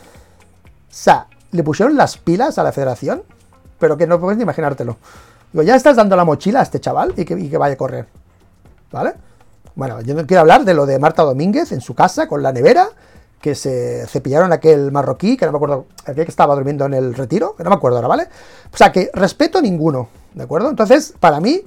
sea, 0.90 1.28
le 1.52 1.64
pusieron 1.64 1.96
las 1.96 2.18
pilas 2.18 2.58
a 2.58 2.64
la 2.64 2.72
federación, 2.72 3.24
pero 3.80 3.98
que 3.98 4.08
no 4.08 4.20
puedes 4.20 4.38
ni 4.38 4.44
imaginártelo. 4.44 4.98
Digo, 5.52 5.64
ya 5.64 5.76
estás 5.76 5.96
dando 5.96 6.16
la 6.16 6.26
mochila 6.26 6.60
a 6.60 6.64
este 6.64 6.80
chaval 6.80 7.14
y 7.16 7.26
que, 7.26 7.58
vaya 7.58 7.74
a 7.74 7.78
correr. 7.78 8.08
¿Vale? 8.92 9.14
Bueno, 9.76 10.02
yo 10.02 10.14
no 10.14 10.26
quiero 10.26 10.42
hablar 10.42 10.64
de 10.66 10.74
lo 10.74 10.86
de 10.86 11.00
Marta 11.00 11.24
Domínguez 11.24 11.72
en 11.72 11.82
su 11.82 11.96
casa 11.96 12.28
con 12.28 12.42
la 12.42 12.52
nevera, 12.52 12.90
que 13.42 13.56
se 13.56 14.06
cepillaron 14.08 14.52
aquel 14.54 14.92
marroquí, 14.92 15.38
que 15.38 15.46
no 15.46 15.52
me 15.52 15.58
acuerdo, 15.58 15.86
aquel 16.04 16.26
que 16.26 16.32
estaba 16.32 16.56
durmiendo 16.56 16.86
en 16.86 16.94
el 16.94 17.14
retiro, 17.14 17.56
que 17.56 17.64
no 17.64 17.70
me 17.70 17.76
acuerdo 17.76 17.98
ahora, 17.98 18.08
¿vale? 18.08 18.28
O 18.74 18.78
sea, 18.78 18.92
que 18.92 19.10
respeto 19.14 19.62
ninguno, 19.62 20.08
¿de 20.34 20.44
acuerdo? 20.44 20.70
Entonces, 20.70 21.14
para 21.20 21.40
mí, 21.40 21.62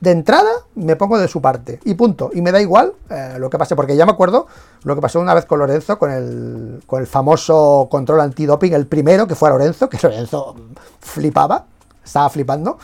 de 0.00 0.10
entrada 0.10 0.50
me 0.74 0.96
pongo 0.96 1.18
de 1.18 1.28
su 1.28 1.40
parte 1.40 1.80
y 1.84 1.94
punto. 1.94 2.30
Y 2.34 2.42
me 2.42 2.52
da 2.52 2.60
igual 2.60 2.92
eh, 3.10 3.36
lo 3.38 3.48
que 3.48 3.58
pase, 3.58 3.74
porque 3.74 3.96
ya 3.96 4.04
me 4.04 4.12
acuerdo 4.12 4.46
lo 4.84 4.94
que 4.94 5.00
pasó 5.00 5.20
una 5.20 5.34
vez 5.34 5.46
con 5.46 5.58
Lorenzo, 5.58 5.98
con 5.98 6.10
el, 6.10 6.82
con 6.86 7.00
el 7.00 7.06
famoso 7.06 7.88
control 7.90 8.20
antidoping, 8.20 8.74
el 8.74 8.86
primero 8.86 9.26
que 9.26 9.34
fue 9.34 9.48
a 9.48 9.52
Lorenzo, 9.52 9.88
que 9.88 9.98
Lorenzo 10.02 10.54
flipaba, 11.00 11.66
estaba 12.04 12.28
flipando, 12.28 12.78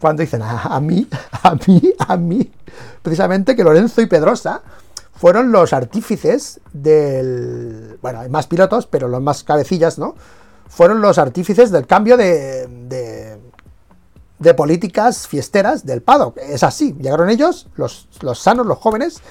cuando 0.00 0.22
dicen 0.22 0.42
a, 0.42 0.78
mí, 0.80 1.08
a 1.42 1.54
mí, 1.66 1.94
a 2.06 2.16
mí, 2.16 2.52
precisamente 3.02 3.56
que 3.56 3.64
Lorenzo 3.64 4.02
y 4.02 4.06
Pedrosa 4.06 4.62
fueron 5.14 5.50
los 5.50 5.72
artífices 5.72 6.60
del... 6.72 7.98
Bueno, 8.02 8.20
hay 8.20 8.28
más 8.28 8.46
pilotos, 8.46 8.86
pero 8.86 9.08
los 9.08 9.22
más 9.22 9.44
cabecillas, 9.44 9.98
¿no? 9.98 10.14
Fueron 10.68 11.00
los 11.00 11.16
artífices 11.16 11.70
del 11.70 11.86
cambio 11.86 12.18
de 12.18 12.66
de 14.38 14.54
políticas 14.54 15.26
fiesteras 15.26 15.86
del 15.86 16.02
paddock. 16.02 16.36
Es 16.38 16.62
así, 16.62 16.94
llegaron 17.00 17.30
ellos, 17.30 17.68
los, 17.76 18.08
los 18.20 18.38
sanos, 18.38 18.66
los 18.66 18.78
jóvenes, 18.78 19.22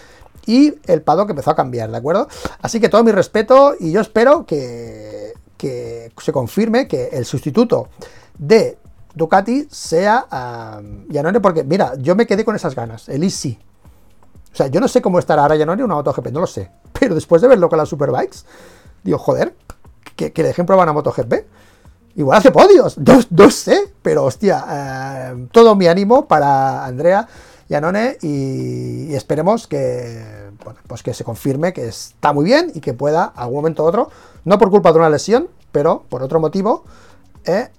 y 0.45 0.75
el 0.85 1.01
paddock 1.01 1.31
empezó 1.31 1.51
a 1.51 1.55
cambiar, 1.55 1.91
¿de 1.91 1.97
acuerdo? 1.97 2.27
Así 2.61 2.79
que 2.79 2.89
todo 2.89 3.03
mi 3.03 3.11
respeto 3.11 3.75
y 3.79 3.91
yo 3.91 4.01
espero 4.01 4.45
que, 4.45 5.33
que 5.57 6.11
se 6.17 6.31
confirme 6.31 6.87
que 6.87 7.09
el 7.11 7.25
sustituto 7.25 7.89
de 8.37 8.77
Ducati 9.15 9.67
sea 9.71 10.25
uh, 10.25 11.11
Janone, 11.11 11.39
porque 11.39 11.63
mira, 11.63 11.93
yo 11.97 12.15
me 12.15 12.27
quedé 12.27 12.43
con 12.43 12.55
esas 12.55 12.75
ganas, 12.75 13.09
el 13.09 13.23
Easy. 13.23 13.57
O 14.53 14.55
sea, 14.55 14.67
yo 14.67 14.79
no 14.79 14.87
sé 14.87 15.01
cómo 15.01 15.19
estará 15.19 15.41
ahora 15.41 15.57
Janone 15.57 15.81
en 15.81 15.85
una 15.85 15.95
MotoGP, 15.95 16.27
no 16.27 16.41
lo 16.41 16.47
sé. 16.47 16.69
Pero 16.99 17.15
después 17.15 17.41
de 17.41 17.47
verlo 17.47 17.69
con 17.69 17.77
las 17.77 17.89
Superbikes, 17.89 18.39
digo, 19.03 19.17
joder, 19.17 19.55
que, 20.15 20.31
que 20.31 20.43
le 20.43 20.49
ejemplo 20.49 20.77
van 20.77 20.89
a 20.89 20.93
MotoGP. 20.93 21.33
Igual 22.15 22.37
hace 22.37 22.51
podios, 22.51 22.97
no, 22.97 23.51
sé, 23.51 23.93
pero 24.01 24.23
hostia, 24.23 24.65
eh, 24.69 25.47
todo 25.51 25.75
mi 25.75 25.87
ánimo 25.87 26.27
para 26.27 26.85
Andrea 26.85 27.27
Yanone 27.67 28.17
y, 28.21 29.07
y 29.11 29.15
esperemos 29.15 29.67
que, 29.67 30.51
bueno, 30.63 30.79
pues 30.87 31.03
que 31.03 31.13
se 31.13 31.25
confirme 31.25 31.73
que 31.73 31.87
está 31.87 32.31
muy 32.31 32.45
bien 32.45 32.71
y 32.73 32.79
que 32.79 32.93
pueda, 32.93 33.25
algún 33.25 33.57
momento 33.57 33.83
u 33.83 33.87
otro, 33.87 34.09
no 34.45 34.57
por 34.57 34.69
culpa 34.69 34.93
de 34.93 34.99
una 34.99 35.09
lesión, 35.09 35.49
pero 35.73 36.05
por 36.07 36.23
otro 36.23 36.39
motivo, 36.39 36.85
eh, 37.43 37.69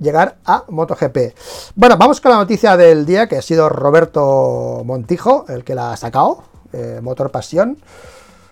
llegar 0.00 0.38
a 0.44 0.64
MotoGP. 0.68 1.34
Bueno, 1.74 1.96
vamos 1.98 2.20
con 2.20 2.32
la 2.32 2.38
noticia 2.38 2.76
del 2.76 3.04
día 3.04 3.28
que 3.28 3.36
ha 3.36 3.42
sido 3.42 3.68
Roberto 3.68 4.82
Montijo, 4.84 5.44
el 5.48 5.64
que 5.64 5.74
la 5.74 5.92
ha 5.92 5.96
sacado, 5.96 6.44
eh, 6.72 7.00
Motor 7.02 7.30
Pasión. 7.30 7.78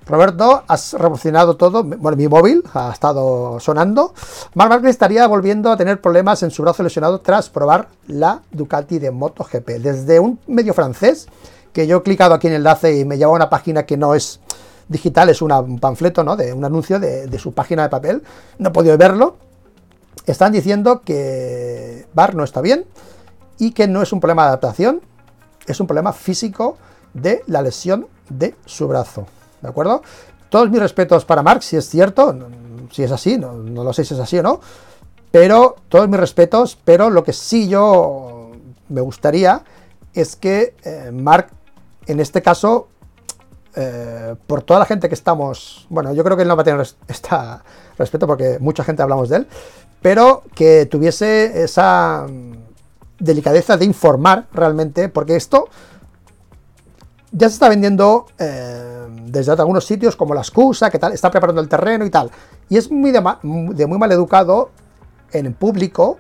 Roberto, 0.07 0.65
has 0.67 0.95
revolucionado 0.95 1.57
todo. 1.57 1.85
Bueno, 1.85 2.17
mi 2.17 2.29
móvil 2.29 2.63
ha 2.75 2.91
estado 2.93 3.61
sonando. 3.61 4.15
Marc 4.55 4.71
Márquez 4.71 4.91
estaría 4.91 5.27
volviendo 5.27 5.71
a 5.71 5.77
tener 5.77 6.01
problemas 6.01 6.43
en 6.43 6.51
su 6.51 6.63
brazo 6.63 6.83
lesionado 6.83 7.21
tras 7.21 7.49
probar 7.49 7.89
la 8.09 8.43
Ducati 8.51 8.99
de 8.99 9.11
MotoGP. 9.11 9.69
Desde 9.79 10.19
un 10.19 10.41
medio 10.47 10.75
francés, 10.75 11.29
que 11.73 11.87
yo 11.87 11.99
he 11.99 12.03
clicado 12.03 12.35
aquí 12.35 12.49
en 12.49 12.55
el 12.55 12.59
enlace 12.59 12.99
y 12.99 13.05
me 13.05 13.17
lleva 13.17 13.33
a 13.33 13.37
una 13.37 13.51
página 13.51 13.85
que 13.85 13.97
no 13.97 14.15
es 14.15 14.41
digital, 14.89 15.29
es 15.29 15.41
un 15.41 15.79
panfleto, 15.79 16.25
¿no? 16.25 16.37
De 16.37 16.53
un 16.53 16.65
anuncio 16.65 16.99
de, 16.99 17.27
de 17.27 17.39
su 17.39 17.53
página 17.53 17.85
de 17.85 17.89
papel. 17.89 18.23
No 18.59 18.71
he 18.71 18.73
podido 18.73 18.99
verlo. 18.99 19.37
Están 20.27 20.53
diciendo 20.53 21.03
que 21.05 22.07
Bar 22.13 22.35
no 22.35 22.45
está 22.45 22.61
bien 22.61 22.85
y 23.59 23.73
que 23.73 23.89
no 23.89 24.03
es 24.03 24.13
un 24.13 24.21
problema 24.21 24.43
de 24.43 24.49
adaptación, 24.49 25.01
es 25.67 25.81
un 25.81 25.87
problema 25.87 26.13
físico 26.13 26.77
de 27.15 27.43
la 27.47 27.63
lesión 27.63 28.07
de 28.29 28.55
su 28.67 28.89
brazo. 28.89 29.27
¿De 29.63 29.69
acuerdo? 29.69 30.03
Todos 30.49 30.71
mis 30.71 30.81
respetos 30.81 31.25
para 31.25 31.43
Mark, 31.43 31.63
si 31.63 31.77
es 31.77 31.89
cierto, 31.89 32.37
si 32.91 33.03
es 33.03 33.11
así, 33.11 33.39
no, 33.39 33.55
lo 33.55 33.93
sé 33.93 34.05
si 34.05 34.15
es 34.15 34.21
así 34.21 34.39
o 34.39 34.43
no, 34.43 34.61
pero 35.31 35.77
todos 35.89 36.09
mis 36.09 36.21
respetos, 36.21 36.77
pero 36.85 37.09
lo 37.09 37.25
que 37.25 37.33
sí 37.33 37.69
yo 37.69 38.51
me 38.89 39.01
gustaría 39.01 39.63
es 40.13 40.37
que 40.37 40.75
eh, 40.85 41.11
Mark, 41.11 41.49
en 42.07 42.21
este 42.21 42.43
caso, 42.43 42.89
eh, 43.75 44.35
por 44.47 44.63
toda 44.63 44.81
la 44.81 44.85
gente 44.85 45.09
que 45.09 45.15
estamos, 45.15 45.87
bueno, 45.89 46.13
yo 46.13 46.23
creo 46.23 46.37
que 46.37 46.43
él 46.43 46.49
no 46.49 46.57
va 46.57 46.63
a 46.63 46.65
tener 46.67 46.87
esta 47.09 47.65
respeto 47.97 48.27
porque 48.27 48.59
mucha 48.61 48.85
gente 48.85 49.03
hablamos 49.03 49.31
de 49.31 49.39
él, 49.39 49.49
pero 50.03 50.43
que 50.55 50.85
tuviese 50.87 51.63
esa 51.63 52.27
delicadeza 53.19 53.77
de 53.77 53.85
informar 53.85 54.49
realmente, 54.53 55.09
porque 55.09 55.37
esto 55.37 55.69
ya 57.33 57.49
se 57.49 57.55
está 57.55 57.69
vendiendo 57.69 58.27
eh, 58.39 59.07
desde 59.27 59.53
algunos 59.53 59.87
sitios 59.87 60.15
como 60.17 60.35
la 60.35 60.43
excusa, 60.43 60.91
que 60.91 60.99
tal, 60.99 61.13
está 61.13 61.31
preparando 61.31 61.61
el 61.61 61.69
terreno 61.69 62.05
y 62.05 62.11
tal. 62.11 62.31
Y 62.69 62.77
es 62.77 62.91
muy 62.91 63.11
de, 63.11 63.21
muy 63.87 63.99
mal 63.99 64.13
educado 64.13 64.71
en 65.33 65.53
público, 65.55 66.19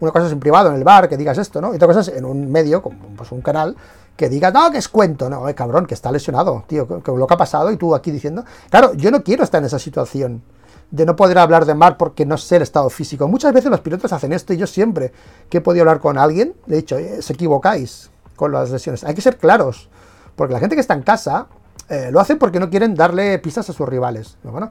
una 0.00 0.12
cosa 0.12 0.26
es 0.26 0.32
en 0.32 0.40
privado, 0.40 0.70
en 0.70 0.76
el 0.76 0.84
bar, 0.84 1.08
que 1.08 1.16
digas 1.16 1.36
esto, 1.38 1.60
¿no? 1.60 1.72
Y 1.72 1.76
otra 1.76 1.88
cosa 1.88 2.00
es 2.00 2.08
en 2.08 2.24
un 2.24 2.50
medio, 2.50 2.82
como 2.82 2.98
pues, 3.16 3.32
un 3.32 3.42
canal, 3.42 3.76
que 4.16 4.30
diga, 4.30 4.50
no, 4.50 4.70
que 4.70 4.78
es 4.78 4.88
cuento, 4.88 5.28
no, 5.28 5.46
eh, 5.48 5.54
cabrón, 5.54 5.86
que 5.86 5.94
está 5.94 6.10
lesionado, 6.10 6.64
tío, 6.66 7.02
que, 7.02 7.12
lo 7.12 7.26
que 7.26 7.34
ha 7.34 7.36
pasado 7.36 7.70
y 7.70 7.76
tú 7.76 7.94
aquí 7.94 8.10
diciendo, 8.10 8.44
claro, 8.70 8.94
yo 8.94 9.10
no 9.10 9.22
quiero 9.22 9.44
estar 9.44 9.60
en 9.60 9.66
esa 9.66 9.78
situación 9.78 10.42
de 10.90 11.04
no 11.04 11.16
poder 11.16 11.38
hablar 11.38 11.66
de 11.66 11.74
mar 11.74 11.96
porque 11.98 12.24
no 12.24 12.38
sé 12.38 12.56
el 12.56 12.62
estado 12.62 12.88
físico. 12.88 13.28
Muchas 13.28 13.52
veces 13.52 13.70
los 13.70 13.80
pilotos 13.80 14.12
hacen 14.12 14.32
esto 14.32 14.54
y 14.54 14.56
yo 14.56 14.66
siempre 14.66 15.12
que 15.50 15.58
he 15.58 15.60
podido 15.60 15.82
hablar 15.82 16.00
con 16.00 16.16
alguien, 16.16 16.54
le 16.66 16.76
he 16.76 16.78
dicho, 16.78 16.96
eh, 16.96 17.20
se 17.20 17.34
equivocáis 17.34 18.10
con 18.36 18.52
las 18.52 18.70
lesiones, 18.70 19.04
hay 19.04 19.14
que 19.14 19.20
ser 19.20 19.36
claros. 19.36 19.90
Porque 20.36 20.54
la 20.54 20.60
gente 20.60 20.76
que 20.76 20.80
está 20.80 20.94
en 20.94 21.02
casa 21.02 21.48
eh, 21.88 22.10
lo 22.12 22.20
hace 22.20 22.36
porque 22.36 22.60
no 22.60 22.70
quieren 22.70 22.94
darle 22.94 23.38
pistas 23.38 23.68
a 23.70 23.72
sus 23.72 23.88
rivales. 23.88 24.36
Bueno, 24.42 24.70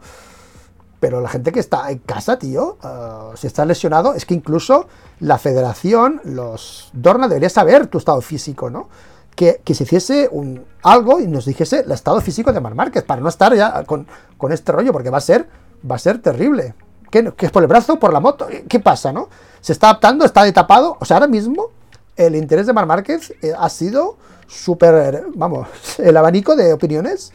pero 1.00 1.22
la 1.22 1.30
gente 1.30 1.52
que 1.52 1.60
está 1.60 1.92
en 1.92 2.00
casa, 2.00 2.40
tío, 2.40 2.78
eh, 2.84 3.36
si 3.36 3.48
está 3.48 3.66
lesionado, 3.66 4.14
es 4.14 4.26
que 4.26 4.34
incluso 4.34 4.88
la 5.20 5.38
federación, 5.38 6.22
los 6.24 6.90
Dorna, 6.94 7.28
debería 7.28 7.50
saber 7.50 7.88
tu 7.88 7.98
estado 7.98 8.22
físico, 8.22 8.70
¿no? 8.70 8.90
Que, 9.36 9.62
se 9.66 9.84
hiciese 9.84 10.30
un, 10.32 10.66
algo 10.82 11.20
y 11.20 11.28
nos 11.28 11.46
dijese 11.46 11.82
el 11.82 11.92
estado 11.92 12.22
físico 12.22 12.54
de 12.54 12.62
Mar 12.62 12.74
Márquez, 12.74 13.04
para 13.04 13.22
no 13.22 13.28
estar 13.28 13.54
ya 13.54 13.84
con, 13.84 14.08
este 14.50 14.72
rollo, 14.72 14.94
porque 14.94 15.10
va 15.10 15.18
a 15.18 15.22
ser, 15.22 15.48
va 15.90 15.96
a 15.96 16.00
ser 16.00 16.22
terrible. 16.22 16.74
¿Qué, 17.12 17.34
es 17.38 17.52
por 17.52 17.64
el 17.64 17.68
brazo 17.68 18.00
por 18.00 18.14
la 18.14 18.22
moto? 18.22 18.48
¿Qué 18.68 18.80
pasa, 18.80 19.12
no? 19.12 19.30
¿Se 19.60 19.74
está 19.74 19.90
adaptando? 19.90 20.26
¿Está 20.26 20.44
de 20.44 20.54
tapado? 20.54 20.98
O 21.00 21.06
sea, 21.06 21.18
ahora 21.18 21.28
mismo 21.28 21.70
el 22.16 22.36
interés 22.36 22.66
de 22.66 22.74
Mar 22.74 22.86
Márquez 22.86 23.34
eh, 23.42 23.54
ha 23.58 23.70
sido 23.70 24.18
súper, 24.48 25.26
vamos, 25.36 25.68
el 26.00 26.16
abanico 26.18 26.56
de 26.56 26.74
opiniones 26.74 27.32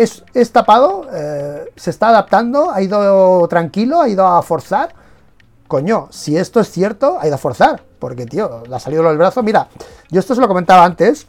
es, 0.00 0.52
tapado, 0.52 1.06
eh, 1.12 1.70
se 1.76 1.90
está 1.90 2.08
adaptando, 2.08 2.70
ha 2.70 2.80
ido 2.80 3.46
tranquilo, 3.48 4.00
ha 4.00 4.08
ido 4.08 4.26
a 4.26 4.42
forzar. 4.42 4.94
Coño, 5.68 6.08
si 6.10 6.36
esto 6.36 6.60
es 6.60 6.70
cierto, 6.70 7.18
ha 7.20 7.26
ido 7.26 7.34
a 7.34 7.38
forzar, 7.38 7.82
porque, 7.98 8.26
tío, 8.26 8.62
le 8.66 8.74
ha 8.74 8.80
salido 8.80 9.02
del 9.04 9.18
brazo. 9.18 9.42
Mira, 9.42 9.68
yo 10.10 10.20
esto 10.20 10.34
se 10.34 10.40
lo 10.40 10.48
comentaba 10.48 10.84
antes 10.84 11.26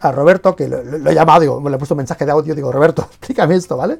a 0.00 0.12
Roberto, 0.12 0.54
que 0.54 0.68
lo, 0.68 0.78
he 1.10 1.14
llamado, 1.14 1.40
digo, 1.40 1.68
le 1.68 1.76
he 1.76 1.78
puesto 1.78 1.94
un 1.94 1.98
mensaje 1.98 2.26
de 2.26 2.32
audio, 2.32 2.54
digo, 2.54 2.72
Roberto, 2.72 3.02
explícame 3.08 3.54
esto, 3.54 3.76
¿vale? 3.76 3.98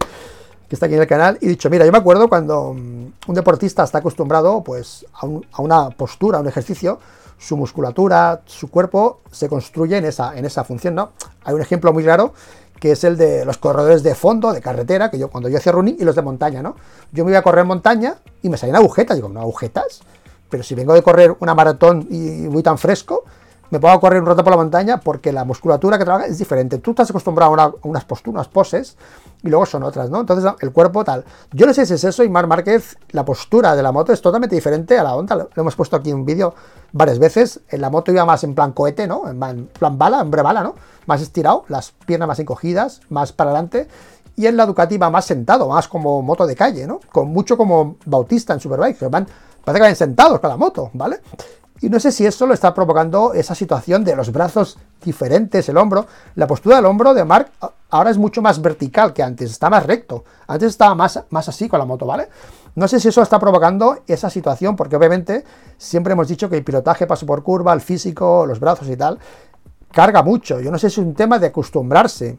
Que 0.68 0.74
está 0.74 0.86
aquí 0.86 0.96
en 0.96 1.02
el 1.02 1.06
canal, 1.06 1.38
y 1.40 1.46
dicho, 1.46 1.70
mira, 1.70 1.86
yo 1.86 1.92
me 1.92 1.98
acuerdo 1.98 2.28
cuando 2.28 2.74
mm, 2.74 3.12
un 3.28 3.34
deportista 3.34 3.84
está 3.84 3.98
acostumbrado, 3.98 4.62
pues, 4.62 5.06
a 5.14 5.62
una 5.62 5.90
postura, 5.90 6.38
a 6.38 6.40
un 6.40 6.48
ejercicio, 6.48 6.98
su 7.38 7.56
musculatura, 7.56 8.42
su 8.46 8.68
cuerpo 8.70 9.20
se 9.30 9.48
construye 9.48 9.96
en 9.96 10.04
esa, 10.04 10.36
en 10.36 10.44
esa 10.44 10.64
función, 10.64 10.94
¿no? 10.94 11.12
Hay 11.44 11.54
un 11.54 11.60
ejemplo 11.60 11.92
muy 11.92 12.02
claro 12.02 12.32
que 12.80 12.92
es 12.92 13.04
el 13.04 13.16
de 13.16 13.44
los 13.44 13.58
corredores 13.58 14.02
de 14.02 14.14
fondo, 14.14 14.52
de 14.52 14.60
carretera, 14.60 15.10
que 15.10 15.18
yo 15.18 15.28
cuando 15.28 15.48
yo 15.48 15.56
hacía 15.56 15.72
running, 15.72 15.96
y 15.98 16.04
los 16.04 16.14
de 16.14 16.22
montaña, 16.22 16.62
¿no? 16.62 16.76
Yo 17.12 17.24
me 17.24 17.30
iba 17.30 17.38
a 17.38 17.42
correr 17.42 17.64
montaña 17.64 18.16
y 18.42 18.48
me 18.48 18.58
salían 18.58 18.76
agujetas, 18.76 19.16
digo, 19.16 19.28
no 19.28 19.40
agujetas, 19.40 20.00
pero 20.50 20.62
si 20.62 20.74
vengo 20.74 20.92
de 20.92 21.02
correr 21.02 21.36
una 21.40 21.54
maratón 21.54 22.06
y 22.10 22.46
voy 22.46 22.62
tan 22.62 22.78
fresco, 22.78 23.24
me 23.70 23.80
puedo 23.80 23.98
correr 24.00 24.20
un 24.20 24.26
rato 24.26 24.44
por 24.44 24.52
la 24.52 24.56
montaña 24.56 25.00
porque 25.00 25.32
la 25.32 25.44
musculatura 25.44 25.98
que 25.98 26.04
trabaja 26.04 26.26
es 26.26 26.38
diferente. 26.38 26.78
Tú 26.78 26.90
estás 26.90 27.10
acostumbrado 27.10 27.54
a, 27.60 27.74
unas 27.82 28.04
posturas, 28.04 28.34
unas 28.34 28.48
poses, 28.48 28.96
y 29.42 29.48
luego 29.48 29.66
son 29.66 29.82
otras, 29.82 30.10
¿no? 30.10 30.20
Entonces 30.20 30.50
el 30.60 30.72
cuerpo 30.72 31.04
tal. 31.04 31.24
Yo 31.52 31.66
no 31.66 31.74
sé 31.74 31.86
si 31.86 31.94
es 31.94 32.04
eso 32.04 32.24
y 32.24 32.28
Mar 32.28 32.46
Márquez, 32.46 32.96
la 33.10 33.24
postura 33.24 33.74
de 33.74 33.82
la 33.82 33.92
moto 33.92 34.12
es 34.12 34.20
totalmente 34.20 34.54
diferente 34.54 34.98
a 34.98 35.02
la 35.02 35.14
onda. 35.14 35.34
Lo 35.34 35.48
hemos 35.54 35.76
puesto 35.76 35.96
aquí 35.96 36.10
en 36.10 36.16
un 36.16 36.24
vídeo 36.24 36.54
varias 36.92 37.18
veces. 37.18 37.60
En 37.68 37.80
la 37.80 37.90
moto 37.90 38.12
iba 38.12 38.24
más 38.24 38.44
en 38.44 38.54
plan 38.54 38.72
cohete, 38.72 39.06
¿no? 39.06 39.28
En 39.28 39.68
plan 39.68 39.98
bala, 39.98 40.20
en 40.20 40.30
bala, 40.30 40.62
¿no? 40.62 40.74
Más 41.06 41.20
estirado, 41.20 41.64
las 41.68 41.92
piernas 41.92 42.28
más 42.28 42.38
encogidas, 42.38 43.00
más 43.08 43.32
para 43.32 43.50
adelante. 43.50 43.88
Y 44.36 44.46
en 44.46 44.56
la 44.56 44.66
Ducati 44.66 44.98
va 44.98 45.08
más 45.08 45.24
sentado, 45.24 45.68
más 45.68 45.88
como 45.88 46.20
moto 46.22 46.46
de 46.46 46.54
calle, 46.54 46.86
¿no? 46.86 47.00
Con 47.10 47.28
mucho 47.28 47.56
como 47.56 47.96
Bautista 48.04 48.52
en 48.52 48.60
Superbike, 48.60 48.98
que 48.98 49.08
van, 49.08 49.26
parece 49.64 49.80
que 49.80 49.88
van 49.88 49.96
sentados 49.96 50.40
con 50.40 50.50
la 50.50 50.56
moto, 50.56 50.90
¿vale? 50.92 51.20
Y 51.80 51.90
no 51.90 52.00
sé 52.00 52.10
si 52.10 52.24
eso 52.24 52.46
lo 52.46 52.54
está 52.54 52.72
provocando 52.72 53.34
esa 53.34 53.54
situación 53.54 54.02
de 54.02 54.16
los 54.16 54.32
brazos 54.32 54.78
diferentes, 55.04 55.68
el 55.68 55.76
hombro. 55.76 56.06
La 56.34 56.46
postura 56.46 56.76
del 56.76 56.86
hombro 56.86 57.12
de 57.12 57.24
Mark 57.24 57.50
ahora 57.90 58.10
es 58.10 58.18
mucho 58.18 58.40
más 58.40 58.62
vertical 58.62 59.12
que 59.12 59.22
antes, 59.22 59.50
está 59.50 59.68
más 59.68 59.84
recto. 59.84 60.24
Antes 60.46 60.70
estaba 60.70 60.94
más, 60.94 61.22
más 61.30 61.48
así 61.48 61.68
con 61.68 61.78
la 61.78 61.84
moto, 61.84 62.06
¿vale? 62.06 62.28
No 62.74 62.88
sé 62.88 62.98
si 62.98 63.08
eso 63.08 63.22
está 63.22 63.38
provocando 63.38 63.98
esa 64.06 64.30
situación, 64.30 64.76
porque 64.76 64.96
obviamente 64.96 65.44
siempre 65.76 66.14
hemos 66.14 66.28
dicho 66.28 66.48
que 66.48 66.56
el 66.56 66.64
pilotaje 66.64 67.06
paso 67.06 67.26
por 67.26 67.42
curva, 67.42 67.72
el 67.72 67.80
físico, 67.80 68.46
los 68.46 68.60
brazos 68.60 68.88
y 68.88 68.96
tal, 68.96 69.18
carga 69.92 70.22
mucho. 70.22 70.60
Yo 70.60 70.70
no 70.70 70.78
sé 70.78 70.88
si 70.88 71.00
es 71.00 71.06
un 71.06 71.14
tema 71.14 71.38
de 71.38 71.48
acostumbrarse 71.48 72.38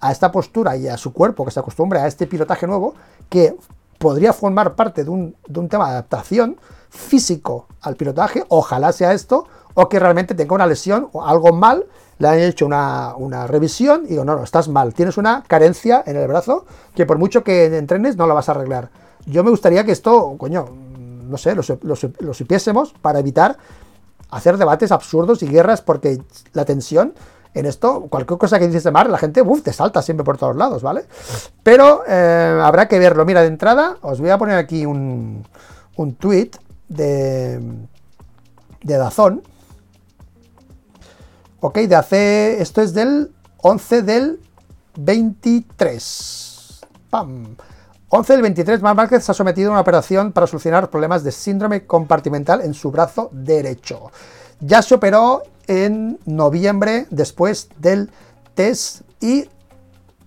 a 0.00 0.12
esta 0.12 0.32
postura 0.32 0.76
y 0.76 0.88
a 0.88 0.96
su 0.96 1.12
cuerpo 1.12 1.44
que 1.44 1.50
se 1.50 1.60
acostumbre 1.60 1.98
a 1.98 2.06
este 2.06 2.26
pilotaje 2.26 2.66
nuevo, 2.66 2.94
que 3.28 3.56
podría 3.98 4.32
formar 4.32 4.74
parte 4.74 5.04
de 5.04 5.10
un, 5.10 5.36
de 5.46 5.60
un 5.60 5.68
tema 5.68 5.86
de 5.86 5.92
adaptación 5.92 6.56
físico 6.90 7.66
al 7.80 7.96
pilotaje, 7.96 8.44
ojalá 8.48 8.92
sea 8.92 9.12
esto, 9.12 9.46
o 9.74 9.88
que 9.88 9.98
realmente 9.98 10.34
tenga 10.34 10.54
una 10.54 10.66
lesión 10.66 11.08
o 11.12 11.24
algo 11.24 11.52
mal, 11.52 11.86
le 12.18 12.28
han 12.28 12.38
hecho 12.38 12.66
una, 12.66 13.46
revisión 13.46 14.02
y 14.04 14.08
digo, 14.08 14.24
no, 14.24 14.36
no, 14.36 14.44
estás 14.44 14.68
mal, 14.68 14.92
tienes 14.92 15.16
una 15.16 15.42
carencia 15.46 16.02
en 16.06 16.16
el 16.16 16.28
brazo 16.28 16.66
que 16.94 17.06
por 17.06 17.18
mucho 17.18 17.42
que 17.42 17.64
entrenes 17.76 18.16
no 18.16 18.26
la 18.26 18.34
vas 18.34 18.48
a 18.48 18.52
arreglar. 18.52 18.90
Yo 19.26 19.42
me 19.42 19.50
gustaría 19.50 19.84
que 19.84 19.92
esto, 19.92 20.34
coño, 20.36 20.66
no 20.68 21.38
sé, 21.38 21.54
lo, 21.54 21.62
lo, 21.82 22.34
supiésemos 22.34 22.92
para 23.00 23.20
evitar 23.20 23.56
hacer 24.30 24.58
debates 24.58 24.92
absurdos 24.92 25.42
y 25.42 25.46
guerras 25.46 25.80
porque 25.80 26.20
la 26.52 26.64
tensión 26.64 27.14
en 27.54 27.66
esto, 27.66 28.06
cualquier 28.10 28.38
cosa 28.38 28.58
que 28.58 28.66
dices 28.66 28.84
de 28.84 28.90
mar, 28.90 29.08
la 29.08 29.18
gente 29.18 29.42
uf, 29.42 29.62
te 29.62 29.72
salta 29.72 30.02
siempre 30.02 30.24
por 30.24 30.38
todos 30.38 30.56
lados, 30.56 30.82
¿vale? 30.82 31.06
Pero 31.62 32.02
eh, 32.06 32.60
habrá 32.62 32.86
que 32.86 32.98
verlo. 32.98 33.24
Mira, 33.24 33.40
de 33.40 33.48
entrada 33.48 33.96
os 34.02 34.20
voy 34.20 34.30
a 34.30 34.38
poner 34.38 34.56
aquí 34.56 34.86
un, 34.86 35.44
un 35.96 36.14
tweet 36.14 36.50
de, 36.90 37.60
Dazón. 38.82 39.42
Ok, 41.60 41.78
de 41.78 41.96
hace. 41.96 42.60
Esto 42.60 42.82
es 42.82 42.92
del 42.92 43.32
11 43.58 44.02
del 44.02 44.40
23. 44.98 46.80
¡Pam! 47.08 47.56
11 48.12 48.32
del 48.32 48.42
23, 48.42 48.82
Mark 48.82 48.96
Márquez 48.96 49.24
se 49.24 49.30
ha 49.30 49.34
sometido 49.34 49.68
a 49.70 49.72
una 49.72 49.80
operación 49.82 50.32
para 50.32 50.48
solucionar 50.48 50.90
problemas 50.90 51.22
de 51.22 51.30
síndrome 51.30 51.86
compartimental 51.86 52.60
en 52.60 52.74
su 52.74 52.90
brazo 52.90 53.30
derecho. 53.32 54.10
Ya 54.58 54.82
se 54.82 54.96
operó 54.96 55.44
en 55.68 56.18
noviembre 56.24 57.06
después 57.10 57.68
del 57.78 58.10
test 58.54 59.02
y 59.20 59.48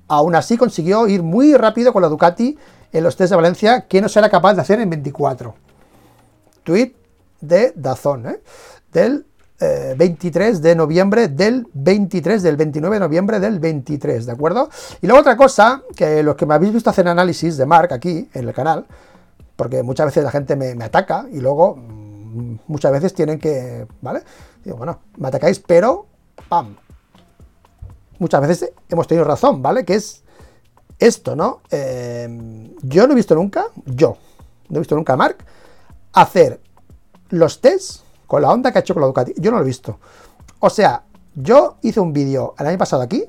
aún 0.07 0.33
así 0.33 0.55
consiguió 0.55 1.07
ir 1.07 1.23
muy 1.23 1.55
rápido 1.55 1.91
con 1.91 2.01
la 2.01 2.07
Ducati 2.07 2.57
en 2.93 3.03
los 3.03 3.17
test 3.17 3.31
de 3.31 3.35
Valencia 3.35 3.81
que 3.81 4.01
no 4.01 4.07
será 4.07 4.29
capaz 4.29 4.53
de 4.53 4.61
hacer 4.61 4.79
en 4.79 4.89
24 4.89 5.62
tweet 6.63 6.95
de 7.41 7.73
Dazón, 7.75 8.27
¿eh? 8.27 8.39
del 8.91 9.25
23 9.97 10.57
eh, 10.57 10.61
de 10.61 10.75
noviembre 10.75 11.27
del 11.27 11.67
23, 11.73 12.41
del 12.41 12.57
29 12.57 12.95
de 12.95 12.99
noviembre 12.99 13.39
del 13.39 13.59
23, 13.59 14.25
¿de 14.25 14.31
acuerdo? 14.31 14.69
Y 15.01 15.07
luego 15.07 15.21
otra 15.21 15.37
cosa, 15.37 15.83
que 15.95 16.23
los 16.23 16.35
que 16.35 16.45
me 16.45 16.53
habéis 16.53 16.73
visto 16.73 16.89
hacer 16.89 17.07
análisis 17.07 17.57
de 17.57 17.65
Mark 17.65 17.93
aquí 17.93 18.29
en 18.33 18.47
el 18.47 18.53
canal, 18.53 18.85
porque 19.55 19.83
muchas 19.83 20.07
veces 20.07 20.23
la 20.23 20.31
gente 20.31 20.55
me, 20.55 20.83
ataca 20.83 21.25
y 21.31 21.39
luego 21.39 21.75
mm, 21.75 22.55
muchas 22.67 22.91
veces 22.91 23.13
tienen 23.13 23.39
que, 23.39 23.87
¿vale? 24.01 24.23
Digo, 24.63 24.77
bueno, 24.77 24.99
me 25.17 25.27
atacáis, 25.27 25.59
pero, 25.59 26.07
¡pam! 26.49 26.75
Muchas 28.19 28.41
veces 28.41 28.71
hemos 28.89 29.07
tenido 29.07 29.25
razón, 29.25 29.61
¿vale? 29.61 29.85
Que 29.85 29.95
es 29.95 30.23
esto, 30.99 31.35
¿no? 31.35 31.61
Eh, 31.71 32.69
yo 32.81 33.07
no 33.07 33.13
he 33.13 33.15
visto 33.15 33.35
nunca, 33.35 33.65
yo, 33.85 34.17
no 34.69 34.77
he 34.77 34.79
visto 34.79 34.95
nunca 34.95 35.13
a 35.13 35.17
Mark 35.17 35.37
hacer 36.13 36.61
los 37.29 37.59
tests 37.61 38.03
con 38.27 38.41
la 38.41 38.51
onda 38.51 38.71
que 38.71 38.79
ha 38.79 38.81
hecho 38.81 38.93
con 38.93 39.01
la 39.01 39.07
Ducati. 39.07 39.33
Yo 39.37 39.51
no 39.51 39.57
lo 39.57 39.63
he 39.63 39.67
visto. 39.67 39.99
O 40.59 40.69
sea, 40.69 41.03
yo 41.35 41.77
hice 41.81 41.99
un 41.99 42.13
vídeo 42.13 42.53
el 42.57 42.67
año 42.67 42.77
pasado 42.77 43.01
aquí 43.01 43.25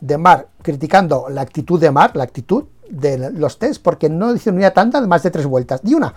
de 0.00 0.18
Mark 0.18 0.48
criticando 0.62 1.26
la 1.30 1.40
actitud 1.40 1.80
de 1.80 1.90
Mark, 1.90 2.16
la 2.16 2.24
actitud 2.24 2.64
de 2.90 3.30
los 3.30 3.58
tests, 3.58 3.78
porque 3.78 4.08
no 4.08 4.32
ni 4.34 4.40
una 4.46 4.70
tanda 4.72 5.00
de 5.00 5.06
más 5.06 5.22
de 5.22 5.30
tres 5.30 5.46
vueltas, 5.46 5.82
ni 5.84 5.94
una. 5.94 6.14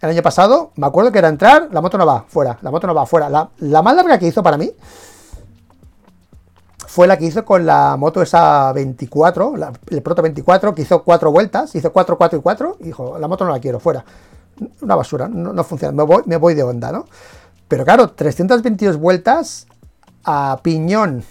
El 0.00 0.10
año 0.10 0.22
pasado, 0.22 0.72
me 0.76 0.86
acuerdo 0.86 1.10
que 1.10 1.18
era 1.18 1.28
entrar, 1.28 1.68
la 1.72 1.80
moto 1.80 1.96
no 1.96 2.04
va, 2.04 2.26
fuera, 2.28 2.58
la 2.60 2.70
moto 2.70 2.86
no 2.86 2.94
va, 2.94 3.06
fuera. 3.06 3.30
La, 3.30 3.48
la 3.58 3.82
más 3.82 3.96
larga 3.96 4.18
que 4.18 4.26
hizo 4.26 4.42
para 4.42 4.58
mí 4.58 4.70
fue 6.86 7.06
la 7.06 7.16
que 7.16 7.24
hizo 7.26 7.44
con 7.44 7.64
la 7.64 7.96
moto 7.96 8.22
esa 8.22 8.72
24, 8.72 9.54
el 9.88 10.02
Proto 10.02 10.22
24, 10.22 10.74
que 10.74 10.82
hizo 10.82 11.02
cuatro 11.02 11.30
vueltas, 11.30 11.74
hizo 11.74 11.92
4, 11.92 12.16
4 12.16 12.38
y 12.38 12.42
4, 12.42 12.76
y 12.80 12.84
dijo, 12.84 13.18
la 13.18 13.28
moto 13.28 13.44
no 13.44 13.52
la 13.52 13.58
quiero, 13.58 13.80
fuera. 13.80 14.04
Una 14.80 14.94
basura, 14.94 15.28
no, 15.28 15.62
funciona, 15.64 15.92
me 15.92 16.02
voy, 16.02 16.22
me 16.26 16.36
voy 16.36 16.54
de 16.54 16.62
onda, 16.62 16.92
¿no? 16.92 17.06
Pero 17.68 17.84
claro, 17.84 18.10
322 18.10 18.96
vueltas 18.96 19.66
a 20.24 20.60
piñón 20.62 21.24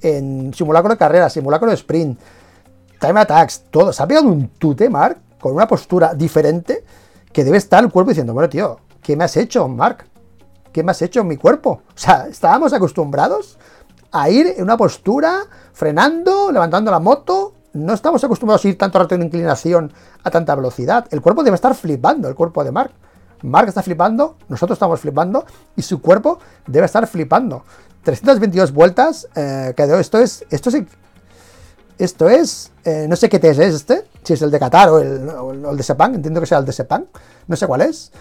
en 0.00 0.52
simulacro 0.54 0.90
de 0.90 0.98
carrera, 0.98 1.28
simulacro 1.30 1.68
de 1.68 1.74
sprint, 1.74 2.18
time 3.00 3.20
attacks, 3.20 3.64
todo. 3.70 3.92
Se 3.92 4.02
ha 4.02 4.06
pegado 4.06 4.28
un 4.28 4.48
tute, 4.48 4.88
Mark, 4.88 5.18
con 5.40 5.52
una 5.54 5.66
postura 5.66 6.14
diferente 6.14 6.84
que 7.32 7.44
debe 7.44 7.58
estar 7.58 7.82
el 7.82 7.90
cuerpo 7.90 8.10
diciendo, 8.10 8.34
bueno, 8.34 8.48
tío, 8.48 8.78
¿qué 9.02 9.16
me 9.16 9.24
has 9.24 9.36
hecho, 9.36 9.66
Mark? 9.68 10.04
¿Qué 10.72 10.82
me 10.82 10.90
has 10.90 11.02
hecho 11.02 11.20
en 11.20 11.28
mi 11.28 11.36
cuerpo? 11.36 11.82
O 11.88 11.98
sea, 11.98 12.26
estábamos 12.28 12.72
acostumbrados 12.72 13.58
a 14.12 14.30
ir 14.30 14.54
en 14.56 14.62
una 14.62 14.76
postura, 14.76 15.42
frenando, 15.72 16.50
levantando 16.52 16.90
la 16.90 17.00
moto. 17.00 17.54
No 17.78 17.94
estamos 17.94 18.22
acostumbrados 18.24 18.64
a 18.64 18.68
ir 18.68 18.78
tanto 18.78 18.98
rato 18.98 19.14
en 19.14 19.22
inclinación 19.22 19.92
a 20.22 20.30
tanta 20.30 20.54
velocidad. 20.54 21.06
El 21.10 21.20
cuerpo 21.20 21.42
debe 21.42 21.54
estar 21.54 21.74
flipando, 21.74 22.28
el 22.28 22.34
cuerpo 22.34 22.64
de 22.64 22.72
Mark. 22.72 22.92
Mark 23.42 23.68
está 23.68 23.82
flipando, 23.82 24.36
nosotros 24.48 24.76
estamos 24.76 25.00
flipando 25.00 25.44
y 25.76 25.82
su 25.82 26.00
cuerpo 26.00 26.38
debe 26.66 26.86
estar 26.86 27.06
flipando. 27.06 27.64
322 28.02 28.72
vueltas, 28.72 29.28
eh, 29.34 29.74
que 29.76 29.84
esto 30.00 30.18
es, 30.18 30.44
esto 30.50 30.70
es, 30.70 30.84
esto 31.98 32.28
es, 32.28 32.72
eh, 32.84 33.06
no 33.08 33.16
sé 33.16 33.28
qué 33.28 33.38
test 33.38 33.60
es 33.60 33.74
este, 33.74 34.04
si 34.22 34.32
es 34.32 34.42
el 34.42 34.50
de 34.50 34.58
Qatar 34.58 34.88
o 34.90 34.98
el, 34.98 35.64
el 35.68 35.76
de 35.76 35.82
Sepang, 35.82 36.14
entiendo 36.14 36.40
que 36.40 36.46
sea 36.46 36.58
el 36.58 36.64
de 36.64 36.72
Sepang, 36.72 37.06
no 37.46 37.56
sé 37.56 37.66
cuál 37.66 37.82
es, 37.82 38.12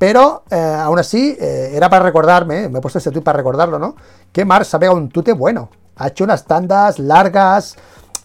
pero 0.00 0.44
eh, 0.50 0.56
aún 0.56 0.98
así, 0.98 1.36
eh, 1.38 1.72
era 1.74 1.90
para 1.90 2.02
recordarme, 2.02 2.70
me 2.70 2.78
he 2.78 2.80
puesto 2.80 2.96
este 2.96 3.10
tweet 3.10 3.22
para 3.22 3.36
recordarlo, 3.36 3.78
¿no? 3.78 3.96
Que 4.32 4.46
Mars 4.46 4.72
ha 4.72 4.78
pegado 4.78 4.96
un 4.96 5.10
tute 5.10 5.34
bueno. 5.34 5.68
Ha 5.96 6.08
hecho 6.08 6.24
unas 6.24 6.46
tandas 6.46 6.98
largas, 6.98 7.76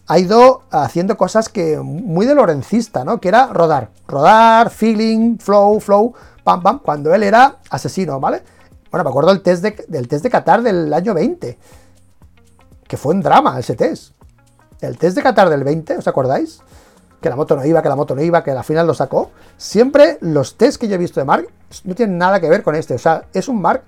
ha 0.07 0.19
ido 0.19 0.63
haciendo 0.69 1.17
cosas 1.17 1.49
que 1.49 1.79
muy 1.79 2.25
de 2.25 2.35
Lorencista, 2.35 3.03
¿no? 3.03 3.19
Que 3.19 3.29
era 3.29 3.47
rodar. 3.47 3.89
Rodar, 4.07 4.69
feeling, 4.69 5.37
flow, 5.37 5.79
flow, 5.79 6.13
pam, 6.43 6.61
pam, 6.61 6.79
cuando 6.79 7.13
él 7.13 7.23
era 7.23 7.57
asesino, 7.69 8.19
¿vale? 8.19 8.43
Bueno, 8.91 9.03
me 9.03 9.09
acuerdo 9.09 9.31
del 9.31 9.41
test 9.41 9.63
de, 9.63 9.85
del 9.87 10.07
test 10.07 10.23
de 10.23 10.29
Qatar 10.29 10.61
del 10.61 10.93
año 10.93 11.13
20, 11.13 11.57
que 12.87 12.97
fue 12.97 13.13
un 13.13 13.21
drama 13.21 13.59
ese 13.59 13.75
test. 13.75 14.13
El 14.79 14.97
test 14.97 15.15
de 15.15 15.23
Qatar 15.23 15.49
del 15.49 15.63
20, 15.63 15.97
¿os 15.97 16.07
acordáis? 16.07 16.59
Que 17.19 17.29
la 17.29 17.35
moto 17.35 17.55
no 17.55 17.65
iba, 17.65 17.81
que 17.81 17.89
la 17.89 17.95
moto 17.95 18.15
no 18.15 18.21
iba, 18.21 18.43
que 18.43 18.51
al 18.51 18.63
final 18.63 18.85
lo 18.85 18.93
sacó. 18.93 19.31
Siempre 19.57 20.19
los 20.21 20.55
test 20.55 20.79
que 20.79 20.87
yo 20.87 20.95
he 20.95 20.99
visto 20.99 21.19
de 21.19 21.25
Mark 21.25 21.47
no 21.83 21.95
tiene 21.95 22.13
nada 22.13 22.39
que 22.39 22.47
ver 22.47 22.61
con 22.61 22.75
este. 22.75 22.93
O 22.93 22.99
sea, 22.99 23.25
es 23.33 23.47
un 23.47 23.59
Mark 23.59 23.83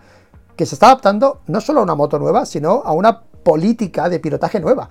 que 0.55 0.65
se 0.65 0.73
está 0.73 0.87
adaptando 0.87 1.41
no 1.45 1.61
solo 1.61 1.81
a 1.81 1.83
una 1.83 1.93
moto 1.93 2.17
nueva, 2.17 2.47
sino 2.47 2.81
a 2.83 2.91
una 2.93 3.21
política 3.21 4.09
de 4.09 4.19
pilotaje 4.19 4.59
nueva. 4.59 4.89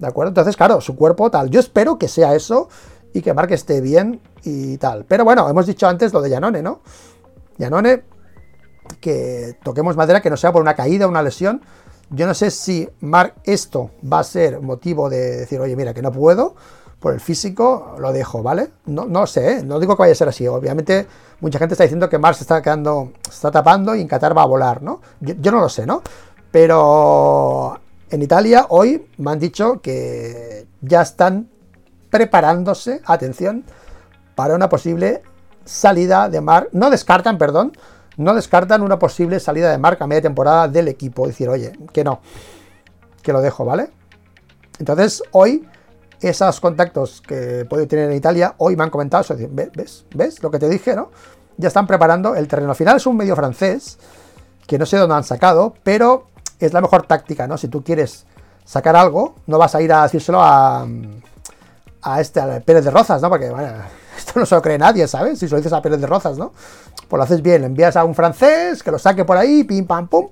¿De 0.00 0.06
acuerdo? 0.06 0.30
Entonces, 0.30 0.56
claro, 0.56 0.80
su 0.80 0.96
cuerpo 0.96 1.30
tal. 1.30 1.50
Yo 1.50 1.60
espero 1.60 1.98
que 1.98 2.08
sea 2.08 2.34
eso 2.34 2.68
y 3.12 3.20
que 3.20 3.34
Mark 3.34 3.52
esté 3.52 3.80
bien 3.80 4.20
y 4.42 4.78
tal. 4.78 5.04
Pero 5.04 5.24
bueno, 5.24 5.48
hemos 5.48 5.66
dicho 5.66 5.86
antes 5.86 6.12
lo 6.12 6.22
de 6.22 6.30
Yanone, 6.30 6.62
¿no? 6.62 6.80
Yanone, 7.58 8.02
que 9.00 9.58
toquemos 9.62 9.96
madera, 9.96 10.22
que 10.22 10.30
no 10.30 10.38
sea 10.38 10.52
por 10.52 10.62
una 10.62 10.74
caída, 10.74 11.06
una 11.06 11.22
lesión. 11.22 11.60
Yo 12.08 12.26
no 12.26 12.34
sé 12.34 12.50
si 12.50 12.88
Mark 13.00 13.34
esto 13.44 13.90
va 14.10 14.20
a 14.20 14.24
ser 14.24 14.60
motivo 14.60 15.10
de 15.10 15.36
decir, 15.36 15.60
oye, 15.60 15.76
mira, 15.76 15.92
que 15.92 16.02
no 16.02 16.10
puedo 16.10 16.54
por 16.98 17.14
el 17.14 17.20
físico, 17.20 17.96
lo 17.98 18.12
dejo, 18.12 18.42
¿vale? 18.42 18.70
No, 18.86 19.06
no 19.06 19.26
sé, 19.26 19.52
¿eh? 19.52 19.62
no 19.62 19.80
digo 19.80 19.96
que 19.96 20.02
vaya 20.02 20.12
a 20.12 20.16
ser 20.16 20.28
así. 20.28 20.46
Obviamente, 20.46 21.06
mucha 21.40 21.58
gente 21.58 21.74
está 21.74 21.84
diciendo 21.84 22.08
que 22.08 22.18
Mars 22.18 22.38
se 22.38 22.44
está 22.44 22.60
quedando, 22.60 23.12
se 23.22 23.30
está 23.30 23.50
tapando 23.50 23.94
y 23.94 24.02
en 24.02 24.08
Qatar 24.08 24.36
va 24.36 24.42
a 24.42 24.46
volar, 24.46 24.82
¿no? 24.82 25.00
Yo, 25.20 25.52
no 25.52 25.60
lo 25.60 25.68
sé, 25.68 25.86
¿no? 25.86 26.02
Pero 26.50 27.78
en 28.10 28.22
Italia 28.22 28.66
hoy 28.68 29.06
me 29.18 29.30
han 29.30 29.38
dicho 29.38 29.80
que 29.80 30.66
ya 30.80 31.02
están 31.02 31.48
preparándose, 32.10 33.00
atención, 33.04 33.64
para 34.34 34.54
una 34.54 34.68
posible 34.68 35.22
salida 35.64 36.28
de 36.28 36.40
Mark. 36.40 36.70
No 36.72 36.90
descartan, 36.90 37.38
perdón, 37.38 37.72
no 38.16 38.34
descartan 38.34 38.82
una 38.82 38.98
posible 38.98 39.38
salida 39.38 39.70
de 39.70 39.78
Mark 39.78 39.98
a 40.00 40.06
media 40.06 40.22
temporada 40.22 40.68
del 40.68 40.88
equipo. 40.88 41.26
Decir, 41.26 41.48
oye, 41.48 41.72
que 41.92 42.02
no, 42.02 42.20
que 43.22 43.32
lo 43.32 43.40
dejo, 43.40 43.64
¿vale? 43.64 43.90
Entonces, 44.78 45.22
hoy 45.32 45.66
esos 46.20 46.60
contactos 46.60 47.20
que 47.20 47.64
puedo 47.68 47.86
tener 47.86 48.10
en 48.10 48.16
Italia, 48.16 48.54
hoy 48.58 48.76
me 48.76 48.84
han 48.84 48.90
comentado 48.90 49.22
eso, 49.22 49.36
¿ves? 49.50 50.04
¿Ves 50.14 50.42
lo 50.42 50.50
que 50.50 50.58
te 50.58 50.68
dije, 50.68 50.94
no? 50.96 51.10
Ya 51.56 51.68
están 51.68 51.86
preparando 51.86 52.34
el 52.34 52.48
terreno. 52.48 52.70
Al 52.70 52.76
final 52.76 52.96
es 52.96 53.06
un 53.06 53.16
medio 53.16 53.36
francés, 53.36 53.98
que 54.66 54.78
no 54.78 54.86
sé 54.86 54.96
dónde 54.96 55.16
han 55.16 55.24
sacado, 55.24 55.74
pero 55.82 56.29
es 56.66 56.72
la 56.72 56.80
mejor 56.80 57.06
táctica, 57.06 57.46
¿no? 57.46 57.58
Si 57.58 57.68
tú 57.68 57.82
quieres 57.82 58.26
sacar 58.64 58.96
algo, 58.96 59.34
no 59.46 59.58
vas 59.58 59.74
a 59.74 59.82
ir 59.82 59.92
a 59.92 60.02
decírselo 60.04 60.40
a, 60.40 60.86
a 62.02 62.20
este, 62.20 62.40
a 62.40 62.60
Pérez 62.60 62.84
de 62.84 62.90
Rozas, 62.90 63.20
¿no? 63.22 63.28
Porque, 63.28 63.46
esto 64.16 64.38
no 64.38 64.46
se 64.46 64.54
lo 64.54 64.62
cree 64.62 64.78
nadie, 64.78 65.06
¿sabes? 65.08 65.38
Si 65.38 65.48
lo 65.48 65.56
dices 65.56 65.72
a 65.72 65.82
Pérez 65.82 66.00
de 66.00 66.06
Rozas, 66.06 66.38
¿no? 66.38 66.52
Pues 67.08 67.18
lo 67.18 67.22
haces 67.22 67.42
bien, 67.42 67.62
le 67.62 67.66
envías 67.66 67.96
a 67.96 68.04
un 68.04 68.14
francés, 68.14 68.82
que 68.82 68.90
lo 68.90 68.98
saque 68.98 69.24
por 69.24 69.36
ahí, 69.36 69.64
pim, 69.64 69.86
pam, 69.86 70.08
pum, 70.08 70.28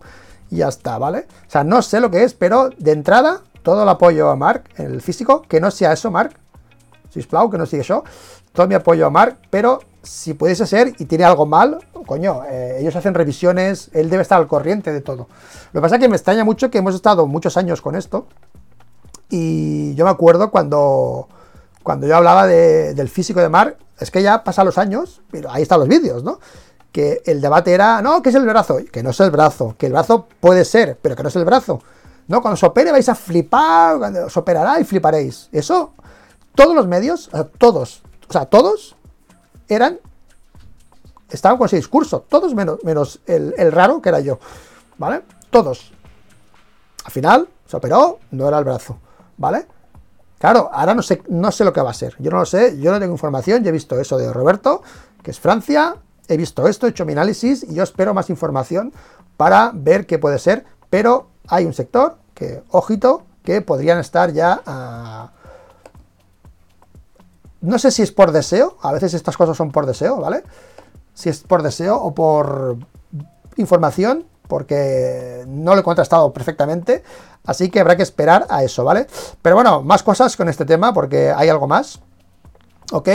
y 0.51 0.59
ya 0.59 0.69
está, 0.69 0.99
¿vale? 0.99 1.27
O 1.47 1.51
sea, 1.51 1.65
no 1.65 1.83
sé 1.83 2.01
lo 2.01 2.11
que 2.11 2.25
es, 2.25 2.35
pero 2.35 2.71
de 2.79 2.93
entrada 2.93 3.41
todo 3.63 3.83
el 3.83 3.89
apoyo 3.89 4.31
a 4.31 4.37
Mark 4.37 4.65
el 4.77 5.03
físico, 5.03 5.43
que 5.43 5.61
no 5.61 5.71
sea 5.71 5.93
eso, 5.93 6.11
Mark, 6.11 6.35
Sisplau, 7.11 7.51
que 7.51 7.59
no 7.59 7.67
siga 7.67 7.83
eso, 7.83 8.05
todo 8.53 8.67
mi 8.67 8.75
apoyo 8.75 9.07
a 9.07 9.11
Mark, 9.11 9.39
pero 9.51 9.81
si 10.03 10.35
pudiese 10.35 10.67
ser 10.67 10.95
y 10.99 11.05
tiene 11.05 11.25
algo 11.25 11.45
mal, 11.45 11.79
coño, 12.09 12.43
eh, 12.51 12.79
ellos 12.81 12.97
hacen 12.97 13.15
revisiones, 13.15 13.91
él 13.93 14.11
debe 14.11 14.23
estar 14.23 14.41
al 14.41 14.49
corriente 14.49 14.93
de 14.93 15.01
todo. 15.01 15.29
Lo 15.73 15.81
que 15.81 15.83
pasa 15.83 15.97
es 15.97 16.01
que 16.01 16.09
me 16.09 16.17
extraña 16.17 16.43
mucho 16.43 16.71
que 16.71 16.79
hemos 16.79 16.97
estado 16.97 17.29
muchos 17.29 17.57
años 17.57 17.81
con 17.81 17.95
esto, 17.95 18.27
y 19.31 19.95
yo 19.95 20.05
me 20.05 20.11
acuerdo 20.11 20.51
cuando, 20.51 21.29
cuando 21.83 22.07
yo 22.07 22.17
hablaba 22.17 22.47
del 22.47 23.09
físico 23.09 23.41
de 23.41 23.49
Mark, 23.49 23.77
es 24.01 24.11
que 24.11 24.23
ya 24.23 24.43
pasan 24.43 24.67
los 24.67 24.79
años, 24.79 25.21
pero 25.31 25.51
ahí 25.53 25.63
están 25.63 25.81
los 25.81 25.89
vídeos, 25.89 26.25
¿no? 26.25 26.41
Que 26.91 27.23
el 27.27 27.41
debate 27.41 27.73
era, 27.73 28.01
no, 28.01 28.23
que 28.23 28.31
es 28.31 28.35
el 28.35 28.47
brazo, 28.47 28.79
que 28.91 29.03
no 29.03 29.11
es 29.11 29.21
el 29.21 29.31
brazo, 29.31 29.77
que 29.79 29.87
el 29.87 29.93
brazo 29.93 30.27
puede 30.41 30.65
ser, 30.65 30.99
pero 31.01 31.15
que 31.15 31.23
no 31.23 31.29
es 31.29 31.37
el 31.37 31.45
brazo. 31.45 31.81
¿no? 32.29 32.41
Cuando 32.41 32.55
os 32.55 32.63
opere 32.63 32.93
vais 32.93 33.09
a 33.09 33.15
flipar, 33.15 33.99
cuando 33.99 34.27
os 34.27 34.37
operará 34.37 34.79
y 34.81 34.85
fliparéis. 34.85 35.49
Eso, 35.51 35.93
todos 36.55 36.75
los 36.75 36.87
medios, 36.87 37.31
todos, 37.59 38.03
o 38.29 38.33
sea, 38.33 38.47
todos 38.47 38.97
eran, 39.69 39.99
estaban 41.31 41.59
con 41.59 41.67
ese 41.67 41.77
discurso, 41.77 42.25
todos 42.29 42.55
menos, 42.55 42.79
menos 42.85 43.21
el, 43.27 43.73
raro 43.73 44.01
que 44.01 44.09
era 44.09 44.21
yo, 44.21 44.39
¿vale? 44.97 45.23
Todos. 45.51 45.93
Al 47.05 47.13
final, 47.13 47.49
se 47.67 47.77
operó, 47.77 48.19
no 48.31 48.49
era 48.49 48.59
el 48.59 48.65
brazo, 48.65 48.99
¿vale? 49.37 49.67
Claro, 50.39 50.71
ahora 50.73 50.95
no 50.95 51.03
sé, 51.03 51.23
no 51.29 51.51
sé 51.51 51.65
lo 51.65 51.73
que 51.73 51.81
va 51.81 51.91
a 51.91 51.95
ser. 51.95 52.15
Yo 52.19 52.31
no 52.31 52.39
lo 52.39 52.47
sé, 52.47 52.79
yo 52.79 52.93
no 52.93 53.01
tengo 53.01 53.13
información, 53.13 53.63
yo 53.63 53.71
he 53.71 53.73
visto 53.73 53.99
eso 53.99 54.17
de 54.19 54.33
Roberto, 54.33 54.83
que 55.23 55.33
es 55.33 55.41
Francia, 55.41 55.97
he 56.29 56.37
visto 56.37 56.69
esto, 56.69 56.87
he 56.87 56.91
hecho 56.91 57.05
mi 57.05 57.13
análisis 57.13 57.65
y 57.65 57.75
yo 57.75 57.83
espero 57.83 58.15
más 58.15 58.31
información 58.31 58.93
para 59.37 59.73
ver 59.75 60.07
qué 60.07 60.19
puede 60.19 60.39
ser, 60.39 60.65
pero 60.91 61.29
hay 61.49 61.65
un 61.65 61.73
sector 61.73 62.19
que, 62.35 62.63
ojito, 62.71 63.25
que 63.43 63.61
podrían 63.63 63.99
estar 63.99 64.33
ya 64.33 64.63
a... 64.65 65.33
No 67.61 67.79
sé 67.79 67.91
si 67.91 68.03
es 68.03 68.13
por 68.13 68.31
deseo, 68.31 68.77
a 68.83 68.93
veces 68.93 69.15
estas 69.15 69.37
cosas 69.37 69.57
son 69.57 69.73
por 69.73 69.87
deseo, 69.87 70.21
¿vale? 70.21 70.45
Si 71.19 71.29
es 71.29 71.41
por 71.41 71.65
deseo 71.65 71.97
o 71.97 72.15
por 72.15 72.77
información, 73.57 74.25
porque 74.47 75.45
no 75.49 75.75
lo 75.75 75.81
he 75.81 75.83
contrastado 75.83 76.33
perfectamente, 76.33 77.03
así 77.45 77.71
que 77.71 77.81
habrá 77.81 77.97
que 77.97 78.05
esperar 78.05 78.47
a 78.49 78.63
eso, 78.63 78.85
¿vale? 78.85 79.09
Pero 79.43 79.57
bueno, 79.57 79.83
más 79.83 80.05
cosas 80.05 80.37
con 80.37 80.49
este 80.49 80.65
tema, 80.65 80.95
porque 80.95 81.33
hay 81.35 81.49
algo 81.49 81.67
más, 81.67 82.01
¿ok? 82.93 83.09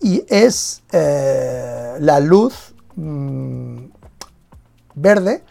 Y 0.00 0.24
es 0.28 0.84
eh, 0.92 1.94
la 1.98 2.20
luz 2.20 2.74
mm, 2.94 3.86
verde 4.94 5.42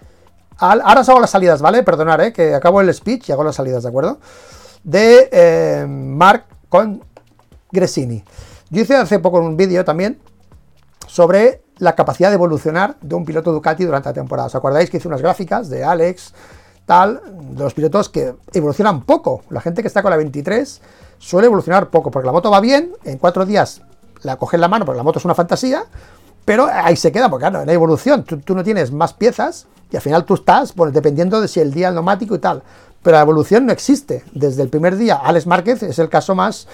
ahora 0.57 1.01
os 1.01 1.09
hago 1.09 1.19
las 1.19 1.31
salidas, 1.31 1.61
¿vale? 1.61 1.83
Perdonad, 1.83 2.21
¿eh? 2.21 2.31
que 2.31 2.53
acabo 2.53 2.79
el 2.79 2.93
speech 2.93 3.27
y 3.27 3.31
hago 3.33 3.43
las 3.43 3.55
salidas, 3.55 3.83
¿de 3.83 3.89
acuerdo? 3.89 4.19
De 4.83 5.29
eh, 5.29 5.85
Mark 5.87 6.45
con 6.69 7.03
Gresini. 7.69 8.23
Yo 8.69 8.81
hice 8.81 8.95
hace 8.95 9.19
poco 9.19 9.39
un 9.39 9.57
vídeo 9.57 9.83
también 9.83 10.19
sobre 11.07 11.61
la 11.77 11.95
capacidad 11.95 12.29
de 12.29 12.35
evolucionar 12.35 12.97
de 13.01 13.15
un 13.15 13.25
piloto 13.25 13.51
Ducati 13.51 13.83
durante 13.83 14.09
la 14.09 14.13
temporada. 14.13 14.47
¿Os 14.47 14.55
acordáis 14.55 14.89
que 14.89 14.97
hice 14.97 15.07
unas 15.07 15.21
gráficas 15.21 15.69
de 15.69 15.83
Alex, 15.83 16.33
tal, 16.85 17.21
de 17.55 17.63
los 17.63 17.73
pilotos 17.73 18.09
que 18.09 18.35
evolucionan 18.53 19.03
poco? 19.03 19.41
La 19.49 19.61
gente 19.61 19.81
que 19.81 19.87
está 19.87 20.01
con 20.01 20.11
la 20.11 20.17
23 20.17 20.81
suele 21.17 21.47
evolucionar 21.47 21.89
poco, 21.89 22.11
porque 22.11 22.25
la 22.25 22.31
moto 22.31 22.49
va 22.49 22.59
bien, 22.59 22.93
en 23.03 23.17
cuatro 23.17 23.45
días 23.45 23.81
la 24.21 24.37
coges 24.37 24.59
la 24.59 24.67
mano, 24.67 24.85
porque 24.85 24.97
la 24.97 25.03
moto 25.03 25.19
es 25.19 25.25
una 25.25 25.35
fantasía, 25.35 25.85
pero 26.45 26.67
ahí 26.71 26.95
se 26.95 27.11
queda, 27.11 27.29
porque 27.29 27.47
en 27.47 27.65
la 27.65 27.73
evolución 27.73 28.23
tú, 28.23 28.55
no 28.55 28.63
tienes 28.63 28.91
más 28.91 29.13
piezas 29.13 29.67
y 29.91 29.95
al 29.95 30.01
final 30.01 30.25
tú 30.25 30.35
estás, 30.35 30.75
bueno, 30.75 30.91
dependiendo 30.91 31.41
de 31.41 31.47
si 31.47 31.59
el 31.59 31.73
día 31.73 31.89
el 31.89 31.95
neumático 31.95 32.35
y 32.35 32.39
tal. 32.39 32.63
Pero 33.01 33.17
la 33.17 33.21
evolución 33.21 33.65
no 33.65 33.71
existe. 33.71 34.23
Desde 34.33 34.63
el 34.63 34.69
primer 34.69 34.95
día, 34.95 35.15
Alex 35.15 35.45
Márquez 35.45 35.83
es 35.83 35.99
el 35.99 36.09
caso 36.09 36.33
más 36.33 36.67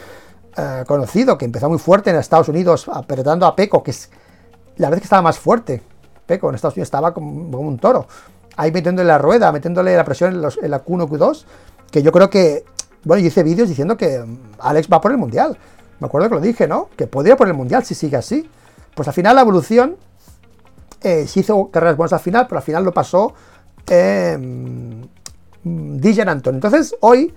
eh, 0.58 0.84
conocido, 0.88 1.38
que 1.38 1.46
empezó 1.46 1.70
muy 1.70 1.80
fuerte 1.80 2.10
en 2.10 2.18
Estados 2.18 2.50
Unidos, 2.50 2.90
apretando 2.92 3.46
a 3.46 3.56
Peco, 3.56 3.84
que 3.84 3.92
es 3.92 4.10
la 4.78 4.90
vez 4.90 5.00
que 5.00 5.06
estaba 5.06 5.22
más 5.22 5.40
fuerte. 5.40 5.82
Peco 6.26 6.50
en 6.50 6.56
Estados 6.56 6.76
Unidos 6.76 6.88
estaba 6.88 7.14
como, 7.14 7.60
un 7.60 7.78
toro. 7.78 8.08
Ahí 8.58 8.72
metiéndole 8.72 9.08
la 9.08 9.18
rueda, 9.18 9.52
metiéndole 9.52 9.96
la 9.96 10.04
presión 10.04 10.34
en, 10.34 10.42
la 10.42 10.84
Q1, 10.84 11.08
Q2, 11.08 11.46
que 11.90 12.04
yo 12.04 12.12
creo 12.12 12.30
que, 12.30 12.66
bueno, 13.04 13.22
yo 13.22 13.28
hice 13.28 13.44
vídeos 13.44 13.70
diciendo 13.70 13.96
que 13.96 14.20
mm, 14.20 14.40
Alex 14.60 14.90
va 14.92 15.00
por 15.00 15.12
el 15.12 15.18
Mundial. 15.18 15.58
Me 16.00 16.08
acuerdo 16.08 16.30
que 16.30 16.36
lo 16.36 16.42
dije, 16.42 16.68
¿no? 16.68 16.90
Que 16.98 17.08
podría 17.08 17.38
por 17.38 17.48
el 17.48 17.54
Mundial 17.54 17.86
si 17.86 17.96
sigue 17.96 18.18
así. 18.18 18.50
Pues 18.96 19.08
al 19.08 19.14
final 19.14 19.36
la 19.36 19.42
evolución 19.42 19.96
eh, 21.02 21.26
hizo 21.34 21.72
carreras 21.72 21.96
buenas 21.96 22.14
al 22.14 22.20
final, 22.20 22.48
pero 22.48 22.58
al 22.58 22.64
final 22.64 22.84
lo 22.84 22.94
pasó 22.94 23.34
eh, 23.88 24.38
Dijan 25.64 26.30
Anton. 26.30 26.56
Entonces 26.56 26.96
hoy 27.02 27.34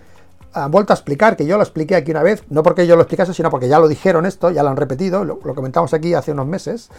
han 0.54 0.70
vuelto 0.70 0.92
a 0.92 0.96
explicar, 0.96 1.36
que 1.36 1.46
yo 1.46 1.56
lo 1.56 1.62
expliqué 1.62 1.96
aquí 1.96 2.12
una 2.12 2.22
vez, 2.22 2.44
no 2.48 2.62
porque 2.62 2.86
yo 2.86 2.96
lo 2.96 3.02
explicase, 3.02 3.34
sino 3.34 3.50
porque 3.50 3.68
ya 3.68 3.78
lo 3.78 3.88
dijeron 3.88 4.24
esto, 4.24 4.50
ya 4.50 4.62
lo 4.62 4.70
han 4.70 4.76
repetido, 4.76 5.24
lo, 5.24 5.38
comentamos 5.40 5.92
aquí 5.92 6.14
hace 6.14 6.32
unos 6.32 6.46
meses, 6.46 6.90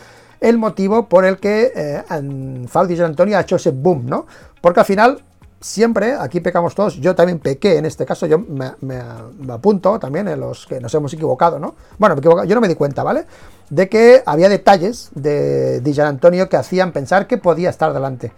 el 0.42 0.58
motivo 0.58 1.08
por 1.08 1.26
el 1.26 1.38
que 1.38 1.72
eh, 1.76 2.68
Fabio 2.68 3.06
Antonio 3.06 3.38
ha 3.38 3.42
hecho 3.42 3.56
ese 3.56 3.72
boom, 3.72 4.06
¿no? 4.06 4.28
Porque 4.62 4.82
al 4.82 4.86
final 4.86 5.22
siempre, 5.62 6.14
aquí 6.14 6.42
pecamos 6.42 6.76
todos, 6.76 6.96
yo 6.98 7.16
también 7.16 7.40
pequé 7.40 7.78
en 7.78 7.86
este 7.86 8.06
caso, 8.06 8.28
yo 8.28 8.40
me, 8.40 9.02
apunto 9.50 9.98
también 10.00 10.28
en 10.28 10.40
los 10.40 10.68
que 10.68 10.80
nos 10.80 10.94
hemos 10.94 11.14
equivocado, 11.14 11.58
¿no? 11.58 11.76
Bueno, 11.98 12.20
yo 12.20 12.56
no 12.56 12.62
me 12.62 12.68
di 12.68 12.76
cuenta, 12.76 13.04
¿vale? 13.04 13.26
De 13.70 13.90
que 13.90 14.22
había 14.26 14.50
detalles 14.50 15.10
de 15.16 15.80
Dijan 15.80 16.08
Antonio 16.08 16.50
que 16.50 16.58
hacían 16.58 16.92
pensar 16.92 17.26
que 17.26 17.38
podía 17.38 17.70
estar 17.70 17.94
delante, 17.94 18.32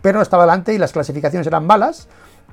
pero 0.00 0.18
no 0.18 0.22
estaba 0.22 0.44
delante 0.44 0.72
y 0.72 0.78
las 0.78 0.92
clasificaciones 0.92 1.46
eran 1.46 1.66
malas 1.66 2.08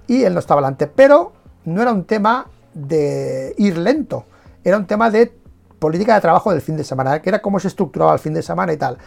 y 0.07 0.23
él 0.23 0.33
no 0.33 0.39
estaba 0.39 0.59
delante, 0.59 0.87
pero 0.87 1.33
no 1.65 1.81
era 1.81 1.91
un 1.91 2.05
tema 2.05 2.47
de 2.73 3.53
ir 3.57 3.77
lento, 3.77 4.25
era 4.63 4.77
un 4.77 4.87
tema 4.87 5.09
de 5.09 5.33
política 5.79 6.15
de 6.15 6.21
trabajo 6.21 6.51
del 6.51 6.61
fin 6.61 6.77
de 6.77 6.83
semana, 6.83 7.21
que 7.21 7.29
era 7.29 7.41
cómo 7.41 7.59
se 7.59 7.69
estructuraba 7.69 8.13
el 8.13 8.19
fin 8.19 8.33
de 8.33 8.41
semana 8.41 8.73
y 8.73 8.77
tal. 8.77 8.97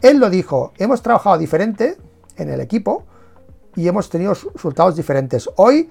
Él 0.00 0.18
lo 0.18 0.30
dijo, 0.30 0.72
hemos 0.78 1.02
trabajado 1.02 1.38
diferente 1.38 1.96
en 2.36 2.48
el 2.48 2.60
equipo, 2.60 3.04
y 3.74 3.88
hemos 3.88 4.08
tenido 4.08 4.34
resultados 4.34 4.96
diferentes. 4.96 5.48
Hoy 5.56 5.90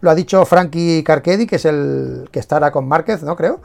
lo 0.00 0.10
ha 0.10 0.14
dicho 0.14 0.44
Frankie 0.44 1.02
Carquedi, 1.04 1.46
que 1.46 1.56
es 1.56 1.64
el 1.64 2.28
que 2.32 2.40
estará 2.40 2.70
con 2.70 2.88
Márquez, 2.88 3.22
¿no? 3.22 3.36
Creo. 3.36 3.60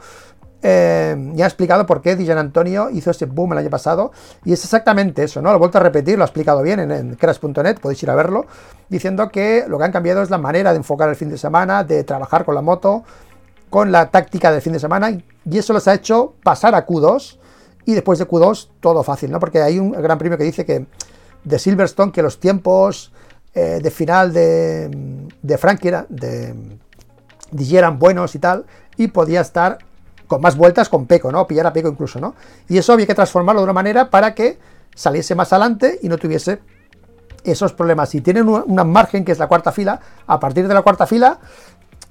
Eh, 0.62 1.32
y 1.36 1.42
ha 1.42 1.46
explicado 1.46 1.86
por 1.86 2.00
qué 2.00 2.16
Dijan 2.16 2.38
Antonio 2.38 2.88
hizo 2.90 3.10
ese 3.10 3.26
boom 3.26 3.52
el 3.52 3.58
año 3.58 3.70
pasado. 3.70 4.12
Y 4.44 4.52
es 4.52 4.64
exactamente 4.64 5.24
eso, 5.24 5.42
¿no? 5.42 5.50
Lo 5.50 5.56
he 5.56 5.58
vuelto 5.58 5.78
a 5.78 5.80
repetir, 5.80 6.16
lo 6.16 6.24
ha 6.24 6.26
explicado 6.26 6.62
bien 6.62 6.80
en, 6.80 6.90
en 6.90 7.14
crash.net, 7.14 7.78
podéis 7.80 8.02
ir 8.02 8.10
a 8.10 8.14
verlo, 8.14 8.46
diciendo 8.88 9.28
que 9.28 9.64
lo 9.68 9.78
que 9.78 9.84
han 9.84 9.92
cambiado 9.92 10.22
es 10.22 10.30
la 10.30 10.38
manera 10.38 10.72
de 10.72 10.78
enfocar 10.78 11.08
el 11.08 11.16
fin 11.16 11.28
de 11.28 11.38
semana, 11.38 11.84
de 11.84 12.04
trabajar 12.04 12.44
con 12.44 12.54
la 12.54 12.62
moto, 12.62 13.04
con 13.70 13.92
la 13.92 14.10
táctica 14.10 14.50
del 14.50 14.62
fin 14.62 14.72
de 14.72 14.80
semana, 14.80 15.10
y 15.10 15.58
eso 15.58 15.72
les 15.72 15.86
ha 15.88 15.94
hecho 15.94 16.34
pasar 16.42 16.74
a 16.74 16.86
Q2. 16.86 17.38
Y 17.84 17.94
después 17.94 18.18
de 18.18 18.26
Q2, 18.26 18.70
todo 18.80 19.04
fácil, 19.04 19.30
¿no? 19.30 19.38
Porque 19.38 19.62
hay 19.62 19.78
un 19.78 19.92
gran 19.92 20.18
premio 20.18 20.36
que 20.36 20.42
dice 20.44 20.64
que 20.64 20.86
de 21.44 21.58
Silverstone 21.60 22.10
que 22.10 22.20
los 22.20 22.40
tiempos 22.40 23.12
eh, 23.54 23.78
de 23.80 23.90
final 23.92 24.32
de, 24.32 24.90
de 25.40 25.58
Frankie 25.58 25.92
de, 26.08 26.54
de 27.52 27.78
eran 27.78 27.98
buenos 27.98 28.34
y 28.34 28.40
tal, 28.40 28.66
y 28.96 29.08
podía 29.08 29.40
estar 29.40 29.78
con 30.26 30.40
más 30.40 30.56
vueltas 30.56 30.88
con 30.88 31.06
Peco, 31.06 31.30
¿no? 31.30 31.46
Pillar 31.46 31.66
a 31.66 31.72
Peco 31.72 31.88
incluso, 31.88 32.20
¿no? 32.20 32.34
Y 32.68 32.78
eso 32.78 32.92
había 32.92 33.06
que 33.06 33.14
transformarlo 33.14 33.60
de 33.60 33.64
una 33.64 33.72
manera 33.72 34.10
para 34.10 34.34
que 34.34 34.58
saliese 34.94 35.34
más 35.34 35.52
adelante 35.52 35.98
y 36.02 36.08
no 36.08 36.18
tuviese 36.18 36.60
esos 37.44 37.72
problemas. 37.72 38.08
Si 38.08 38.20
tienen 38.20 38.48
una 38.48 38.84
margen 38.84 39.24
que 39.24 39.32
es 39.32 39.38
la 39.38 39.46
cuarta 39.46 39.72
fila, 39.72 40.00
a 40.26 40.40
partir 40.40 40.66
de 40.66 40.74
la 40.74 40.82
cuarta 40.82 41.06
fila, 41.06 41.38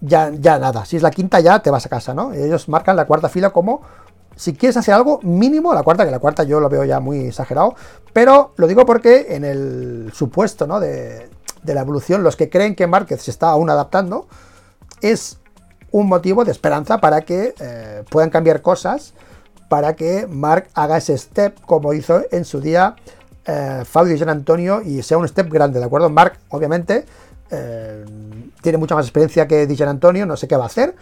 ya, 0.02 0.30
nada. 0.32 0.86
Si 0.86 0.98
es 0.98 1.04
la 1.04 1.12
quinta, 1.12 1.40
ya 1.40 1.60
te 1.60 1.70
vas 1.70 1.86
a 1.86 1.90
casa, 1.90 2.14
¿no? 2.14 2.34
Ellos 2.34 2.70
marcan 2.70 2.96
la 2.96 3.06
cuarta 3.06 3.30
fila 3.30 3.50
como 3.50 3.82
si 4.36 4.54
quieres 4.54 4.76
hacer 4.78 4.94
algo 4.94 5.20
mínimo, 5.24 5.74
la 5.74 5.84
cuarta, 5.84 6.06
que 6.06 6.12
la 6.12 6.20
cuarta 6.20 6.44
yo 6.44 6.60
lo 6.60 6.68
veo 6.68 6.84
ya 6.84 7.00
muy 7.00 7.28
exagerado, 7.28 7.76
pero 8.12 8.54
lo 8.58 8.68
digo 8.68 8.86
porque 8.86 9.28
en 9.30 9.46
el 9.46 10.12
supuesto 10.14 10.68
¿no? 10.68 10.80
de, 10.80 11.30
la 11.64 11.82
evolución, 11.82 12.22
los 12.22 12.36
que 12.36 12.50
creen 12.50 12.76
que 12.76 12.86
Márquez 12.86 13.24
se 13.24 13.32
está 13.32 13.50
aún 13.50 13.70
adaptando, 13.70 14.28
es 15.02 15.40
un 15.92 16.08
motivo 16.08 16.44
de 16.46 16.52
esperanza 16.52 17.00
para 17.00 17.22
que 17.22 17.54
eh, 17.60 18.04
puedan 18.10 18.30
cambiar 18.30 18.62
cosas, 18.62 19.14
para 19.70 19.96
que 19.96 20.28
Marc 20.28 20.70
haga 20.74 20.98
ese 20.98 21.18
step 21.18 21.60
como 21.62 21.94
hizo 21.94 22.24
en 22.32 22.46
su 22.46 22.60
día 22.60 22.96
eh, 23.46 23.84
Fabio 23.86 24.14
y 24.14 24.18
Gian 24.18 24.30
Antonio 24.30 24.82
y 24.82 25.02
sea 25.04 25.18
un 25.18 25.28
step 25.28 25.50
grande, 25.50 25.80
¿de 25.80 25.86
acuerdo? 25.86 26.10
Marc, 26.10 26.40
obviamente, 26.50 27.06
eh, 27.50 28.06
tiene 28.62 28.78
mucha 28.78 28.96
más 28.96 29.06
experiencia 29.06 29.48
que 29.48 29.68
Gian 29.68 29.90
Antonio, 29.90 30.26
no 30.26 30.36
sé 30.36 30.48
qué 30.48 30.56
va 30.56 30.64
a 30.64 30.68
hacer, 30.68 30.96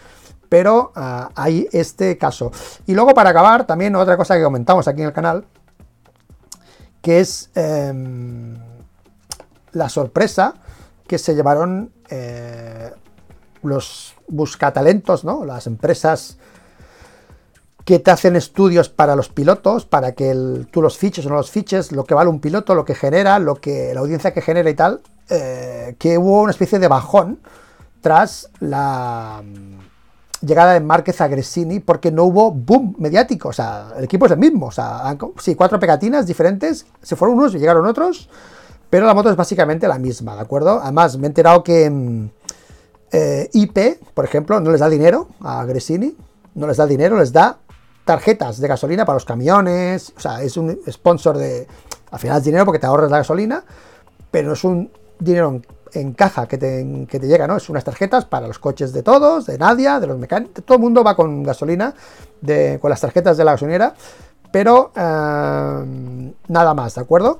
pero 0.49 0.91
ah, 0.95 1.29
hay 1.35 1.67
este 1.71 2.17
caso. 2.17 2.51
Y 2.85 2.93
luego 2.93 3.13
para 3.13 3.31
acabar, 3.31 3.65
también 3.65 3.95
otra 3.95 4.17
cosa 4.17 4.35
que 4.35 4.43
comentamos 4.43 4.87
aquí 4.87 5.01
en 5.01 5.07
el 5.07 5.13
canal, 5.13 5.45
que 7.01 7.19
es 7.19 7.49
em, 7.55 8.57
la 9.71 9.89
sorpresa 9.89 10.53
que 11.07 11.17
se 11.17 11.35
llevaron 11.35 11.91
los 13.63 14.15
buscatalentos, 14.33 15.23
¿no? 15.23 15.45
las 15.45 15.67
empresas 15.67 16.37
que 17.85 17.99
te 17.99 18.11
hacen 18.11 18.35
estudios 18.35 18.89
para 18.89 19.15
los 19.15 19.29
pilotos, 19.29 19.85
para 19.85 20.13
que 20.13 20.65
tú 20.71 20.81
los 20.81 20.97
fiches 20.97 21.25
o 21.25 21.29
no 21.29 21.35
los 21.35 21.51
fiches, 21.51 21.91
lo 21.91 22.05
que 22.05 22.13
vale 22.13 22.29
un 22.29 22.39
piloto, 22.39 22.75
lo 22.75 22.85
que 22.85 22.95
genera, 22.95 23.39
lo 23.39 23.55
que 23.55 23.93
la 23.93 23.99
audiencia 23.99 24.33
que 24.33 24.41
genera 24.41 24.69
y 24.69 24.73
tal, 24.73 25.01
eh, 25.29 25.95
que 25.99 26.17
hubo 26.17 26.41
una 26.41 26.51
especie 26.51 26.79
de 26.79 26.87
bajón 26.87 27.39
tras 28.01 28.49
la 28.59 29.43
llegada 30.41 30.73
de 30.73 30.79
Márquez 30.79 31.19
a 31.21 31.27
Gresini 31.27 31.79
porque 31.79 32.11
no 32.11 32.25
hubo 32.25 32.51
boom 32.51 32.95
mediático. 32.99 33.49
O 33.49 33.53
sea, 33.53 33.87
el 33.97 34.05
equipo 34.05 34.25
es 34.25 34.31
el 34.31 34.39
mismo. 34.39 34.67
O 34.67 34.71
sea, 34.71 35.15
sí, 35.39 35.55
cuatro 35.55 35.79
pegatinas 35.79 36.25
diferentes, 36.25 36.85
se 37.01 37.15
fueron 37.15 37.37
unos 37.37 37.55
y 37.55 37.59
llegaron 37.59 37.85
otros, 37.85 38.29
pero 38.89 39.05
la 39.05 39.13
moto 39.13 39.29
es 39.29 39.35
básicamente 39.35 39.87
la 39.87 39.97
misma, 39.97 40.35
¿de 40.35 40.41
acuerdo? 40.41 40.79
Además, 40.81 41.17
me 41.17 41.25
he 41.25 41.27
enterado 41.27 41.63
que 41.63 41.89
mm, 41.89 42.29
eh, 43.13 43.49
IP, 43.53 44.03
por 44.13 44.25
ejemplo, 44.25 44.59
no 44.59 44.71
les 44.71 44.79
da 44.79 44.89
dinero 44.89 45.27
a 45.41 45.63
Gresini, 45.65 46.17
no 46.55 46.67
les 46.67 46.77
da 46.77 46.87
dinero, 46.87 47.17
les 47.17 47.31
da 47.31 47.59
tarjetas 48.05 48.59
de 48.59 48.67
gasolina 48.67 49.05
para 49.05 49.15
los 49.15 49.25
camiones, 49.25 50.11
o 50.17 50.19
sea, 50.19 50.41
es 50.41 50.57
un 50.57 50.79
sponsor 50.89 51.37
de... 51.37 51.67
Al 52.11 52.19
final 52.19 52.39
es 52.39 52.43
dinero 52.43 52.65
porque 52.65 52.79
te 52.79 52.87
ahorras 52.87 53.11
la 53.11 53.19
gasolina, 53.19 53.63
pero 54.31 54.47
no 54.47 54.53
es 54.53 54.63
un 54.63 54.91
dinero 55.19 55.61
en 55.93 56.13
caja 56.13 56.47
que 56.47 56.57
te, 56.57 57.19
llega, 57.21 57.47
¿no? 57.47 57.57
Es 57.57 57.69
unas 57.69 57.83
tarjetas 57.83 58.25
para 58.25 58.47
los 58.47 58.57
coches 58.57 58.93
de 58.93 59.03
todos, 59.03 59.45
de 59.45 59.57
Nadia, 59.57 59.99
de 59.99 60.07
los 60.07 60.17
mecánicos, 60.17 60.63
todo 60.65 60.77
el 60.77 60.81
mundo 60.81 61.03
va 61.03 61.15
con 61.15 61.43
gasolina, 61.43 61.93
de, 62.41 62.79
con 62.81 62.89
las 62.89 62.99
tarjetas 62.99 63.37
de 63.37 63.45
la 63.45 63.51
gasolinera, 63.51 63.93
pero 64.51 64.91
eh, 64.95 66.33
nada 66.47 66.73
más, 66.73 66.95
¿de 66.95 67.01
acuerdo? 67.01 67.39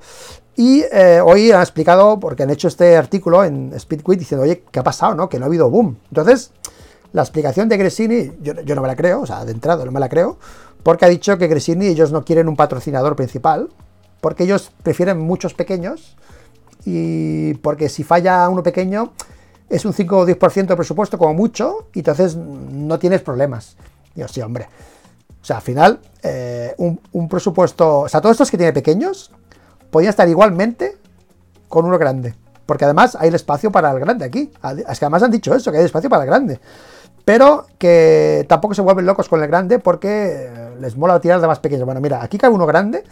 Y 0.56 0.84
eh, 0.92 1.20
hoy 1.24 1.52
han 1.52 1.62
explicado, 1.62 2.20
porque 2.20 2.44
han 2.44 2.50
hecho 2.50 2.68
este 2.68 2.96
artículo 2.96 3.44
en 3.44 3.78
Speedquit 3.78 4.20
diciendo, 4.20 4.44
oye, 4.44 4.64
¿qué 4.72 4.80
ha 4.80 4.84
pasado, 4.84 5.16
no? 5.16 5.28
Que 5.28 5.40
no 5.40 5.46
ha 5.46 5.48
habido 5.48 5.70
boom. 5.70 5.98
Entonces, 6.10 6.52
la 7.12 7.24
explicación 7.24 7.70
de 7.70 7.78
Gresini, 7.78 8.32
yo, 8.42 8.54
yo 8.62 8.76
no 8.76 8.82
me 8.82 8.88
la 8.88 8.96
creo, 8.96 9.22
o 9.22 9.26
sea, 9.26 9.46
de 9.46 9.52
entrada 9.52 9.84
no 9.84 9.92
me 9.92 10.00
la 10.00 10.10
creo, 10.10 10.38
porque 10.84 11.06
ha 11.06 11.10
dicho 11.10 11.38
que 11.38 11.48
Gresini 11.48 11.88
ellos 11.88 12.12
no 12.12 12.24
quieren 12.24 12.48
un 12.48 12.56
patrocinador 12.56 13.16
principal, 13.16 13.70
porque 14.22 14.44
ellos 14.44 14.72
prefieren 14.84 15.20
muchos 15.20 15.54
pequeños 15.54 16.16
y 16.86 17.56
porque 17.56 17.90
si 17.90 18.04
falla 18.04 18.48
uno 18.50 18.64
pequeño 18.64 19.14
es 19.70 19.86
un 19.86 19.94
5 19.94 20.18
o 20.18 20.28
10% 20.28 20.68
de 20.68 20.76
presupuesto 20.76 21.18
como 21.18 21.34
mucho 21.34 21.88
y 21.94 22.00
entonces 22.00 22.36
no 22.36 23.00
tienes 23.00 23.22
problemas. 23.22 23.76
Digo, 24.14 24.28
sí, 24.28 24.42
hombre. 24.42 24.68
O 25.42 25.46
sea, 25.46 25.58
al 25.58 25.62
final, 25.62 26.00
eh, 26.22 26.74
un, 26.78 27.28
presupuesto, 27.28 28.02
o 28.02 28.10
sea, 28.10 28.22
todos 28.22 28.36
estos 28.36 28.50
que 28.50 28.58
tiene 28.58 28.72
pequeños, 28.72 29.32
podían 29.94 30.10
estar 30.10 30.28
igualmente 30.28 30.98
con 31.70 31.86
uno 31.86 31.98
grande. 31.98 32.36
Porque 32.66 32.84
además 32.84 33.16
hay 33.20 33.30
el 33.30 33.36
espacio 33.36 33.72
para 33.72 33.92
el 33.92 34.00
grande 34.00 34.26
aquí. 34.26 34.52
Es 34.90 35.00
que 35.00 35.06
además 35.06 35.24
han 35.24 35.32
dicho 35.32 35.56
eso, 35.56 35.72
que 35.72 35.78
hay 35.78 35.86
espacio 35.86 36.10
para 36.10 36.24
el 36.24 36.30
grande. 36.30 36.60
Pero 37.24 37.68
que 37.78 38.46
tampoco 38.50 38.74
se 38.74 38.82
vuelven 38.82 39.06
locos 39.06 39.30
con 39.30 39.42
el 39.42 39.48
grande 39.48 39.80
porque 39.80 40.50
les 40.82 40.98
mola 40.98 41.22
tirar 41.22 41.40
de 41.40 41.48
más 41.48 41.60
pequeños. 41.60 41.86
Bueno, 41.86 42.02
mira, 42.02 42.22
aquí 42.22 42.38
cabe 42.38 42.54
uno 42.54 42.66
grande 42.66 43.04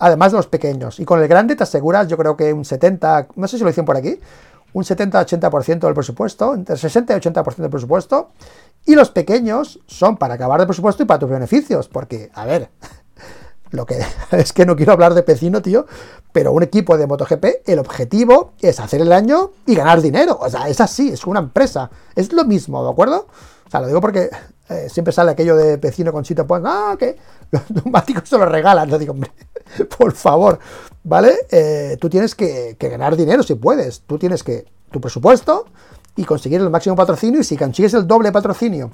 además 0.00 0.32
de 0.32 0.38
los 0.38 0.46
pequeños. 0.46 0.98
Y 0.98 1.04
con 1.04 1.20
el 1.20 1.28
grande 1.28 1.56
te 1.56 1.64
aseguras, 1.64 2.08
yo 2.08 2.16
creo 2.16 2.36
que 2.36 2.52
un 2.52 2.64
70, 2.64 3.28
no 3.36 3.48
sé 3.48 3.58
si 3.58 3.64
lo 3.64 3.68
dicen 3.68 3.84
por 3.84 3.96
aquí, 3.96 4.18
un 4.72 4.84
70-80% 4.84 5.80
del 5.80 5.94
presupuesto, 5.94 6.54
entre 6.54 6.76
60 6.76 7.16
y 7.16 7.20
80% 7.20 7.56
del 7.56 7.70
presupuesto. 7.70 8.30
Y 8.86 8.94
los 8.94 9.10
pequeños 9.10 9.80
son 9.86 10.16
para 10.16 10.34
acabar 10.34 10.60
de 10.60 10.66
presupuesto 10.66 11.02
y 11.02 11.06
para 11.06 11.18
tus 11.18 11.30
beneficios, 11.30 11.88
porque, 11.88 12.30
a 12.34 12.46
ver, 12.46 12.70
Lo 13.70 13.86
que 13.86 13.98
es 14.32 14.52
que 14.52 14.66
no 14.66 14.76
quiero 14.76 14.92
hablar 14.92 15.14
de 15.14 15.22
pecino, 15.22 15.62
tío, 15.62 15.86
pero 16.32 16.52
un 16.52 16.62
equipo 16.62 16.96
de 16.96 17.06
MotoGP, 17.06 17.44
el 17.66 17.78
objetivo 17.78 18.52
es 18.60 18.80
hacer 18.80 19.00
el 19.00 19.12
año 19.12 19.52
y 19.66 19.74
ganar 19.74 20.00
dinero. 20.00 20.38
O 20.40 20.48
sea, 20.48 20.68
es 20.68 20.80
así, 20.80 21.10
es 21.10 21.26
una 21.26 21.40
empresa. 21.40 21.90
Es 22.14 22.32
lo 22.32 22.44
mismo, 22.44 22.82
¿de 22.84 22.90
acuerdo? 22.90 23.26
O 23.66 23.70
sea, 23.70 23.80
lo 23.80 23.86
digo 23.86 24.00
porque 24.00 24.30
eh, 24.68 24.88
siempre 24.90 25.12
sale 25.12 25.32
aquello 25.32 25.56
de 25.56 25.78
pecino 25.78 26.12
con 26.12 26.24
chito, 26.24 26.46
pues, 26.46 26.62
ah, 26.64 26.96
que 26.98 27.16
los 27.50 27.70
neumáticos 27.70 28.28
se 28.28 28.38
los 28.38 28.48
regalan. 28.48 28.90
Lo 28.90 28.98
digo, 28.98 29.12
hombre, 29.12 29.32
por 29.98 30.12
favor, 30.12 30.58
¿vale? 31.04 31.34
Eh, 31.50 31.96
tú 32.00 32.08
tienes 32.08 32.34
que, 32.34 32.76
que 32.78 32.88
ganar 32.88 33.16
dinero 33.16 33.42
si 33.42 33.54
puedes. 33.54 34.00
Tú 34.02 34.18
tienes 34.18 34.42
que, 34.42 34.66
tu 34.90 35.00
presupuesto 35.00 35.66
y 36.16 36.24
conseguir 36.24 36.60
el 36.60 36.70
máximo 36.70 36.96
patrocinio. 36.96 37.40
Y 37.40 37.44
si 37.44 37.56
consigues 37.56 37.94
el 37.94 38.06
doble 38.06 38.32
patrocinio 38.32 38.92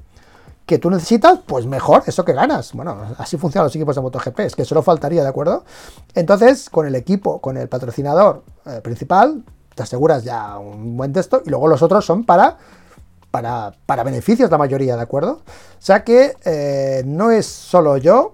que 0.66 0.78
tú 0.78 0.90
necesitas, 0.90 1.40
pues 1.46 1.66
mejor, 1.66 2.02
eso 2.06 2.24
que 2.24 2.32
ganas. 2.32 2.72
Bueno, 2.72 2.96
así 3.18 3.36
funcionan 3.36 3.66
los 3.66 3.76
equipos 3.76 3.96
de 3.96 4.02
MotoGP, 4.02 4.40
es 4.40 4.56
que 4.56 4.64
solo 4.64 4.82
faltaría, 4.82 5.22
¿de 5.22 5.28
acuerdo? 5.28 5.64
Entonces, 6.14 6.70
con 6.70 6.86
el 6.86 6.94
equipo, 6.94 7.40
con 7.40 7.56
el 7.56 7.68
patrocinador 7.68 8.42
eh, 8.66 8.80
principal, 8.82 9.44
te 9.74 9.82
aseguras 9.82 10.24
ya 10.24 10.58
un 10.58 10.96
buen 10.96 11.12
texto 11.12 11.42
y 11.44 11.50
luego 11.50 11.68
los 11.68 11.82
otros 11.82 12.04
son 12.04 12.24
para, 12.24 12.56
para, 13.30 13.74
para 13.86 14.04
beneficios 14.04 14.50
la 14.50 14.58
mayoría, 14.58 14.96
¿de 14.96 15.02
acuerdo? 15.02 15.42
O 15.42 15.82
sea 15.82 16.02
que 16.02 16.36
eh, 16.44 17.02
no 17.04 17.30
es 17.30 17.46
solo 17.46 17.96
yo 17.98 18.32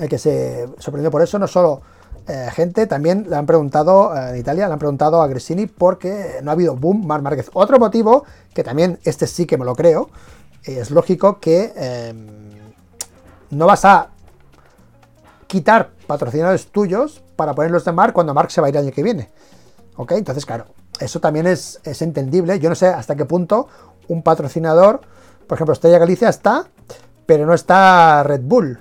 el 0.00 0.08
que 0.08 0.18
se 0.18 0.68
sorprendió 0.78 1.10
por 1.10 1.22
eso, 1.22 1.38
no 1.38 1.46
solo 1.46 1.82
eh, 2.26 2.48
gente, 2.52 2.86
también 2.86 3.26
le 3.28 3.36
han 3.36 3.46
preguntado 3.46 4.16
en 4.16 4.36
Italia, 4.36 4.66
le 4.66 4.72
han 4.72 4.78
preguntado 4.78 5.20
a 5.20 5.26
Gresini 5.26 5.66
porque 5.66 6.38
no 6.42 6.50
ha 6.50 6.54
habido 6.54 6.74
boom 6.74 7.06
Mar 7.06 7.20
Márquez. 7.20 7.50
Otro 7.52 7.78
motivo, 7.78 8.24
que 8.54 8.64
también 8.64 8.98
este 9.04 9.26
sí 9.26 9.46
que 9.46 9.58
me 9.58 9.64
lo 9.64 9.74
creo, 9.74 10.08
es 10.64 10.90
lógico 10.90 11.40
que 11.40 11.72
em, 11.76 12.50
no 13.50 13.66
vas 13.66 13.84
a 13.84 14.10
quitar 15.46 15.90
patrocinadores 16.06 16.66
tuyos 16.66 17.22
para 17.36 17.54
ponerlos 17.54 17.84
de 17.84 17.92
Mark 17.92 18.12
cuando 18.12 18.34
Mark 18.34 18.50
se 18.50 18.60
va 18.60 18.66
a 18.66 18.70
ir 18.70 18.76
el 18.76 18.84
año 18.84 18.92
que 18.92 19.02
viene. 19.02 19.30
¿Ok? 19.96 20.12
Entonces, 20.12 20.44
claro, 20.44 20.66
eso 21.00 21.20
también 21.20 21.46
es, 21.46 21.80
entendible. 22.00 22.58
Yo 22.58 22.68
no 22.68 22.74
sé 22.74 22.88
hasta 22.88 23.14
qué 23.14 23.24
punto 23.24 23.68
un 24.08 24.22
patrocinador, 24.22 25.00
por 25.46 25.56
ejemplo, 25.56 25.72
Estrella 25.72 25.98
Galicia 25.98 26.28
está, 26.28 26.66
pero 27.26 27.46
no 27.46 27.54
está 27.54 28.22
Red 28.22 28.42
Bull. 28.42 28.80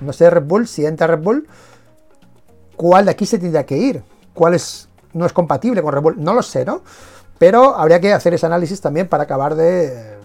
No 0.00 0.12
sé 0.12 0.30
Red 0.30 0.44
Bull, 0.44 0.66
si 0.66 0.84
entra 0.84 1.06
Red 1.06 1.22
Bull, 1.22 1.48
¿cuál 2.76 3.04
de 3.06 3.12
aquí 3.12 3.26
se 3.26 3.38
tendría 3.38 3.64
que 3.64 3.76
ir? 3.76 4.02
¿Cuál 4.32 4.54
es, 4.54 4.88
no 5.12 5.26
es 5.26 5.32
compatible 5.32 5.82
con 5.82 5.92
Red 5.92 6.02
Bull? 6.02 6.16
No 6.18 6.34
lo 6.34 6.42
sé, 6.42 6.64
¿no? 6.64 6.82
Pero 7.38 7.76
habría 7.76 8.00
que 8.00 8.12
hacer 8.12 8.34
ese 8.34 8.46
análisis 8.46 8.80
también 8.80 9.08
para 9.08 9.24
acabar 9.24 9.54
de 9.54 10.18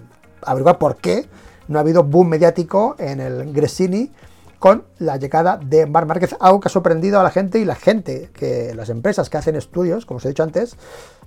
averiguar 0.43 0.77
por 0.77 0.97
qué 0.97 1.27
no 1.67 1.77
ha 1.77 1.81
habido 1.81 2.03
boom 2.03 2.29
mediático 2.29 2.95
en 2.99 3.19
el 3.19 3.53
Gresini 3.53 4.11
con 4.59 4.83
la 4.99 5.17
llegada 5.17 5.57
de 5.57 5.85
Bar 5.85 6.05
Márquez, 6.05 6.35
algo 6.39 6.59
que 6.59 6.67
ha 6.67 6.71
sorprendido 6.71 7.19
a 7.19 7.23
la 7.23 7.31
gente 7.31 7.59
y 7.59 7.65
la 7.65 7.75
gente, 7.75 8.29
que 8.33 8.73
las 8.75 8.89
empresas 8.89 9.29
que 9.29 9.37
hacen 9.37 9.55
estudios, 9.55 10.05
como 10.05 10.17
os 10.17 10.25
he 10.25 10.29
dicho 10.29 10.43
antes, 10.43 10.75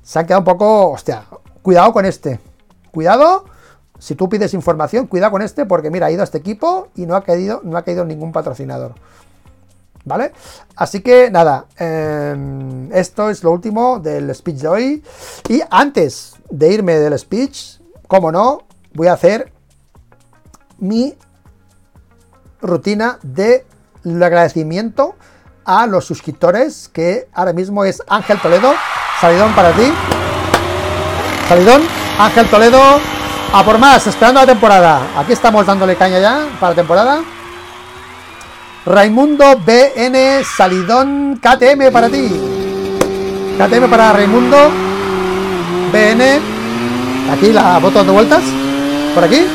se 0.03 0.19
han 0.19 0.27
quedado 0.27 0.41
un 0.41 0.45
poco, 0.45 0.91
hostia, 0.91 1.25
cuidado 1.63 1.93
con 1.93 2.05
este, 2.05 2.41
cuidado, 2.91 3.47
si 3.99 4.17
tú 4.17 4.29
pides 4.29 4.53
información, 4.53 5.07
cuidado 5.07 5.33
con 5.33 5.43
este, 5.43 5.65
porque 5.65 5.91
mira, 5.91 6.07
ha 6.07 6.11
ido 6.11 6.21
a 6.21 6.25
este 6.25 6.39
equipo 6.39 6.89
y 6.97 7.07
no 7.07 7.15
ha 7.15 7.23
caído, 7.23 7.61
no 7.63 7.79
ha 7.79 7.83
caído 7.83 8.05
ningún 8.05 8.33
patrocinador. 8.33 8.95
¿Vale? 10.05 10.33
Así 10.75 11.01
que 11.01 11.31
nada, 11.31 11.67
em, 11.79 12.93
esto 12.93 13.31
es 13.31 13.45
lo 13.45 13.53
último 13.53 14.01
del 14.01 14.35
speech 14.35 14.57
de 14.57 14.69
hoy. 14.69 15.05
Y 15.49 15.63
antes 15.71 16.35
de 16.51 16.73
irme 16.73 16.97
del 16.97 17.17
speech, 17.17 17.79
como 18.09 18.33
no, 18.33 18.63
voy 18.95 19.09
a 19.09 19.14
hacer 19.14 19.53
mi 20.78 21.14
rutina 22.61 23.18
de 23.22 23.64
agradecimiento 24.05 25.16
a 25.64 25.86
los 25.86 26.05
suscriptores, 26.05 26.88
que 26.93 27.28
ahora 27.32 27.53
mismo 27.53 27.84
es 27.84 28.03
Ángel 28.09 28.40
Toledo. 28.40 28.72
Salidón 29.20 29.55
para 29.55 29.72
ti. 29.72 29.93
Salidón, 31.49 31.82
Ángel 32.18 32.49
Toledo. 32.49 32.80
A 33.55 33.62
por 33.64 33.78
más, 33.78 34.07
esperando 34.07 34.40
la 34.40 34.47
temporada. 34.47 35.03
Aquí 35.16 35.32
estamos 35.32 35.66
dándole 35.66 35.95
caña 35.95 36.18
ya 36.18 36.49
para 36.59 36.74
temporada. 36.74 37.22
Raimundo 38.86 39.45
BN 39.64 40.43
Salidón 40.45 41.36
KTM 41.40 41.93
para 41.93 42.09
ti. 42.09 42.28
KTM 43.59 43.88
para 43.88 44.12
Raimundo 44.14 44.57
BN. 45.93 46.40
Aquí 47.30 47.53
la 47.53 47.78
foto 47.78 47.99
dando 47.99 48.14
vueltas 48.14 48.62
por 49.15 49.25
aquí. 49.25 49.47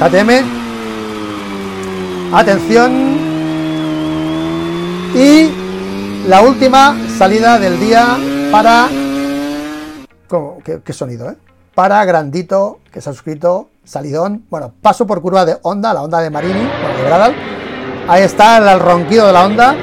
KTM. 0.00 0.30
Atención. 2.32 3.16
Y 5.14 5.50
la 6.28 6.42
última 6.42 6.96
salida 7.16 7.58
del 7.58 7.80
día 7.80 8.18
para... 8.50 8.88
¿Qué, 10.84 10.92
sonido, 10.92 11.30
eh? 11.30 11.36
Para 11.74 12.04
Grandito, 12.04 12.80
que 12.92 13.00
se 13.00 13.10
ha 13.10 13.12
suscrito, 13.12 13.70
salidón. 13.84 14.44
Bueno, 14.50 14.72
paso 14.82 15.06
por 15.06 15.22
curva 15.22 15.44
de 15.44 15.58
onda, 15.62 15.94
la 15.94 16.02
onda 16.02 16.20
de 16.20 16.30
Marini, 16.30 16.68
bueno, 16.82 16.98
de 16.98 17.04
Gradal. 17.04 17.34
Ahí 18.08 18.22
está 18.22 18.72
el 18.72 18.80
ronquido 18.80 19.28
de 19.28 19.32
la 19.32 19.44
onda. 19.44 19.76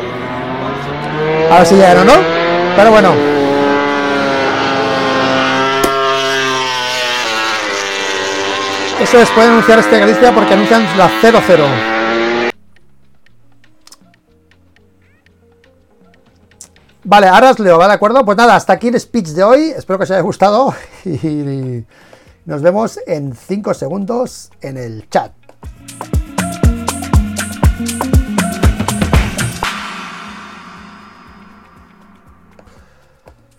A 1.50 1.58
ver 1.58 1.66
si 1.66 1.76
llegan 1.76 2.00
o 2.00 2.04
no. 2.04 2.14
Pero 2.76 2.92
bueno, 2.92 3.33
Eso 9.04 9.20
es, 9.20 9.30
pueden 9.32 9.52
anunciar 9.52 9.80
este 9.80 10.00
Galicia 10.00 10.34
porque 10.34 10.54
anuncian 10.54 10.82
la 10.98 11.10
0-0. 11.22 12.54
Vale, 17.04 17.28
ahora 17.28 17.52
os 17.52 17.60
leo, 17.60 17.78
¿va 17.78 17.90
de 17.90 17.96
acuerdo? 17.96 18.24
Pues 18.24 18.38
nada, 18.38 18.56
hasta 18.56 18.72
aquí 18.72 18.88
el 18.88 18.98
speech 18.98 19.28
de 19.32 19.44
hoy. 19.44 19.74
Espero 19.76 20.00
que 20.00 20.04
os 20.04 20.12
haya 20.12 20.22
gustado 20.22 20.74
y 21.06 21.84
nos 22.46 22.62
vemos 22.62 22.98
en 23.06 23.36
5 23.36 23.74
segundos 23.74 24.50
en 24.62 24.78
el 24.78 25.10
chat. 25.10 25.34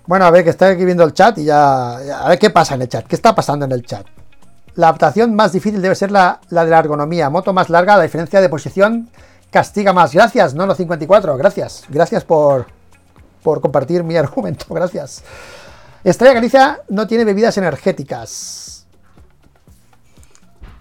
Bueno, 0.06 0.24
a 0.24 0.30
ver, 0.30 0.42
que 0.42 0.50
estoy 0.50 0.68
aquí 0.68 0.86
viendo 0.86 1.04
el 1.04 1.12
chat 1.12 1.36
y 1.36 1.44
ya, 1.44 1.96
A 1.96 2.28
ver 2.30 2.38
qué 2.38 2.48
pasa 2.48 2.76
en 2.76 2.82
el 2.82 2.88
chat. 2.88 3.06
¿Qué 3.06 3.14
está 3.14 3.34
pasando 3.34 3.66
en 3.66 3.72
el 3.72 3.84
chat? 3.84 4.06
La 4.76 4.88
adaptación 4.88 5.34
más 5.34 5.52
difícil 5.52 5.80
debe 5.80 5.94
ser 5.94 6.10
la, 6.10 6.40
de 6.50 6.64
la 6.64 6.78
ergonomía. 6.78 7.30
Moto 7.30 7.52
más 7.52 7.70
larga, 7.70 7.96
la 7.96 8.02
diferencia 8.02 8.40
de 8.40 8.48
posición 8.48 9.08
castiga 9.50 9.92
más. 9.92 10.12
Gracias, 10.12 10.56
Nono54. 10.56 11.36
Gracias. 11.36 11.84
Gracias 11.88 12.24
por, 12.24 12.66
compartir 13.42 14.02
mi 14.02 14.16
argumento. 14.18 14.66
Gracias. 14.70 15.22
Estrella 16.02 16.34
Galicia 16.34 16.80
no 16.88 17.06
tiene 17.06 17.24
bebidas 17.24 17.56
energéticas. 17.56 18.86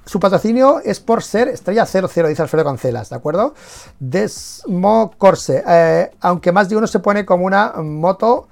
Su 0.06 0.20
patrocinio 0.20 0.82
es 0.84 1.00
por 1.00 1.24
ser 1.24 1.48
Estrella 1.48 1.86
00, 1.86 2.28
dice 2.28 2.42
Alfredo 2.42 2.66
Cancelas, 2.66 3.10
¿de 3.10 3.16
acuerdo? 3.16 3.54
Desmo 4.00 5.12
Corse. 5.18 5.64
Eh, 5.66 6.12
aunque 6.20 6.52
más 6.52 6.68
de 6.68 6.76
uno 6.76 6.88
se 6.88 7.00
pone 7.00 7.26
como 7.26 7.46
una 7.46 7.74
moto 7.78 8.50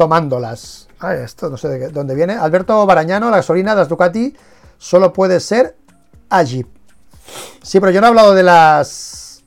tomándolas. 0.00 0.88
Ah, 0.98 1.12
esto 1.12 1.50
no 1.50 1.58
sé 1.58 1.68
de 1.68 1.88
dónde 1.90 2.14
viene. 2.14 2.32
Alberto 2.32 2.86
Barañano, 2.86 3.28
la 3.28 3.36
gasolina 3.36 3.72
de 3.72 3.80
las 3.80 3.88
Ducati 3.90 4.34
solo 4.78 5.12
puede 5.12 5.40
ser 5.40 5.76
Agip. 6.30 6.68
Sí, 7.62 7.80
pero 7.80 7.92
yo 7.92 8.00
no 8.00 8.06
he 8.06 8.08
hablado 8.08 8.32
de 8.32 8.42
las. 8.42 9.44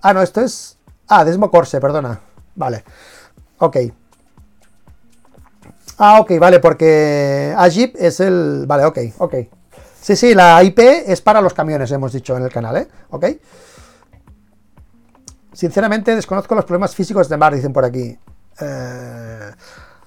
Ah, 0.00 0.14
no, 0.14 0.22
esto 0.22 0.42
es. 0.42 0.78
Ah, 1.08 1.24
Desmo 1.24 1.50
Corse, 1.50 1.80
perdona. 1.80 2.20
Vale. 2.54 2.84
Ok. 3.58 3.78
Ah, 5.98 6.20
ok, 6.20 6.38
vale, 6.38 6.60
porque 6.60 7.52
Agip 7.58 7.96
es 7.98 8.20
el. 8.20 8.66
Vale, 8.68 8.84
ok, 8.84 8.98
ok. 9.18 9.34
Sí, 10.00 10.14
sí, 10.14 10.36
la 10.36 10.62
IP 10.62 10.78
es 10.78 11.20
para 11.20 11.40
los 11.40 11.52
camiones, 11.52 11.90
hemos 11.90 12.12
dicho 12.12 12.36
en 12.36 12.44
el 12.44 12.52
canal, 12.52 12.76
¿eh? 12.76 12.88
Ok. 13.10 13.26
Sinceramente 15.52 16.14
desconozco 16.14 16.54
los 16.54 16.64
problemas 16.64 16.94
físicos 16.94 17.28
de 17.28 17.36
Mar, 17.36 17.52
dicen 17.52 17.72
por 17.72 17.84
aquí. 17.84 18.16
Eh, 18.60 19.50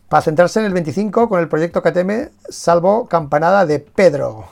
para 0.10 0.22
centrarse 0.22 0.60
en 0.60 0.66
el 0.66 0.74
25 0.74 1.28
con 1.28 1.39
el 1.39 1.50
proyecto 1.50 1.82
KTM, 1.82 2.30
salvo 2.50 3.08
campanada 3.08 3.66
de 3.66 3.80
Pedro. 3.80 4.45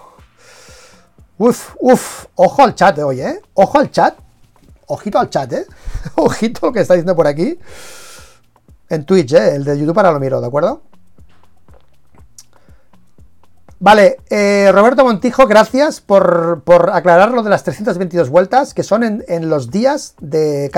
Uf, 1.38 1.76
uf, 1.80 2.26
ojo 2.36 2.64
al 2.64 2.76
chat 2.76 2.96
de 2.96 3.04
hoy, 3.04 3.22
¿eh? 3.22 3.42
Ojo 3.54 3.80
al 3.80 3.92
chat. 3.92 4.16
Ojito 4.88 5.20
al 5.20 5.30
chat, 5.30 5.52
¿eh? 5.54 5.66
Ojito 6.16 6.68
lo 6.68 6.74
que 6.74 6.82
está 6.82 6.94
diciendo 6.94 7.16
por 7.16 7.28
aquí. 7.28 7.58
En 8.90 9.06
Twitch, 9.06 9.34
¿eh? 9.34 9.56
El 9.56 9.64
de 9.64 9.78
YouTube 9.78 9.96
para 9.96 10.12
lo 10.12 10.20
miro, 10.20 10.40
¿de 10.40 10.48
acuerdo? 10.48 10.82
Vale, 13.80 14.18
eh, 14.30 14.72
Roberto 14.74 15.04
Montijo, 15.04 15.48
gracias 15.48 16.00
por, 16.00 16.64
aclarar 16.94 17.32
lo 17.32 17.44
de 17.44 17.50
las 17.50 17.64
322 17.64 18.30
vueltas, 18.30 18.74
que 18.74 18.84
son 18.84 19.24
en, 19.28 19.50
los 19.50 19.70
días 19.70 20.16
de 20.20 20.70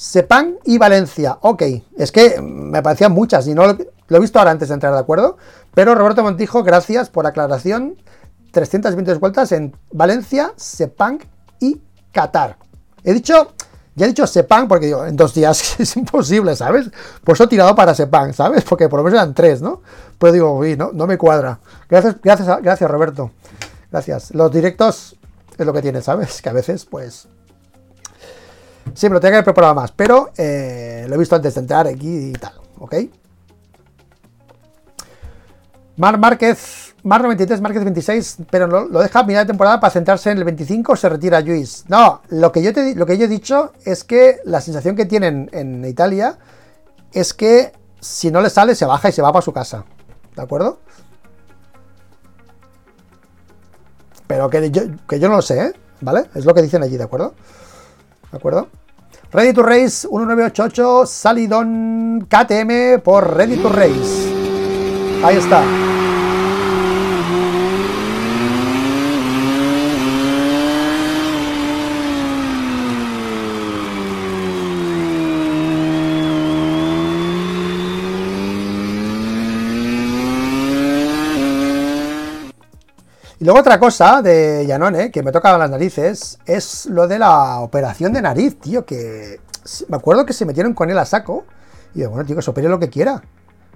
Sepang 0.00 0.56
y 0.64 0.78
Valencia. 0.78 1.36
Ok, 1.42 1.62
es 1.98 2.10
que 2.10 2.40
me 2.40 2.82
parecían 2.82 3.12
muchas 3.12 3.46
y 3.46 3.54
no 3.54 3.66
lo, 3.66 3.76
he 4.16 4.18
visto 4.18 4.38
ahora 4.38 4.50
antes 4.50 4.68
de 4.68 4.74
entrar, 4.74 4.94
¿de 4.94 4.98
acuerdo? 4.98 5.36
Pero 5.74 5.94
Roberto 5.94 6.22
Montijo, 6.22 6.62
gracias 6.62 7.10
por 7.10 7.26
aclaración. 7.26 7.96
322 8.52 9.20
vueltas 9.20 9.52
en 9.52 9.76
Valencia, 9.92 10.54
Sepang 10.56 11.18
y 11.60 11.82
Qatar. 12.12 12.56
He 13.04 13.12
dicho, 13.12 13.52
ya 13.94 14.06
he 14.06 14.08
dicho 14.08 14.26
Sepang 14.26 14.68
porque 14.68 14.86
digo, 14.86 15.04
en 15.04 15.16
dos 15.16 15.34
días 15.34 15.76
es 15.78 15.94
imposible, 15.98 16.56
¿sabes? 16.56 16.90
Pues 17.22 17.38
he 17.38 17.46
tirado 17.46 17.74
para 17.74 17.94
Sepang, 17.94 18.32
¿sabes? 18.32 18.64
Porque 18.64 18.88
por 18.88 19.00
lo 19.00 19.04
menos 19.04 19.18
eran 19.18 19.34
tres, 19.34 19.60
¿no? 19.60 19.82
Pero 20.18 20.32
digo, 20.32 20.56
uy, 20.56 20.78
no, 20.78 20.92
no 20.94 21.06
me 21.06 21.18
cuadra. 21.18 21.60
Gracias, 21.90 22.16
gracias, 22.22 22.62
gracias, 22.62 22.90
Roberto. 22.90 23.32
Gracias. 23.92 24.34
Los 24.34 24.50
directos 24.50 25.16
es 25.58 25.66
lo 25.66 25.74
que 25.74 25.82
tiene, 25.82 26.00
¿sabes? 26.00 26.40
Que 26.40 26.48
a 26.48 26.54
veces, 26.54 26.86
pues. 26.86 27.28
Sí, 28.94 29.08
me 29.08 29.14
lo 29.14 29.20
tengo 29.20 29.30
que 29.30 29.36
haber 29.36 29.44
preparado 29.44 29.74
más, 29.74 29.92
pero 29.92 30.30
eh, 30.36 31.06
lo 31.08 31.14
he 31.14 31.18
visto 31.18 31.36
antes 31.36 31.54
de 31.54 31.60
entrar 31.60 31.86
aquí 31.86 32.30
y 32.30 32.32
tal, 32.32 32.52
¿ok? 32.78 32.94
Mar 35.96 36.18
Márquez, 36.18 36.94
Mar 37.02 37.22
93, 37.22 37.60
Márquez 37.60 37.84
26, 37.84 38.36
pero 38.50 38.66
lo, 38.66 38.88
lo 38.88 39.00
deja 39.00 39.20
a 39.20 39.24
mitad 39.24 39.40
de 39.40 39.46
temporada 39.46 39.80
para 39.80 39.92
centrarse 39.92 40.30
en 40.30 40.38
el 40.38 40.44
25 40.44 40.96
se 40.96 41.08
retira 41.08 41.40
Luis. 41.40 41.84
No, 41.88 42.22
lo 42.28 42.50
que, 42.52 42.62
yo 42.62 42.72
te, 42.72 42.94
lo 42.94 43.04
que 43.04 43.18
yo 43.18 43.26
he 43.26 43.28
dicho 43.28 43.72
es 43.84 44.04
que 44.04 44.38
la 44.44 44.60
sensación 44.60 44.96
que 44.96 45.04
tienen 45.04 45.50
en 45.52 45.84
Italia 45.84 46.38
es 47.12 47.34
que 47.34 47.72
si 48.00 48.30
no 48.30 48.40
le 48.40 48.48
sale 48.50 48.74
se 48.74 48.86
baja 48.86 49.10
y 49.10 49.12
se 49.12 49.22
va 49.22 49.32
para 49.32 49.42
su 49.42 49.52
casa. 49.52 49.84
¿De 50.34 50.42
acuerdo? 50.42 50.80
Pero 54.26 54.48
que 54.48 54.70
yo, 54.70 54.82
que 55.08 55.18
yo 55.18 55.28
no 55.28 55.36
lo 55.36 55.42
sé, 55.42 55.60
¿eh? 55.60 55.72
¿Vale? 56.00 56.30
Es 56.34 56.44
lo 56.44 56.54
que 56.54 56.62
dicen 56.62 56.82
allí, 56.82 56.96
¿de 56.96 57.04
acuerdo? 57.04 57.34
¿De 58.30 58.38
acuerdo? 58.38 58.68
Ready 59.32 59.52
to 59.52 59.62
Race 59.62 60.08
1988, 60.10 61.06
Salidon 61.06 62.26
KTM 62.28 63.00
por 63.00 63.36
Ready 63.36 63.58
to 63.58 63.68
Race. 63.68 64.26
Ahí 65.22 65.36
está. 65.36 65.89
Y 83.40 83.44
luego 83.46 83.60
otra 83.60 83.80
cosa 83.80 84.20
de 84.20 84.66
Yanone, 84.66 85.10
que 85.10 85.22
me 85.22 85.32
toca 85.32 85.56
las 85.56 85.70
narices, 85.70 86.38
es 86.44 86.84
lo 86.84 87.08
de 87.08 87.18
la 87.18 87.60
operación 87.60 88.12
de 88.12 88.20
nariz, 88.20 88.60
tío, 88.60 88.84
que 88.84 89.40
me 89.88 89.96
acuerdo 89.96 90.26
que 90.26 90.34
se 90.34 90.44
metieron 90.44 90.74
con 90.74 90.90
él 90.90 90.98
a 90.98 91.06
saco. 91.06 91.46
Y 91.94 92.00
digo, 92.00 92.10
bueno, 92.10 92.26
tío, 92.26 92.36
que 92.36 92.42
se 92.42 92.50
opere 92.50 92.68
lo 92.68 92.78
que 92.78 92.90
quiera. 92.90 93.22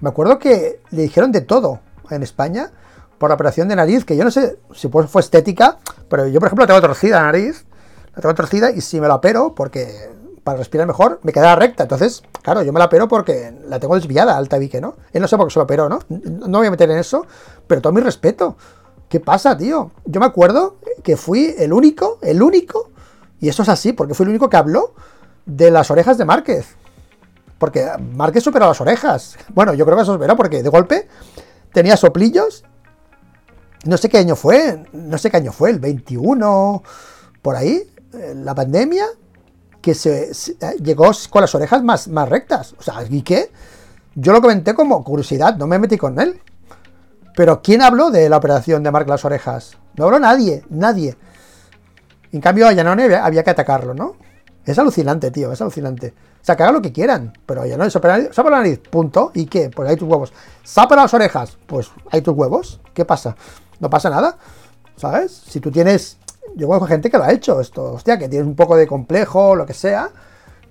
Me 0.01 0.11
acuerdo 0.11 0.39
que 0.39 0.83
le 0.91 1.03
dijeron 1.03 1.33
de 1.33 1.41
todo 1.41 1.81
en 2.11 2.23
España 2.23 2.73
por 3.17 3.31
la 3.31 3.37
operación 3.37 3.67
de 3.69 3.77
nariz, 3.77 4.05
que 4.05 4.19
yo 4.19 4.25
no 4.25 4.31
sé 4.31 4.59
si 4.75 4.91
fue 4.91 5.21
estética, 5.23 5.79
pero 6.11 6.27
yo, 6.27 6.41
por 6.41 6.49
ejemplo, 6.49 6.67
tengo 6.67 6.83
torcida 6.83 7.21
la 7.21 7.33
nariz, 7.33 7.65
la 8.15 8.21
tengo 8.21 8.35
torcida 8.35 8.71
y 8.71 8.83
si 8.83 9.01
me 9.01 9.09
la 9.09 9.15
opero, 9.15 9.55
porque 9.55 10.11
para 10.43 10.59
respirar 10.59 10.87
mejor, 10.87 11.21
me 11.23 11.33
queda 11.33 11.57
recta. 11.57 11.85
Entonces, 11.85 12.23
claro, 12.43 12.62
yo 12.62 12.73
me 12.75 12.81
la 12.81 12.85
opero 12.85 13.09
porque 13.09 13.59
la 13.67 13.81
tengo 13.81 13.95
desviada 13.95 14.37
al 14.37 14.47
tabique, 14.47 14.83
¿no? 14.83 14.97
Él 15.15 15.23
no 15.23 15.29
sé 15.29 15.39
por 15.39 15.47
qué 15.47 15.55
se 15.55 15.59
lo 15.59 15.65
operó, 15.65 15.89
¿no? 15.89 16.01
No 16.11 16.59
voy 16.59 16.67
a 16.67 16.71
meter 16.71 16.91
en 16.91 16.99
eso, 16.99 17.27
pero 17.67 17.81
todo 17.81 17.95
mi 17.95 18.03
respeto. 18.03 18.59
¿Qué 19.15 19.21
pasa, 19.21 19.57
tío? 19.57 19.93
Yo 20.07 20.19
me 20.19 20.27
acuerdo 20.27 20.79
que 21.05 21.17
fui 21.17 21.55
el 21.57 21.73
único, 21.73 22.19
el 22.21 22.43
único, 22.43 22.91
y 23.39 23.49
eso 23.49 23.62
es 23.62 23.69
así, 23.69 23.93
porque 23.93 24.12
fui 24.12 24.25
el 24.25 24.31
único 24.31 24.51
que 24.51 24.57
habló 24.57 24.93
de 25.47 25.71
las 25.71 25.89
orejas 25.93 26.19
de 26.19 26.25
Márquez. 26.25 26.75
Porque 27.57 27.89
Márquez 28.17 28.43
superó 28.43 28.67
las 28.67 28.81
orejas. 28.81 29.37
Bueno, 29.55 29.73
yo 29.73 29.85
creo 29.85 29.97
que 29.97 30.03
eso 30.03 30.15
superó 30.15 30.37
porque 30.37 30.65
de 30.65 30.69
golpe 30.69 31.07
tenía 31.73 31.97
soplillos. 31.97 32.65
No 33.85 33.97
sé 33.99 34.09
qué 34.09 34.19
año 34.19 34.35
fue, 34.35 34.83
no 34.93 35.17
sé 35.17 35.31
qué 35.31 35.37
año 35.37 35.53
fue, 35.53 35.71
el 35.71 35.79
21, 35.79 36.83
por 37.41 37.55
ahí, 37.55 37.89
la 38.35 38.53
pandemia, 38.53 39.07
que 39.81 39.95
se, 39.95 40.33
llegó 40.83 41.12
con 41.31 41.41
las 41.41 41.55
orejas 41.55 41.85
más, 41.85 42.09
más 42.09 42.29
rectas. 42.29 42.75
O 42.81 42.83
sea, 42.83 43.05
¿y 43.09 43.23
qué? 43.23 43.53
Yo 44.17 44.33
lo 44.33 44.41
comenté 44.41 44.75
como 44.75 45.05
curiosidad, 45.05 45.57
no 45.57 45.69
me 45.69 45.79
metí 45.79 45.97
con 45.97 46.19
él. 46.19 46.41
Pero 47.35 47.62
¿quién 47.62 47.82
habló 47.82 48.11
de 48.11 48.28
la 48.28 48.37
operación 48.37 48.82
de 48.82 48.91
Mark 48.91 49.09
las 49.09 49.24
orejas? 49.24 49.76
No 49.97 50.05
habló 50.05 50.18
nadie, 50.18 50.64
nadie. 50.70 51.16
En 52.32 52.41
cambio, 52.41 52.68
a 52.68 52.72
Yanone 52.72 53.14
había 53.16 53.43
que 53.43 53.51
atacarlo, 53.51 53.95
¿no? 53.95 54.16
Es 54.64 54.78
alucinante, 54.78 55.30
tío, 55.30 55.53
es 55.53 55.61
alucinante. 55.61 56.14
O 56.41 56.45
sea, 56.45 56.57
que 56.57 56.62
hagan 56.62 56.76
lo 56.76 56.82
que 56.82 56.93
quieran, 56.93 57.32
pero 57.45 57.66
ya 57.66 57.76
no 57.76 57.85
es 57.85 57.95
operar. 57.97 58.32
Sapa 58.32 58.51
la 58.51 58.59
nariz, 58.59 58.78
punto. 58.78 59.30
¿Y 59.35 59.47
qué? 59.47 59.70
Pues 59.70 59.89
hay 59.89 59.97
tus 59.97 60.09
huevos. 60.09 60.32
Sapa 60.62 60.97
las 60.97 61.12
orejas, 61.12 61.59
pues 61.66 61.91
hay 62.11 62.22
tus 62.22 62.35
huevos. 62.35 62.80
¿Qué 62.93 63.05
pasa? 63.05 63.37
No 63.80 63.91
pasa 63.91 64.11
nada, 64.11 64.37
¿sabes? 64.97 65.32
Si 65.32 65.61
tú 65.61 65.70
tienes. 65.70 66.18
Yo 66.57 66.68
conozco 66.68 66.87
gente 66.87 67.11
que 67.11 67.18
lo 67.18 67.24
ha 67.24 67.32
hecho 67.32 67.61
esto, 67.61 67.95
hostia, 67.95 68.16
que 68.16 68.28
tienes 68.28 68.47
un 68.47 68.55
poco 68.55 68.76
de 68.76 68.87
complejo, 68.87 69.57
lo 69.57 69.66
que 69.66 69.74
sea. 69.74 70.11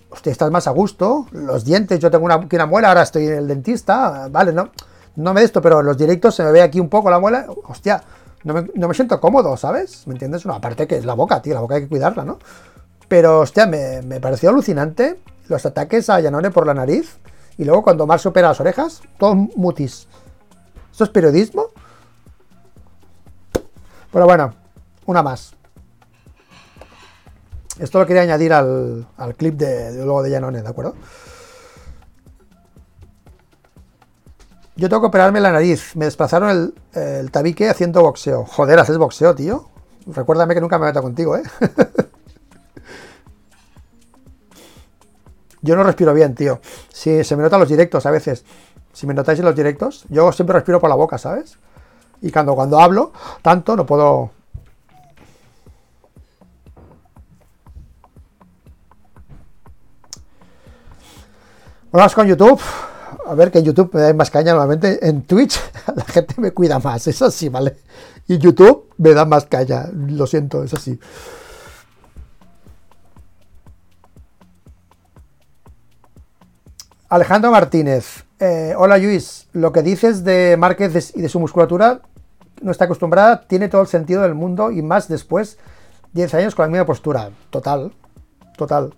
Hostia, 0.10 0.32
estás 0.32 0.50
más 0.50 0.68
a 0.68 0.72
gusto. 0.72 1.28
Los 1.32 1.66
dientes, 1.66 2.00
yo 2.00 2.10
tengo 2.10 2.26
una, 2.26 2.38
una 2.38 2.66
muela, 2.66 2.90
ahora 2.90 3.02
estoy 3.02 3.28
en 3.28 3.34
el 3.34 3.48
dentista, 3.48 4.28
vale, 4.30 4.54
no 4.54 4.72
no 5.16 5.34
me 5.34 5.42
de 5.42 5.46
esto, 5.46 5.62
pero 5.62 5.80
en 5.80 5.86
los 5.86 5.98
directos 5.98 6.36
se 6.36 6.44
me 6.44 6.52
ve 6.52 6.62
aquí 6.62 6.80
un 6.80 6.90
poco 6.90 7.10
la 7.10 7.20
muela, 7.20 7.46
hostia, 7.68 8.04
no 8.44 8.54
me, 8.88 8.94
siento 8.94 9.20
cómodo, 9.22 9.56
¿sabes? 9.56 10.06
¿Me 10.08 10.14
entiendes? 10.14 10.46
Aparte 10.46 10.88
que 10.88 10.98
es 10.98 11.06
la 11.06 11.14
boca, 11.14 11.42
tío, 11.42 11.54
la 11.54 11.62
boca 11.62 11.76
hay 11.76 11.84
que 11.84 11.88
cuidarla, 11.88 12.26
¿no? 12.26 12.40
Pero, 13.08 13.42
hostia, 13.42 13.68
me, 13.68 14.20
pareció 14.20 14.50
alucinante 14.50 15.20
los 15.48 15.66
ataques 15.66 16.10
a 16.10 16.20
Yanone 16.20 16.52
por 16.52 16.66
la 16.66 16.74
nariz 16.74 17.18
y 17.58 17.64
luego 17.64 17.84
cuando 17.84 18.08
Mar 18.08 18.20
supera 18.20 18.50
las 18.50 18.60
orejas, 18.60 19.02
todo 19.18 19.36
mutis. 19.36 20.08
¿Esto 20.92 21.06
es 21.06 21.10
periodismo? 21.10 21.68
Pero 24.12 24.26
bueno, 24.26 24.54
una 25.06 25.24
más. 25.24 25.54
Esto 27.80 28.00
lo 28.00 28.06
quería 28.06 28.24
añadir 28.24 28.54
al, 28.54 29.08
clip 29.38 29.56
de, 29.56 29.94
de, 29.94 30.04
luego 30.04 30.22
de 30.22 30.32
Yanone, 30.32 30.62
¿de 30.62 30.70
acuerdo? 30.70 30.96
Yo 34.76 34.90
tengo 34.90 35.02
que 35.02 35.08
operarme 35.08 35.40
la 35.40 35.52
nariz. 35.52 35.96
Me 35.96 36.06
desplazaron 36.06 36.74
el, 36.94 37.32
tabique 37.32 37.70
haciendo 37.70 38.02
boxeo. 38.02 38.46
Joder, 38.46 38.80
haces 38.80 38.98
boxeo, 38.98 39.36
tío. 39.36 39.70
Recuérdame 40.08 40.56
que 40.56 40.62
nunca 40.62 40.80
me 40.80 40.88
meto 40.88 41.02
contigo, 41.02 41.38
¿eh? 41.38 41.44
yo 45.62 45.76
no 45.76 45.84
respiro 45.84 46.14
bien, 46.14 46.34
tío. 46.34 46.60
Si 46.92 47.24
se 47.24 47.36
me 47.36 47.44
notan 47.44 47.60
los 47.60 47.70
directos 47.70 48.06
a 48.06 48.12
veces. 48.12 48.44
Si 48.92 49.08
me 49.08 49.14
notáis 49.14 49.40
en 49.40 49.46
los 49.46 49.56
directos, 49.56 50.06
yo 50.10 50.32
siempre 50.32 50.56
respiro 50.56 50.80
por 50.80 50.90
la 50.90 50.96
boca, 50.96 51.18
¿sabes? 51.18 51.58
Y 52.22 52.32
cuando, 52.32 52.56
cuando 52.56 52.80
hablo, 52.80 53.12
tanto 53.42 53.76
no 53.76 53.86
puedo. 53.86 54.32
Vamos 61.92 62.16
con 62.16 62.28
YouTube 62.28 62.60
a 63.26 63.36
ver 63.36 63.52
que 63.52 63.60
en 63.60 63.66
YouTube 63.66 63.94
me 63.94 64.02
da 64.02 64.14
más 64.14 64.30
caña 64.30 64.52
normalmente. 64.52 65.08
En 65.08 65.24
Twitch 65.24 65.60
la 65.96 66.04
gente 66.06 66.36
me 66.38 66.52
cuida 66.52 66.80
más, 66.80 67.08
es 67.08 67.22
así, 67.22 67.50
¿vale? 67.50 67.78
Y 68.28 68.38
YouTube 68.38 68.90
me 68.98 69.14
da 69.14 69.26
más 69.26 69.46
caña, 69.46 69.88
lo 69.94 70.28
siento, 70.28 70.64
es 70.64 70.74
así. 70.74 71.00
Alejandro 77.10 77.52
Martínez. 77.52 78.26
Eh, 78.40 78.74
hola 78.76 78.98
Luis, 78.98 79.48
lo 79.54 79.72
que 79.72 79.84
dices 79.84 80.24
de 80.24 80.58
Márquez 80.58 81.14
y 81.16 81.22
de 81.22 81.30
su 81.30 81.40
musculatura 81.40 82.02
no 82.62 82.72
está 82.72 82.86
acostumbrada, 82.86 83.46
tiene 83.48 83.70
todo 83.70 83.82
el 83.82 83.88
sentido 83.88 84.24
del 84.24 84.34
mundo 84.34 84.72
y 84.72 84.82
más 84.82 85.08
después 85.08 85.58
10 86.14 86.34
años 86.34 86.56
con 86.56 86.64
la 86.64 86.70
misma 86.70 86.86
postura. 86.86 87.30
Total, 87.50 87.92
total. 88.58 88.96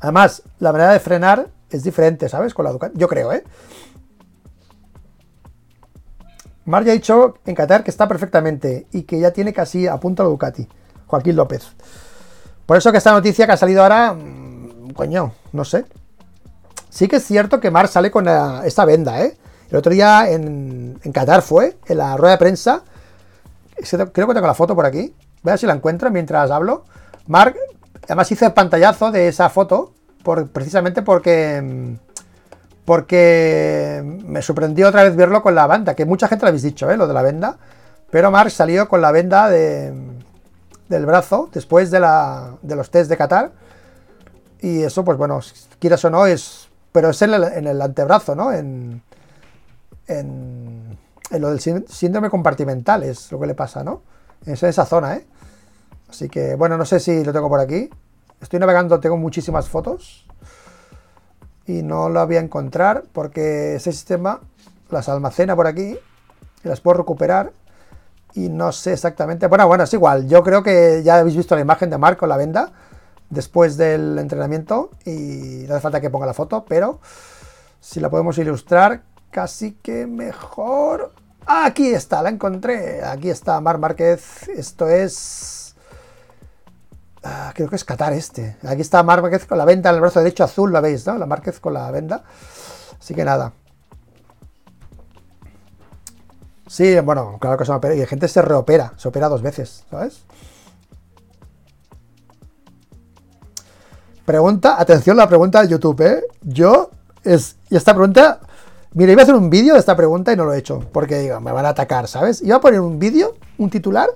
Además, 0.00 0.42
la 0.58 0.72
manera 0.72 0.92
de 0.92 1.00
frenar 1.00 1.48
es 1.76 1.84
diferente, 1.84 2.28
¿sabes? 2.28 2.54
Con 2.54 2.64
la 2.64 2.72
Ducati. 2.72 2.98
Yo 2.98 3.08
creo, 3.08 3.32
¿eh? 3.32 3.44
Mar 6.64 6.84
ya 6.84 6.92
ha 6.92 6.94
dicho 6.94 7.38
en 7.44 7.54
Qatar 7.54 7.82
que 7.82 7.90
está 7.90 8.06
perfectamente 8.06 8.86
y 8.92 9.02
que 9.02 9.18
ya 9.18 9.32
tiene 9.32 9.52
casi 9.52 9.88
a 9.88 9.96
punto 9.98 10.22
la 10.22 10.28
Ducati. 10.28 10.68
Joaquín 11.06 11.36
López. 11.36 11.72
Por 12.66 12.76
eso 12.76 12.92
que 12.92 12.98
esta 12.98 13.12
noticia 13.12 13.46
que 13.46 13.52
ha 13.52 13.56
salido 13.56 13.82
ahora, 13.82 14.14
mm, 14.14 14.92
coño, 14.92 15.32
no 15.52 15.64
sé. 15.64 15.84
Sí 16.88 17.08
que 17.08 17.16
es 17.16 17.24
cierto 17.24 17.60
que 17.60 17.70
Mar 17.70 17.88
sale 17.88 18.10
con 18.10 18.28
esta 18.28 18.84
venda, 18.84 19.22
¿eh? 19.22 19.36
El 19.70 19.76
otro 19.76 19.92
día 19.92 20.30
en, 20.30 21.00
en 21.02 21.12
Qatar 21.12 21.42
fue, 21.42 21.78
en 21.86 21.98
la 21.98 22.16
rueda 22.16 22.32
de 22.32 22.38
prensa. 22.38 22.82
Creo 23.74 24.12
que 24.12 24.34
tengo 24.34 24.46
la 24.46 24.54
foto 24.54 24.74
por 24.74 24.86
aquí. 24.86 25.14
Voy 25.42 25.50
a 25.50 25.52
ver 25.52 25.58
si 25.58 25.66
la 25.66 25.72
encuentro 25.72 26.10
mientras 26.10 26.50
hablo. 26.50 26.84
Mark, 27.26 27.56
además 28.04 28.30
hice 28.30 28.46
el 28.46 28.52
pantallazo 28.52 29.10
de 29.10 29.28
esa 29.28 29.48
foto 29.48 29.94
precisamente 30.52 31.02
porque 31.02 31.98
porque 32.84 34.02
me 34.26 34.42
sorprendió 34.42 34.88
otra 34.88 35.04
vez 35.04 35.14
verlo 35.14 35.42
con 35.42 35.54
la 35.54 35.66
banda, 35.66 35.94
que 35.94 36.04
mucha 36.04 36.28
gente 36.28 36.44
lo 36.44 36.48
habéis 36.48 36.62
dicho, 36.62 36.90
¿eh? 36.90 36.96
lo 36.96 37.06
de 37.06 37.14
la 37.14 37.22
venda, 37.22 37.56
pero 38.10 38.30
Mark 38.30 38.50
salió 38.50 38.88
con 38.88 39.00
la 39.00 39.12
venda 39.12 39.48
de, 39.48 39.92
del 40.88 41.06
brazo 41.06 41.48
después 41.52 41.90
de, 41.90 42.00
la, 42.00 42.56
de 42.62 42.76
los 42.76 42.90
test 42.90 43.08
de 43.08 43.16
Qatar, 43.16 43.52
y 44.60 44.82
eso, 44.82 45.04
pues 45.04 45.18
bueno, 45.18 45.40
quieras 45.78 46.04
o 46.04 46.10
no, 46.10 46.26
es, 46.26 46.68
pero 46.92 47.10
es 47.10 47.22
en 47.22 47.32
el, 47.32 47.82
antebrazo, 47.82 48.34
¿no? 48.34 48.52
En, 48.52 49.02
en, 50.06 50.98
en, 51.30 51.40
lo 51.40 51.50
del 51.50 51.60
síndrome 51.88 52.30
compartimental, 52.30 53.02
es 53.02 53.30
lo 53.32 53.40
que 53.40 53.46
le 53.46 53.54
pasa, 53.54 53.82
¿no? 53.82 54.02
En 54.46 54.54
esa 54.54 54.84
zona, 54.84 55.16
¿eh? 55.16 55.26
Así 56.08 56.28
que, 56.28 56.54
bueno, 56.54 56.76
no 56.76 56.84
sé 56.84 57.00
si 57.00 57.24
lo 57.24 57.32
tengo 57.32 57.48
por 57.48 57.58
aquí. 57.58 57.88
Estoy 58.42 58.58
navegando, 58.58 58.98
tengo 58.98 59.16
muchísimas 59.16 59.68
fotos 59.68 60.26
y 61.64 61.84
no 61.84 62.08
lo 62.08 62.26
voy 62.26 62.36
a 62.36 62.40
encontrar 62.40 63.04
porque 63.12 63.76
ese 63.76 63.92
sistema 63.92 64.40
las 64.90 65.08
almacena 65.08 65.54
por 65.54 65.68
aquí 65.68 65.96
y 66.64 66.68
las 66.68 66.80
puedo 66.80 66.98
recuperar 66.98 67.52
y 68.34 68.48
no 68.48 68.72
sé 68.72 68.94
exactamente. 68.94 69.46
Bueno, 69.46 69.68
bueno, 69.68 69.84
es 69.84 69.94
igual. 69.94 70.26
Yo 70.26 70.42
creo 70.42 70.64
que 70.64 71.02
ya 71.04 71.18
habéis 71.18 71.36
visto 71.36 71.54
la 71.54 71.60
imagen 71.60 71.88
de 71.88 71.98
Marco 71.98 72.26
la 72.26 72.36
venda 72.36 72.72
después 73.30 73.76
del 73.76 74.18
entrenamiento 74.18 74.90
y 75.06 75.64
no 75.68 75.74
hace 75.74 75.82
falta 75.82 76.00
que 76.00 76.10
ponga 76.10 76.26
la 76.26 76.34
foto, 76.34 76.64
pero 76.68 76.98
si 77.80 78.00
la 78.00 78.10
podemos 78.10 78.36
ilustrar, 78.38 79.02
casi 79.30 79.74
que 79.74 80.08
mejor. 80.08 81.12
Ah, 81.46 81.66
aquí 81.66 81.94
está, 81.94 82.20
la 82.22 82.30
encontré. 82.30 83.04
Aquí 83.04 83.30
está 83.30 83.60
Mar 83.60 83.78
Márquez. 83.78 84.48
Esto 84.48 84.88
es. 84.88 85.61
Ah, 87.24 87.52
creo 87.54 87.68
que 87.68 87.76
es 87.76 87.84
Qatar 87.84 88.12
este. 88.12 88.56
Aquí 88.66 88.80
está 88.80 89.02
Márquez 89.02 89.46
con 89.46 89.58
la 89.58 89.64
venda 89.64 89.90
en 89.90 89.96
el 89.96 90.00
brazo 90.00 90.20
derecho 90.20 90.44
azul, 90.44 90.72
¿la 90.72 90.80
veis? 90.80 91.06
¿no? 91.06 91.18
La 91.18 91.26
Márquez 91.26 91.60
con 91.60 91.74
la 91.74 91.90
venda. 91.90 92.24
Así 92.98 93.14
que 93.14 93.24
nada. 93.24 93.52
Sí, 96.66 96.98
bueno, 97.00 97.38
claro 97.40 97.56
que 97.56 97.64
se 97.64 97.72
opera. 97.72 97.94
Y 97.94 98.00
la 98.00 98.06
gente 98.06 98.26
se 98.28 98.42
reopera. 98.42 98.94
Se 98.96 99.08
opera 99.08 99.28
dos 99.28 99.42
veces, 99.42 99.84
¿sabes? 99.90 100.24
Pregunta, 104.24 104.80
atención 104.80 105.16
la 105.16 105.28
pregunta 105.28 105.62
de 105.62 105.68
YouTube, 105.68 106.00
¿eh? 106.00 106.24
Yo, 106.42 106.90
es, 107.24 107.56
y 107.68 107.76
esta 107.76 107.92
pregunta, 107.92 108.40
mira, 108.94 109.12
iba 109.12 109.22
a 109.22 109.24
hacer 109.24 109.34
un 109.34 109.50
vídeo 109.50 109.74
de 109.74 109.80
esta 109.80 109.96
pregunta 109.96 110.32
y 110.32 110.36
no 110.36 110.44
lo 110.44 110.54
he 110.54 110.58
hecho, 110.58 110.80
porque 110.92 111.18
digo, 111.18 111.40
me 111.40 111.50
van 111.50 111.66
a 111.66 111.70
atacar, 111.70 112.06
¿sabes? 112.06 112.40
Iba 112.40 112.56
a 112.56 112.60
poner 112.60 112.80
un 112.80 112.98
vídeo, 113.00 113.34
un 113.58 113.68
titular, 113.68 114.08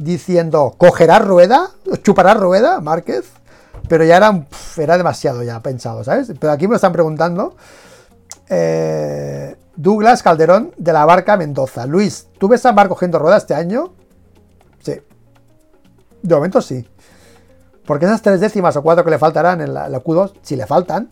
diciendo, 0.00 0.74
¿cogerá 0.78 1.18
rueda? 1.18 1.70
¿Chupará 2.02 2.34
rueda, 2.34 2.80
Márquez? 2.80 3.30
Pero 3.88 4.04
ya 4.04 4.16
era, 4.16 4.46
era 4.76 4.96
demasiado 4.96 5.42
ya 5.42 5.60
pensado, 5.60 6.02
¿sabes? 6.02 6.32
Pero 6.38 6.52
aquí 6.52 6.66
me 6.66 6.72
lo 6.72 6.76
están 6.76 6.92
preguntando. 6.92 7.54
Eh, 8.48 9.56
Douglas 9.76 10.22
Calderón 10.22 10.72
de 10.76 10.92
la 10.92 11.04
Barca 11.04 11.36
Mendoza. 11.36 11.86
Luis, 11.86 12.28
¿tú 12.38 12.48
ves 12.48 12.64
a 12.66 12.72
Mar 12.72 12.88
cogiendo 12.88 13.18
rueda 13.18 13.36
este 13.36 13.54
año? 13.54 13.92
Sí. 14.82 15.00
De 16.22 16.34
momento 16.34 16.60
sí. 16.60 16.88
Porque 17.86 18.06
esas 18.06 18.22
tres 18.22 18.40
décimas 18.40 18.76
o 18.76 18.82
cuatro 18.82 19.04
que 19.04 19.10
le 19.10 19.18
faltarán 19.18 19.60
en 19.60 19.74
la, 19.74 19.88
Q2, 19.88 20.32
si 20.42 20.56
le 20.56 20.66
faltan, 20.66 21.10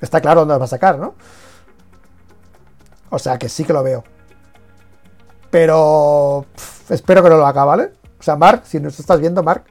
está 0.00 0.20
claro 0.20 0.40
dónde 0.40 0.54
las 0.54 0.60
va 0.60 0.64
a 0.64 0.68
sacar, 0.68 0.98
¿no? 0.98 1.14
O 3.10 3.18
sea 3.18 3.38
que 3.38 3.48
sí 3.48 3.64
que 3.64 3.72
lo 3.72 3.82
veo. 3.82 4.04
Pero 5.54 6.46
espero 6.88 7.22
que 7.22 7.30
no 7.30 7.36
lo 7.36 7.46
haga, 7.46 7.64
¿vale? 7.64 7.92
O 8.18 8.22
sea, 8.24 8.34
Mark, 8.34 8.62
si 8.64 8.80
nos 8.80 8.98
estás 8.98 9.20
viendo, 9.20 9.40
Mark, 9.44 9.62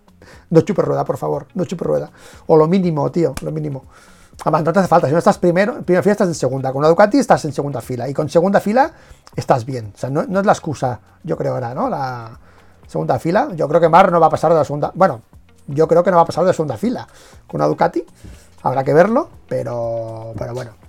no 0.49 0.61
chupe 0.61 0.81
rueda, 0.81 1.03
por 1.03 1.17
favor, 1.17 1.47
no 1.55 1.65
chupe 1.65 1.83
rueda. 1.83 2.09
O 2.47 2.55
lo 2.55 2.67
mínimo, 2.67 3.11
tío, 3.11 3.35
lo 3.41 3.51
mínimo. 3.51 3.83
Además, 4.43 4.63
no 4.63 4.71
te 4.71 4.79
hace 4.79 4.87
falta. 4.87 5.07
Si 5.07 5.11
no 5.11 5.19
estás 5.19 5.37
primero, 5.39 5.75
en 5.75 5.83
primera 5.83 6.01
fila 6.01 6.13
estás 6.13 6.29
en 6.29 6.35
segunda. 6.35 6.71
Con 6.71 6.79
una 6.79 6.87
Ducati 6.87 7.17
estás 7.17 7.43
en 7.43 7.51
segunda 7.51 7.81
fila. 7.81 8.07
Y 8.07 8.13
con 8.13 8.29
segunda 8.29 8.61
fila 8.61 8.93
estás 9.35 9.65
bien. 9.65 9.91
O 9.93 9.97
sea, 9.97 10.09
no, 10.09 10.23
no 10.25 10.39
es 10.39 10.45
la 10.45 10.53
excusa, 10.53 11.01
yo 11.21 11.35
creo 11.35 11.55
ahora, 11.55 11.73
¿no? 11.73 11.89
La, 11.89 12.39
segunda 12.87 13.19
fila. 13.19 13.49
Yo 13.53 13.67
creo 13.67 13.81
que 13.81 13.89
Mar 13.89 14.09
no 14.09 14.21
va 14.21 14.27
a 14.27 14.29
pasar 14.29 14.53
de 14.53 14.59
la 14.59 14.63
segunda. 14.63 14.89
Bueno, 14.95 15.21
yo 15.67 15.85
creo 15.89 16.01
que 16.01 16.11
no 16.11 16.15
va 16.15 16.23
a 16.23 16.25
pasar 16.25 16.45
de 16.45 16.51
la 16.51 16.53
segunda 16.53 16.77
fila 16.77 17.05
con 17.45 17.59
una 17.59 17.67
Ducati. 17.67 18.05
Habrá 18.61 18.85
que 18.85 18.93
verlo, 18.93 19.27
pero, 19.49 20.33
pero 20.37 20.53
bueno. 20.53 20.82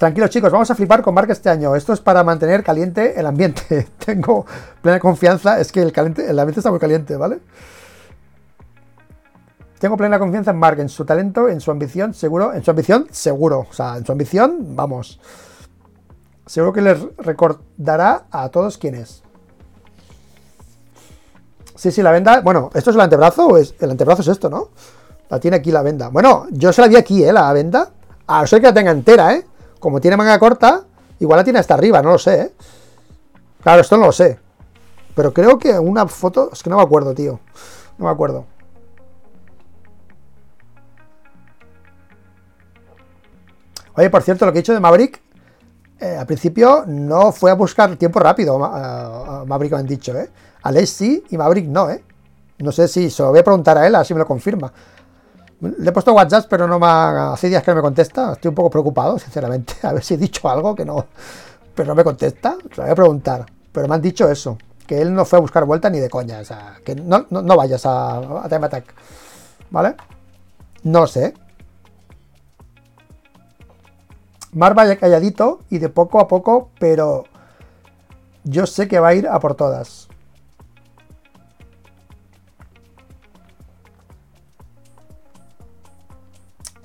Tranquilos 0.00 0.30
chicos, 0.30 0.50
vamos 0.50 0.70
a 0.70 0.74
flipar 0.74 1.02
con 1.02 1.12
Mark 1.12 1.30
este 1.30 1.50
año. 1.50 1.76
Esto 1.76 1.92
es 1.92 2.00
para 2.00 2.24
mantener 2.24 2.64
caliente 2.64 3.20
el 3.20 3.26
ambiente. 3.26 3.86
Tengo 4.06 4.46
plena 4.80 4.98
confianza. 4.98 5.60
Es 5.60 5.70
que 5.70 5.82
el, 5.82 5.92
ambiente 5.94 6.60
está 6.60 6.70
muy 6.70 6.80
caliente, 6.80 7.18
¿vale? 7.18 7.38
Tengo 9.78 9.98
plena 9.98 10.18
confianza 10.18 10.52
en 10.52 10.56
Mark, 10.56 10.80
en 10.80 10.88
su 10.88 11.04
talento, 11.04 11.50
en 11.50 11.60
su 11.60 11.70
ambición, 11.70 12.14
seguro. 12.14 12.54
En 12.54 12.64
su 12.64 12.70
ambición, 12.70 13.08
seguro. 13.10 13.66
O 13.68 13.74
sea, 13.74 13.98
en 13.98 14.06
su 14.06 14.12
ambición, 14.12 14.74
vamos. 14.74 15.20
Seguro 16.46 16.72
que 16.72 16.80
les 16.80 16.98
recordará 17.18 18.24
a 18.30 18.48
todos 18.48 18.78
quién 18.78 18.94
es. 18.94 19.22
Sí, 21.74 21.90
sí, 21.90 22.00
la 22.00 22.12
venda. 22.12 22.40
Bueno, 22.40 22.70
¿esto 22.72 22.88
es 22.88 22.96
el 22.96 23.02
antebrazo 23.02 23.48
o 23.48 23.58
es. 23.58 23.74
El 23.78 23.90
antebrazo 23.90 24.22
es 24.22 24.28
esto, 24.28 24.48
¿no? 24.48 24.70
La 25.28 25.38
tiene 25.38 25.58
aquí 25.58 25.70
la 25.70 25.82
venda. 25.82 26.08
Bueno, 26.08 26.46
yo 26.52 26.72
se 26.72 26.80
la 26.80 26.88
di 26.88 26.96
aquí, 26.96 27.22
¿eh? 27.22 27.34
La 27.34 27.52
venda. 27.52 27.90
A 28.26 28.40
no 28.40 28.46
ser 28.46 28.62
que 28.62 28.68
la 28.68 28.72
tenga 28.72 28.92
entera, 28.92 29.34
¿eh? 29.34 29.44
Como 29.80 30.00
tiene 30.00 30.16
manga 30.16 30.38
corta, 30.38 30.84
igual 31.18 31.38
la 31.38 31.44
tiene 31.44 31.58
hasta 31.58 31.74
arriba, 31.74 32.00
no 32.02 32.12
lo 32.12 32.18
sé, 32.18 32.40
¿eh? 32.40 32.52
Claro, 33.62 33.80
esto 33.80 33.96
no 33.96 34.06
lo 34.06 34.12
sé. 34.12 34.38
Pero 35.16 35.34
creo 35.34 35.58
que 35.58 35.76
una 35.78 36.06
foto. 36.06 36.50
Es 36.52 36.62
que 36.62 36.70
no 36.70 36.76
me 36.76 36.82
acuerdo, 36.82 37.14
tío. 37.14 37.40
No 37.98 38.06
me 38.06 38.10
acuerdo. 38.10 38.46
Oye, 43.94 44.08
por 44.08 44.22
cierto, 44.22 44.46
lo 44.46 44.52
que 44.52 44.58
he 44.58 44.62
dicho 44.62 44.72
de 44.72 44.80
Maverick 44.80 45.20
eh, 45.98 46.16
al 46.16 46.26
principio 46.26 46.84
no 46.86 47.32
fue 47.32 47.50
a 47.50 47.54
buscar 47.54 47.94
tiempo 47.96 48.18
rápido, 48.20 48.58
Maverick 48.58 49.72
me 49.72 49.78
han 49.78 49.86
dicho, 49.86 50.16
¿eh? 50.16 50.30
Alex 50.62 50.88
sí 50.88 51.24
y 51.28 51.36
Maverick 51.36 51.66
no, 51.66 51.90
¿eh? 51.90 52.02
No 52.58 52.72
sé 52.72 52.88
si 52.88 53.10
se 53.10 53.22
lo 53.22 53.30
voy 53.30 53.40
a 53.40 53.44
preguntar 53.44 53.76
a 53.76 53.86
él, 53.86 53.94
así 53.94 54.14
me 54.14 54.20
lo 54.20 54.26
confirma. 54.26 54.72
Le 55.60 55.90
he 55.90 55.92
puesto 55.92 56.14
WhatsApp, 56.14 56.46
pero 56.48 56.66
no 56.66 56.78
me 56.78 56.86
hace 56.86 57.48
días 57.48 57.62
que 57.62 57.70
no 57.70 57.76
me 57.76 57.82
contesta. 57.82 58.32
Estoy 58.32 58.48
un 58.48 58.54
poco 58.54 58.70
preocupado, 58.70 59.18
sinceramente. 59.18 59.74
A 59.82 59.92
ver 59.92 60.02
si 60.02 60.14
he 60.14 60.16
dicho 60.16 60.48
algo 60.48 60.74
que 60.74 60.84
no. 60.84 61.06
Pero 61.74 61.88
no 61.88 61.94
me 61.94 62.04
contesta. 62.04 62.56
Lo 62.76 62.82
voy 62.82 62.92
a 62.92 62.94
preguntar. 62.94 63.46
Pero 63.72 63.86
me 63.86 63.94
han 63.94 64.02
dicho 64.02 64.28
eso. 64.30 64.56
Que 64.86 65.00
él 65.00 65.14
no 65.14 65.24
fue 65.24 65.38
a 65.38 65.40
buscar 65.40 65.64
vuelta 65.64 65.88
ni 65.88 66.00
de 66.00 66.10
coña. 66.10 66.40
O 66.40 66.44
sea, 66.44 66.76
que 66.84 66.94
no, 66.94 67.26
vayas 67.30 67.86
a, 67.86 68.16
a 68.16 68.48
Time 68.48 68.66
Attack. 68.66 68.94
¿Vale? 69.70 69.94
No 70.82 71.06
sé. 71.06 71.34
Mar 74.52 74.74
vaya 74.74 74.96
calladito 74.96 75.60
y 75.70 75.78
de 75.78 75.88
poco 75.90 76.18
a 76.18 76.26
poco, 76.26 76.70
pero 76.80 77.24
yo 78.42 78.66
sé 78.66 78.88
que 78.88 78.98
va 78.98 79.08
a 79.08 79.14
ir 79.14 79.28
a 79.28 79.38
por 79.38 79.54
todas. 79.54 80.09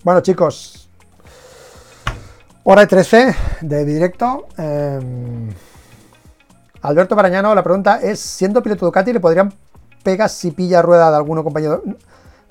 Bueno, 0.05 0.21
chicos, 0.21 0.87
hora 2.63 2.85
13 2.85 3.35
de 3.61 3.85
directo. 3.85 4.45
Em, 4.55 5.49
Alberto 6.83 7.15
Parañano, 7.15 7.55
la 7.55 7.63
pregunta 7.63 7.99
es: 7.99 8.19
siendo 8.19 8.61
piloto 8.61 8.85
Ducati, 8.85 9.11
¿le 9.11 9.19
podrían 9.19 9.51
pegas 10.03 10.31
si 10.31 10.51
pilla 10.51 10.83
rueda 10.83 11.09
de 11.09 11.15
alguno 11.15 11.43
compañero? 11.43 11.81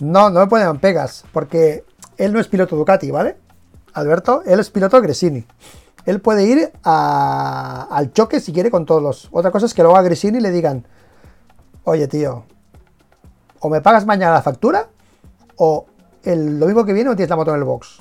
No, 0.01 0.31
no 0.31 0.41
le 0.41 0.47
pueden 0.49 0.81
pegas, 0.81 1.25
porque 1.33 1.85
él 2.17 2.33
no 2.33 2.41
es 2.41 2.49
piloto 2.49 2.75
Ducati, 2.75 3.13
¿vale? 3.13 3.37
Alberto, 3.93 4.43
él 4.45 4.59
es 4.59 4.71
piloto 4.71 5.01
Gresini. 5.01 5.47
Él 6.07 6.21
puede 6.21 6.43
ir 6.47 6.73
al 6.83 8.13
choque 8.13 8.41
si 8.41 8.53
quiere 8.53 8.73
con 8.73 8.85
todos 8.85 9.01
los. 9.01 9.29
Otra 9.31 9.53
cosa 9.53 9.67
es 9.67 9.75
que 9.75 9.83
luego 9.85 9.97
a 9.97 10.03
Gresini 10.03 10.41
le 10.41 10.51
digan: 10.51 10.85
Oye, 11.85 12.09
tío, 12.09 12.47
o 13.61 13.69
me 13.69 13.81
pagas 13.81 14.07
mañana 14.07 14.35
la 14.35 14.43
factura, 14.43 14.89
o 15.55 15.87
el 16.25 16.59
domingo 16.59 16.85
que 16.85 16.93
viene 16.93 17.11
o 17.11 17.17
tienes 17.17 17.31
la 17.31 17.37
moto 17.37 17.51
en 17.53 17.59
el 17.59 17.65
box. 17.65 17.99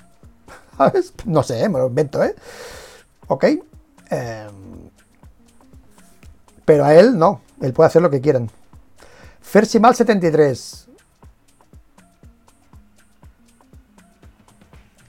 No 1.26 1.44
sé, 1.44 1.70
me 1.70 1.80
lo 1.80 1.88
invento, 1.88 2.24
¿eh? 2.24 2.36
Ok. 3.28 3.44
Em, 3.44 4.90
pero 6.66 6.86
a 6.86 6.96
él 6.96 7.18
no, 7.18 7.42
él 7.62 7.74
puede 7.74 7.88
hacer 7.88 8.02
lo 8.02 8.10
que 8.10 8.22
quieran. 8.22 8.50
Fersimal73, 9.44 10.88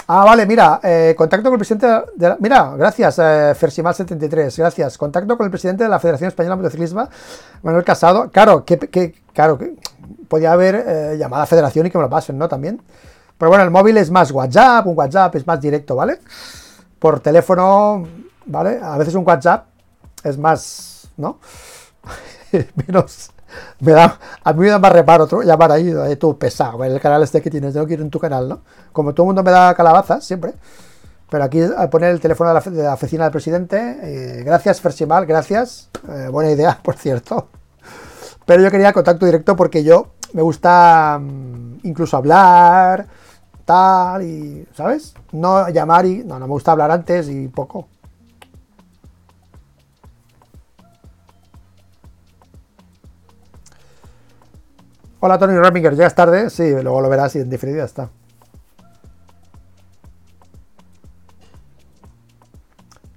Ah, 0.06 0.22
vale, 0.24 0.44
mira, 0.44 0.80
eh, 0.82 1.14
contacto 1.16 1.44
con 1.44 1.54
el 1.54 1.58
presidente 1.58 1.86
de 2.14 2.28
la, 2.28 2.36
Mira, 2.38 2.74
gracias, 2.76 3.18
eh, 3.18 3.54
Fersimal73, 3.58 4.54
gracias. 4.58 4.98
Contacto 4.98 5.38
con 5.38 5.46
el 5.46 5.50
presidente 5.50 5.84
de 5.84 5.88
la 5.88 5.98
Federación 5.98 6.28
Española 6.28 6.56
de 6.56 6.62
Motociclismo, 6.62 7.08
Manuel 7.62 7.84
Casado. 7.84 8.30
Claro, 8.30 8.66
que, 8.66 8.78
claro, 9.32 9.56
que 9.56 9.76
podía 10.28 10.52
haber 10.52 10.74
eh, 10.86 11.16
llamado 11.18 11.42
a 11.42 11.46
federación 11.46 11.86
y 11.86 11.90
que 11.90 11.96
me 11.96 12.04
lo 12.04 12.10
pasen, 12.10 12.36
¿no? 12.36 12.48
También. 12.48 12.82
Pero 13.38 13.48
bueno, 13.48 13.64
el 13.64 13.70
móvil 13.70 13.96
es 13.96 14.10
más 14.10 14.30
WhatsApp, 14.30 14.86
un 14.86 14.96
WhatsApp 14.96 15.36
es 15.36 15.46
más 15.46 15.58
directo, 15.58 15.96
¿vale? 15.96 16.18
Por 16.98 17.20
teléfono, 17.20 18.06
¿vale? 18.44 18.80
A 18.82 18.98
veces 18.98 19.14
un 19.14 19.26
WhatsApp 19.26 19.66
es 20.22 20.36
más, 20.36 21.08
¿no? 21.16 21.38
Menos 22.86 23.30
me 23.80 23.92
da, 23.92 24.18
a 24.42 24.52
mí 24.52 24.60
me 24.60 24.68
da 24.68 24.78
más 24.78 24.92
reparo 24.92 25.24
otro, 25.24 25.42
llamar 25.42 25.72
ahí, 25.72 25.92
ahí 25.92 26.16
tú 26.16 26.38
pesado, 26.38 26.82
el 26.84 27.00
canal 27.00 27.22
este 27.22 27.42
que 27.42 27.50
tienes, 27.50 27.74
que 27.74 27.94
ir 27.94 28.00
en 28.00 28.10
tu 28.10 28.18
canal, 28.18 28.48
¿no? 28.48 28.60
Como 28.92 29.14
todo 29.14 29.24
el 29.24 29.28
mundo 29.28 29.42
me 29.42 29.50
da 29.50 29.74
calabazas, 29.74 30.24
siempre. 30.24 30.54
Pero 31.30 31.44
aquí 31.44 31.60
al 31.62 31.88
poner 31.88 32.10
el 32.10 32.20
teléfono 32.20 32.54
de 32.54 32.82
la, 32.82 32.94
oficina 32.94 33.24
del 33.24 33.32
presidente, 33.32 33.98
eh, 34.02 34.42
gracias 34.44 34.80
Fersimal, 34.80 35.26
gracias, 35.26 35.90
eh, 36.08 36.28
buena 36.30 36.50
idea, 36.50 36.78
por 36.82 36.96
cierto. 36.96 37.48
Pero 38.46 38.62
yo 38.62 38.70
quería 38.70 38.92
contacto 38.92 39.26
directo 39.26 39.56
porque 39.56 39.82
yo 39.82 40.08
me 40.32 40.42
gusta 40.42 41.18
mm, 41.20 41.78
incluso 41.84 42.16
hablar, 42.16 43.06
tal, 43.64 44.22
y, 44.22 44.66
¿sabes? 44.74 45.14
No 45.32 45.68
llamar 45.68 46.06
y, 46.06 46.24
no, 46.24 46.38
no 46.38 46.46
me 46.46 46.52
gusta 46.52 46.72
hablar 46.72 46.90
antes 46.90 47.28
y 47.28 47.48
poco. 47.48 47.88
Hola 55.26 55.38
Tony 55.38 55.56
Raminger, 55.56 55.94
¿llegas 55.94 56.14
tarde? 56.14 56.50
Sí, 56.50 56.70
luego 56.70 57.00
lo 57.00 57.08
verás 57.08 57.34
y 57.34 57.38
en 57.38 57.48
diferida 57.48 57.82
está. 57.84 58.10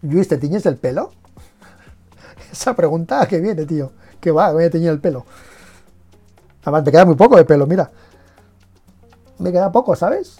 Luis, 0.03 0.25
¿te 0.29 0.37
tiñes 0.37 0.65
el 0.67 0.77
pelo? 0.77 1.11
Esa 2.53 2.77
pregunta 2.77 3.27
que 3.27 3.41
viene, 3.41 3.65
tío. 3.65 3.91
Que 4.21 4.31
va, 4.31 4.53
voy 4.53 4.63
a 4.63 4.69
teñir 4.69 4.87
el 4.87 5.01
pelo. 5.01 5.25
Además, 6.61 6.85
me 6.85 6.91
queda 6.93 7.03
muy 7.03 7.15
poco 7.15 7.35
de 7.35 7.43
pelo, 7.43 7.67
mira. 7.67 7.91
Me 9.39 9.51
queda 9.51 9.69
poco, 9.69 9.93
¿sabes? 9.93 10.39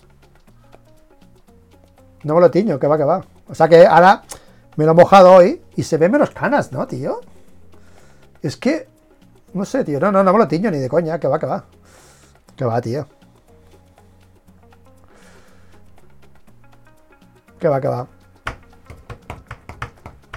No 2.23 2.35
me 2.35 2.39
lo 2.39 2.49
tiño, 2.49 2.79
que 2.79 2.87
va, 2.87 2.97
que 2.97 3.03
va. 3.03 3.25
O 3.49 3.55
sea 3.55 3.67
que 3.67 3.85
ahora 3.85 4.23
me 4.77 4.85
lo 4.85 4.91
he 4.91 4.95
mojado 4.95 5.33
hoy 5.33 5.61
y 5.75 5.83
se 5.83 5.97
ven 5.97 6.13
menos 6.13 6.29
canas, 6.29 6.71
¿no, 6.71 6.87
tío? 6.87 7.19
Es 8.41 8.55
que 8.55 8.87
no 9.53 9.65
sé, 9.65 9.83
tío. 9.83 9.99
No, 9.99 10.11
no, 10.11 10.23
no 10.23 10.33
me 10.33 10.39
lo 10.39 10.47
tiño 10.47 10.71
ni 10.71 10.79
de 10.79 10.89
coña. 10.89 11.19
Que 11.19 11.27
va, 11.27 11.39
que 11.39 11.45
va. 11.45 11.65
Que 12.55 12.65
va, 12.65 12.81
tío. 12.81 13.07
Que 17.59 17.67
va, 17.67 17.81
que 17.81 17.87
va. 17.87 18.07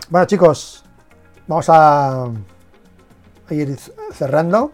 Bueno, 0.08 0.26
chicos. 0.26 0.84
Vamos 1.46 1.68
a, 1.68 2.24
a 2.24 3.54
ir 3.54 3.76
cerrando. 4.12 4.72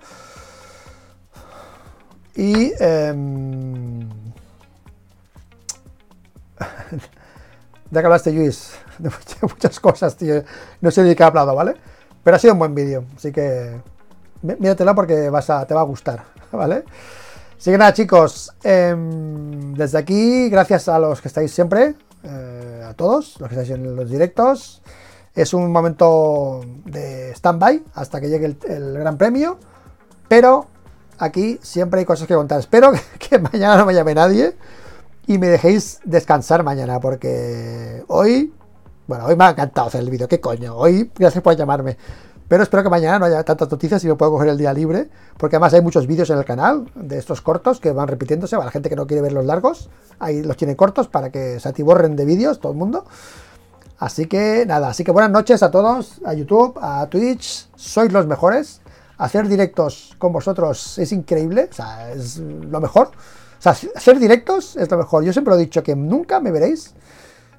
Y... 2.34 2.72
Eh, 2.78 4.06
ya 7.90 8.00
que 8.00 8.06
hablaste, 8.06 8.32
Luis, 8.32 8.74
de 8.98 9.10
muchas 9.42 9.80
cosas, 9.80 10.16
tío. 10.16 10.42
No 10.80 10.90
sé 10.90 11.02
de 11.02 11.16
qué 11.16 11.22
he 11.22 11.26
hablado, 11.26 11.54
¿vale? 11.54 11.76
Pero 12.22 12.36
ha 12.36 12.38
sido 12.38 12.52
un 12.52 12.58
buen 12.58 12.74
vídeo, 12.74 13.04
así 13.16 13.32
que 13.32 13.80
míratela 14.58 14.94
porque 14.94 15.30
vas 15.30 15.50
a, 15.50 15.66
te 15.66 15.74
va 15.74 15.80
a 15.80 15.84
gustar, 15.84 16.24
¿vale? 16.52 16.84
Así 17.58 17.70
que 17.70 17.78
nada, 17.78 17.92
chicos, 17.94 18.52
em, 18.62 19.72
desde 19.74 19.98
aquí, 19.98 20.48
gracias 20.50 20.88
a 20.88 20.98
los 20.98 21.22
que 21.22 21.28
estáis 21.28 21.50
siempre, 21.50 21.94
eh, 22.22 22.84
a 22.86 22.92
todos, 22.94 23.40
los 23.40 23.48
que 23.48 23.54
estáis 23.54 23.70
en 23.70 23.96
los 23.96 24.10
directos. 24.10 24.82
Es 25.34 25.54
un 25.54 25.70
momento 25.72 26.60
de 26.84 27.32
stand-by 27.32 27.82
hasta 27.94 28.20
que 28.20 28.28
llegue 28.28 28.56
el, 28.68 28.98
gran 28.98 29.16
premio, 29.16 29.58
pero 30.28 30.66
aquí 31.18 31.58
siempre 31.62 32.00
hay 32.00 32.06
cosas 32.06 32.26
que 32.26 32.34
contar. 32.34 32.60
Espero 32.60 32.92
que, 33.18 33.38
mañana 33.38 33.76
no 33.76 33.86
me 33.86 33.94
llame 33.94 34.14
nadie 34.14 34.56
y 35.26 35.38
me 35.38 35.48
dejéis 35.48 36.00
descansar 36.04 36.62
mañana, 36.62 37.00
porque 37.00 38.04
hoy, 38.08 38.52
bueno, 39.06 39.26
hoy 39.26 39.36
me 39.36 39.44
ha 39.44 39.50
encantado 39.50 39.88
hacer 39.88 40.02
el 40.02 40.10
vídeo, 40.10 40.28
qué 40.28 40.40
coño, 40.40 40.76
hoy 40.76 41.10
gracias 41.16 41.42
por 41.42 41.56
llamarme. 41.56 41.96
Pero 42.48 42.62
espero 42.62 42.82
que 42.84 42.90
mañana 42.90 43.18
no 43.18 43.24
haya 43.24 43.42
tantas 43.42 43.70
noticias 43.70 44.04
y 44.04 44.06
me 44.06 44.14
pueda 44.14 44.30
coger 44.30 44.50
el 44.50 44.58
día 44.58 44.72
libre, 44.72 45.08
porque 45.36 45.56
además 45.56 45.74
hay 45.74 45.80
muchos 45.80 46.06
vídeos 46.06 46.30
en 46.30 46.38
el 46.38 46.44
canal 46.44 46.88
de 46.94 47.18
estos 47.18 47.40
cortos 47.40 47.80
que 47.80 47.90
van 47.90 48.06
repitiéndose. 48.06 48.54
Para 48.56 48.66
la 48.66 48.70
gente 48.70 48.88
que 48.88 48.96
no 48.96 49.06
quiere 49.06 49.20
ver 49.20 49.32
los 49.32 49.44
largos, 49.44 49.90
ahí 50.20 50.42
los 50.42 50.56
tiene 50.56 50.76
cortos 50.76 51.08
para 51.08 51.30
que 51.30 51.58
se 51.58 51.68
atiborren 51.68 52.14
de 52.14 52.24
vídeos 52.24 52.60
todo 52.60 52.72
el 52.72 52.78
mundo. 52.78 53.04
Así 53.98 54.26
que 54.26 54.64
nada, 54.66 54.88
así 54.88 55.02
que 55.02 55.10
buenas 55.10 55.30
noches 55.30 55.62
a 55.62 55.70
todos, 55.70 56.20
a 56.24 56.34
YouTube, 56.34 56.78
a 56.80 57.06
Twitch, 57.08 57.68
sois 57.74 58.12
los 58.12 58.26
mejores. 58.26 58.80
Hacer 59.18 59.48
directos 59.48 60.14
con 60.18 60.32
vosotros 60.32 60.98
es 60.98 61.10
increíble, 61.12 61.68
o 61.70 61.74
sea, 61.74 62.12
es 62.12 62.38
lo 62.38 62.80
mejor. 62.80 63.08
O 63.58 63.62
sea, 63.62 63.72
hacer 63.72 64.18
directos 64.18 64.76
es 64.76 64.90
lo 64.90 64.98
mejor. 64.98 65.24
Yo 65.24 65.32
siempre 65.32 65.54
he 65.54 65.58
dicho 65.58 65.82
que 65.82 65.96
nunca 65.96 66.38
me 66.38 66.52
veréis 66.52 66.94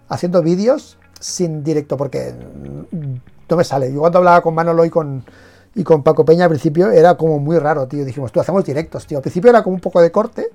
haciendo 0.08 0.42
vídeos 0.44 0.98
sin 1.20 1.64
directo, 1.64 1.98
porque 1.98 2.36
no 3.50 3.58
me 3.58 3.64
sale. 3.64 3.92
Yo 3.92 4.00
cuando 4.00 4.20
hablaba 4.20 4.42
con 4.42 4.54
Manolo 4.54 4.86
y 4.86 4.90
con, 4.90 5.24
y 5.76 5.84
con 5.84 6.04
Paco 6.04 6.26
Peña 6.26 6.46
al 6.46 6.50
principio 6.50 6.92
era 6.92 7.16
como 7.16 7.40
muy 7.40 7.58
raro, 7.60 7.88
tío. 7.88 8.04
Dijimos, 8.04 8.32
tú 8.32 8.40
hacemos 8.40 8.66
directos, 8.66 9.06
tío. 9.06 9.18
Al 9.18 9.22
principio 9.22 9.50
era 9.50 9.64
como 9.64 9.76
un 9.76 9.82
poco 9.82 10.02
de 10.02 10.12
corte, 10.12 10.50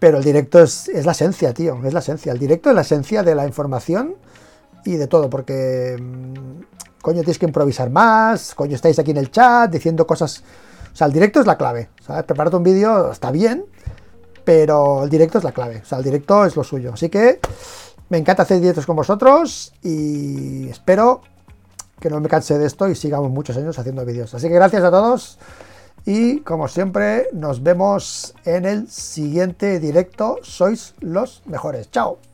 pero 0.00 0.18
el 0.18 0.24
directo 0.24 0.62
es, 0.62 0.88
la 1.04 1.12
esencia, 1.12 1.52
tío. 1.52 1.78
Es 1.84 1.92
la 1.92 2.00
esencia. 2.00 2.32
El 2.32 2.38
directo 2.38 2.70
es 2.70 2.74
la 2.74 2.82
esencia 2.82 3.22
de 3.22 3.34
la 3.34 3.46
información 3.46 4.14
y 4.84 4.96
de 4.96 5.06
todo, 5.06 5.28
porque 5.28 5.96
mm, 6.00 6.62
coño, 7.02 7.20
tienes 7.22 7.38
que 7.38 7.46
improvisar 7.46 7.90
más, 7.90 8.54
coño, 8.54 8.74
estáis 8.74 8.98
aquí 8.98 9.10
en 9.10 9.16
el 9.18 9.30
chat 9.30 9.70
diciendo 9.70 10.06
cosas. 10.06 10.42
O 10.92 10.96
sea, 10.96 11.06
el 11.06 11.12
directo 11.12 11.40
es 11.40 11.46
la 11.46 11.56
clave. 11.56 11.90
¿sabes? 12.00 12.24
Prepararte 12.24 12.56
un 12.56 12.62
vídeo 12.62 13.12
está 13.12 13.30
bien, 13.30 13.64
pero 14.44 15.04
el 15.04 15.10
directo 15.10 15.38
es 15.38 15.44
la 15.44 15.52
clave. 15.52 15.82
O 15.82 15.84
sea, 15.84 15.98
el 15.98 16.04
directo 16.04 16.44
es 16.44 16.56
lo 16.56 16.64
suyo. 16.64 16.92
Así 16.94 17.08
que 17.08 17.40
me 18.08 18.18
encanta 18.18 18.44
hacer 18.44 18.60
directos 18.60 18.86
con 18.86 18.96
vosotros 18.96 19.72
y 19.82 20.68
espero 20.68 21.20
que 22.00 22.10
no 22.10 22.20
me 22.20 22.28
canse 22.28 22.58
de 22.58 22.66
esto 22.66 22.88
y 22.88 22.94
sigamos 22.94 23.30
muchos 23.30 23.56
años 23.56 23.78
haciendo 23.78 24.04
vídeos. 24.04 24.34
Así 24.34 24.48
que 24.48 24.54
gracias 24.54 24.82
a 24.84 24.90
todos 24.90 25.38
y 26.04 26.40
como 26.40 26.68
siempre 26.68 27.28
nos 27.32 27.62
vemos 27.62 28.34
en 28.44 28.64
el 28.64 28.88
siguiente 28.88 29.78
directo. 29.80 30.38
Sois 30.42 30.94
los 31.00 31.42
mejores. 31.46 31.90
Chao. 31.90 32.27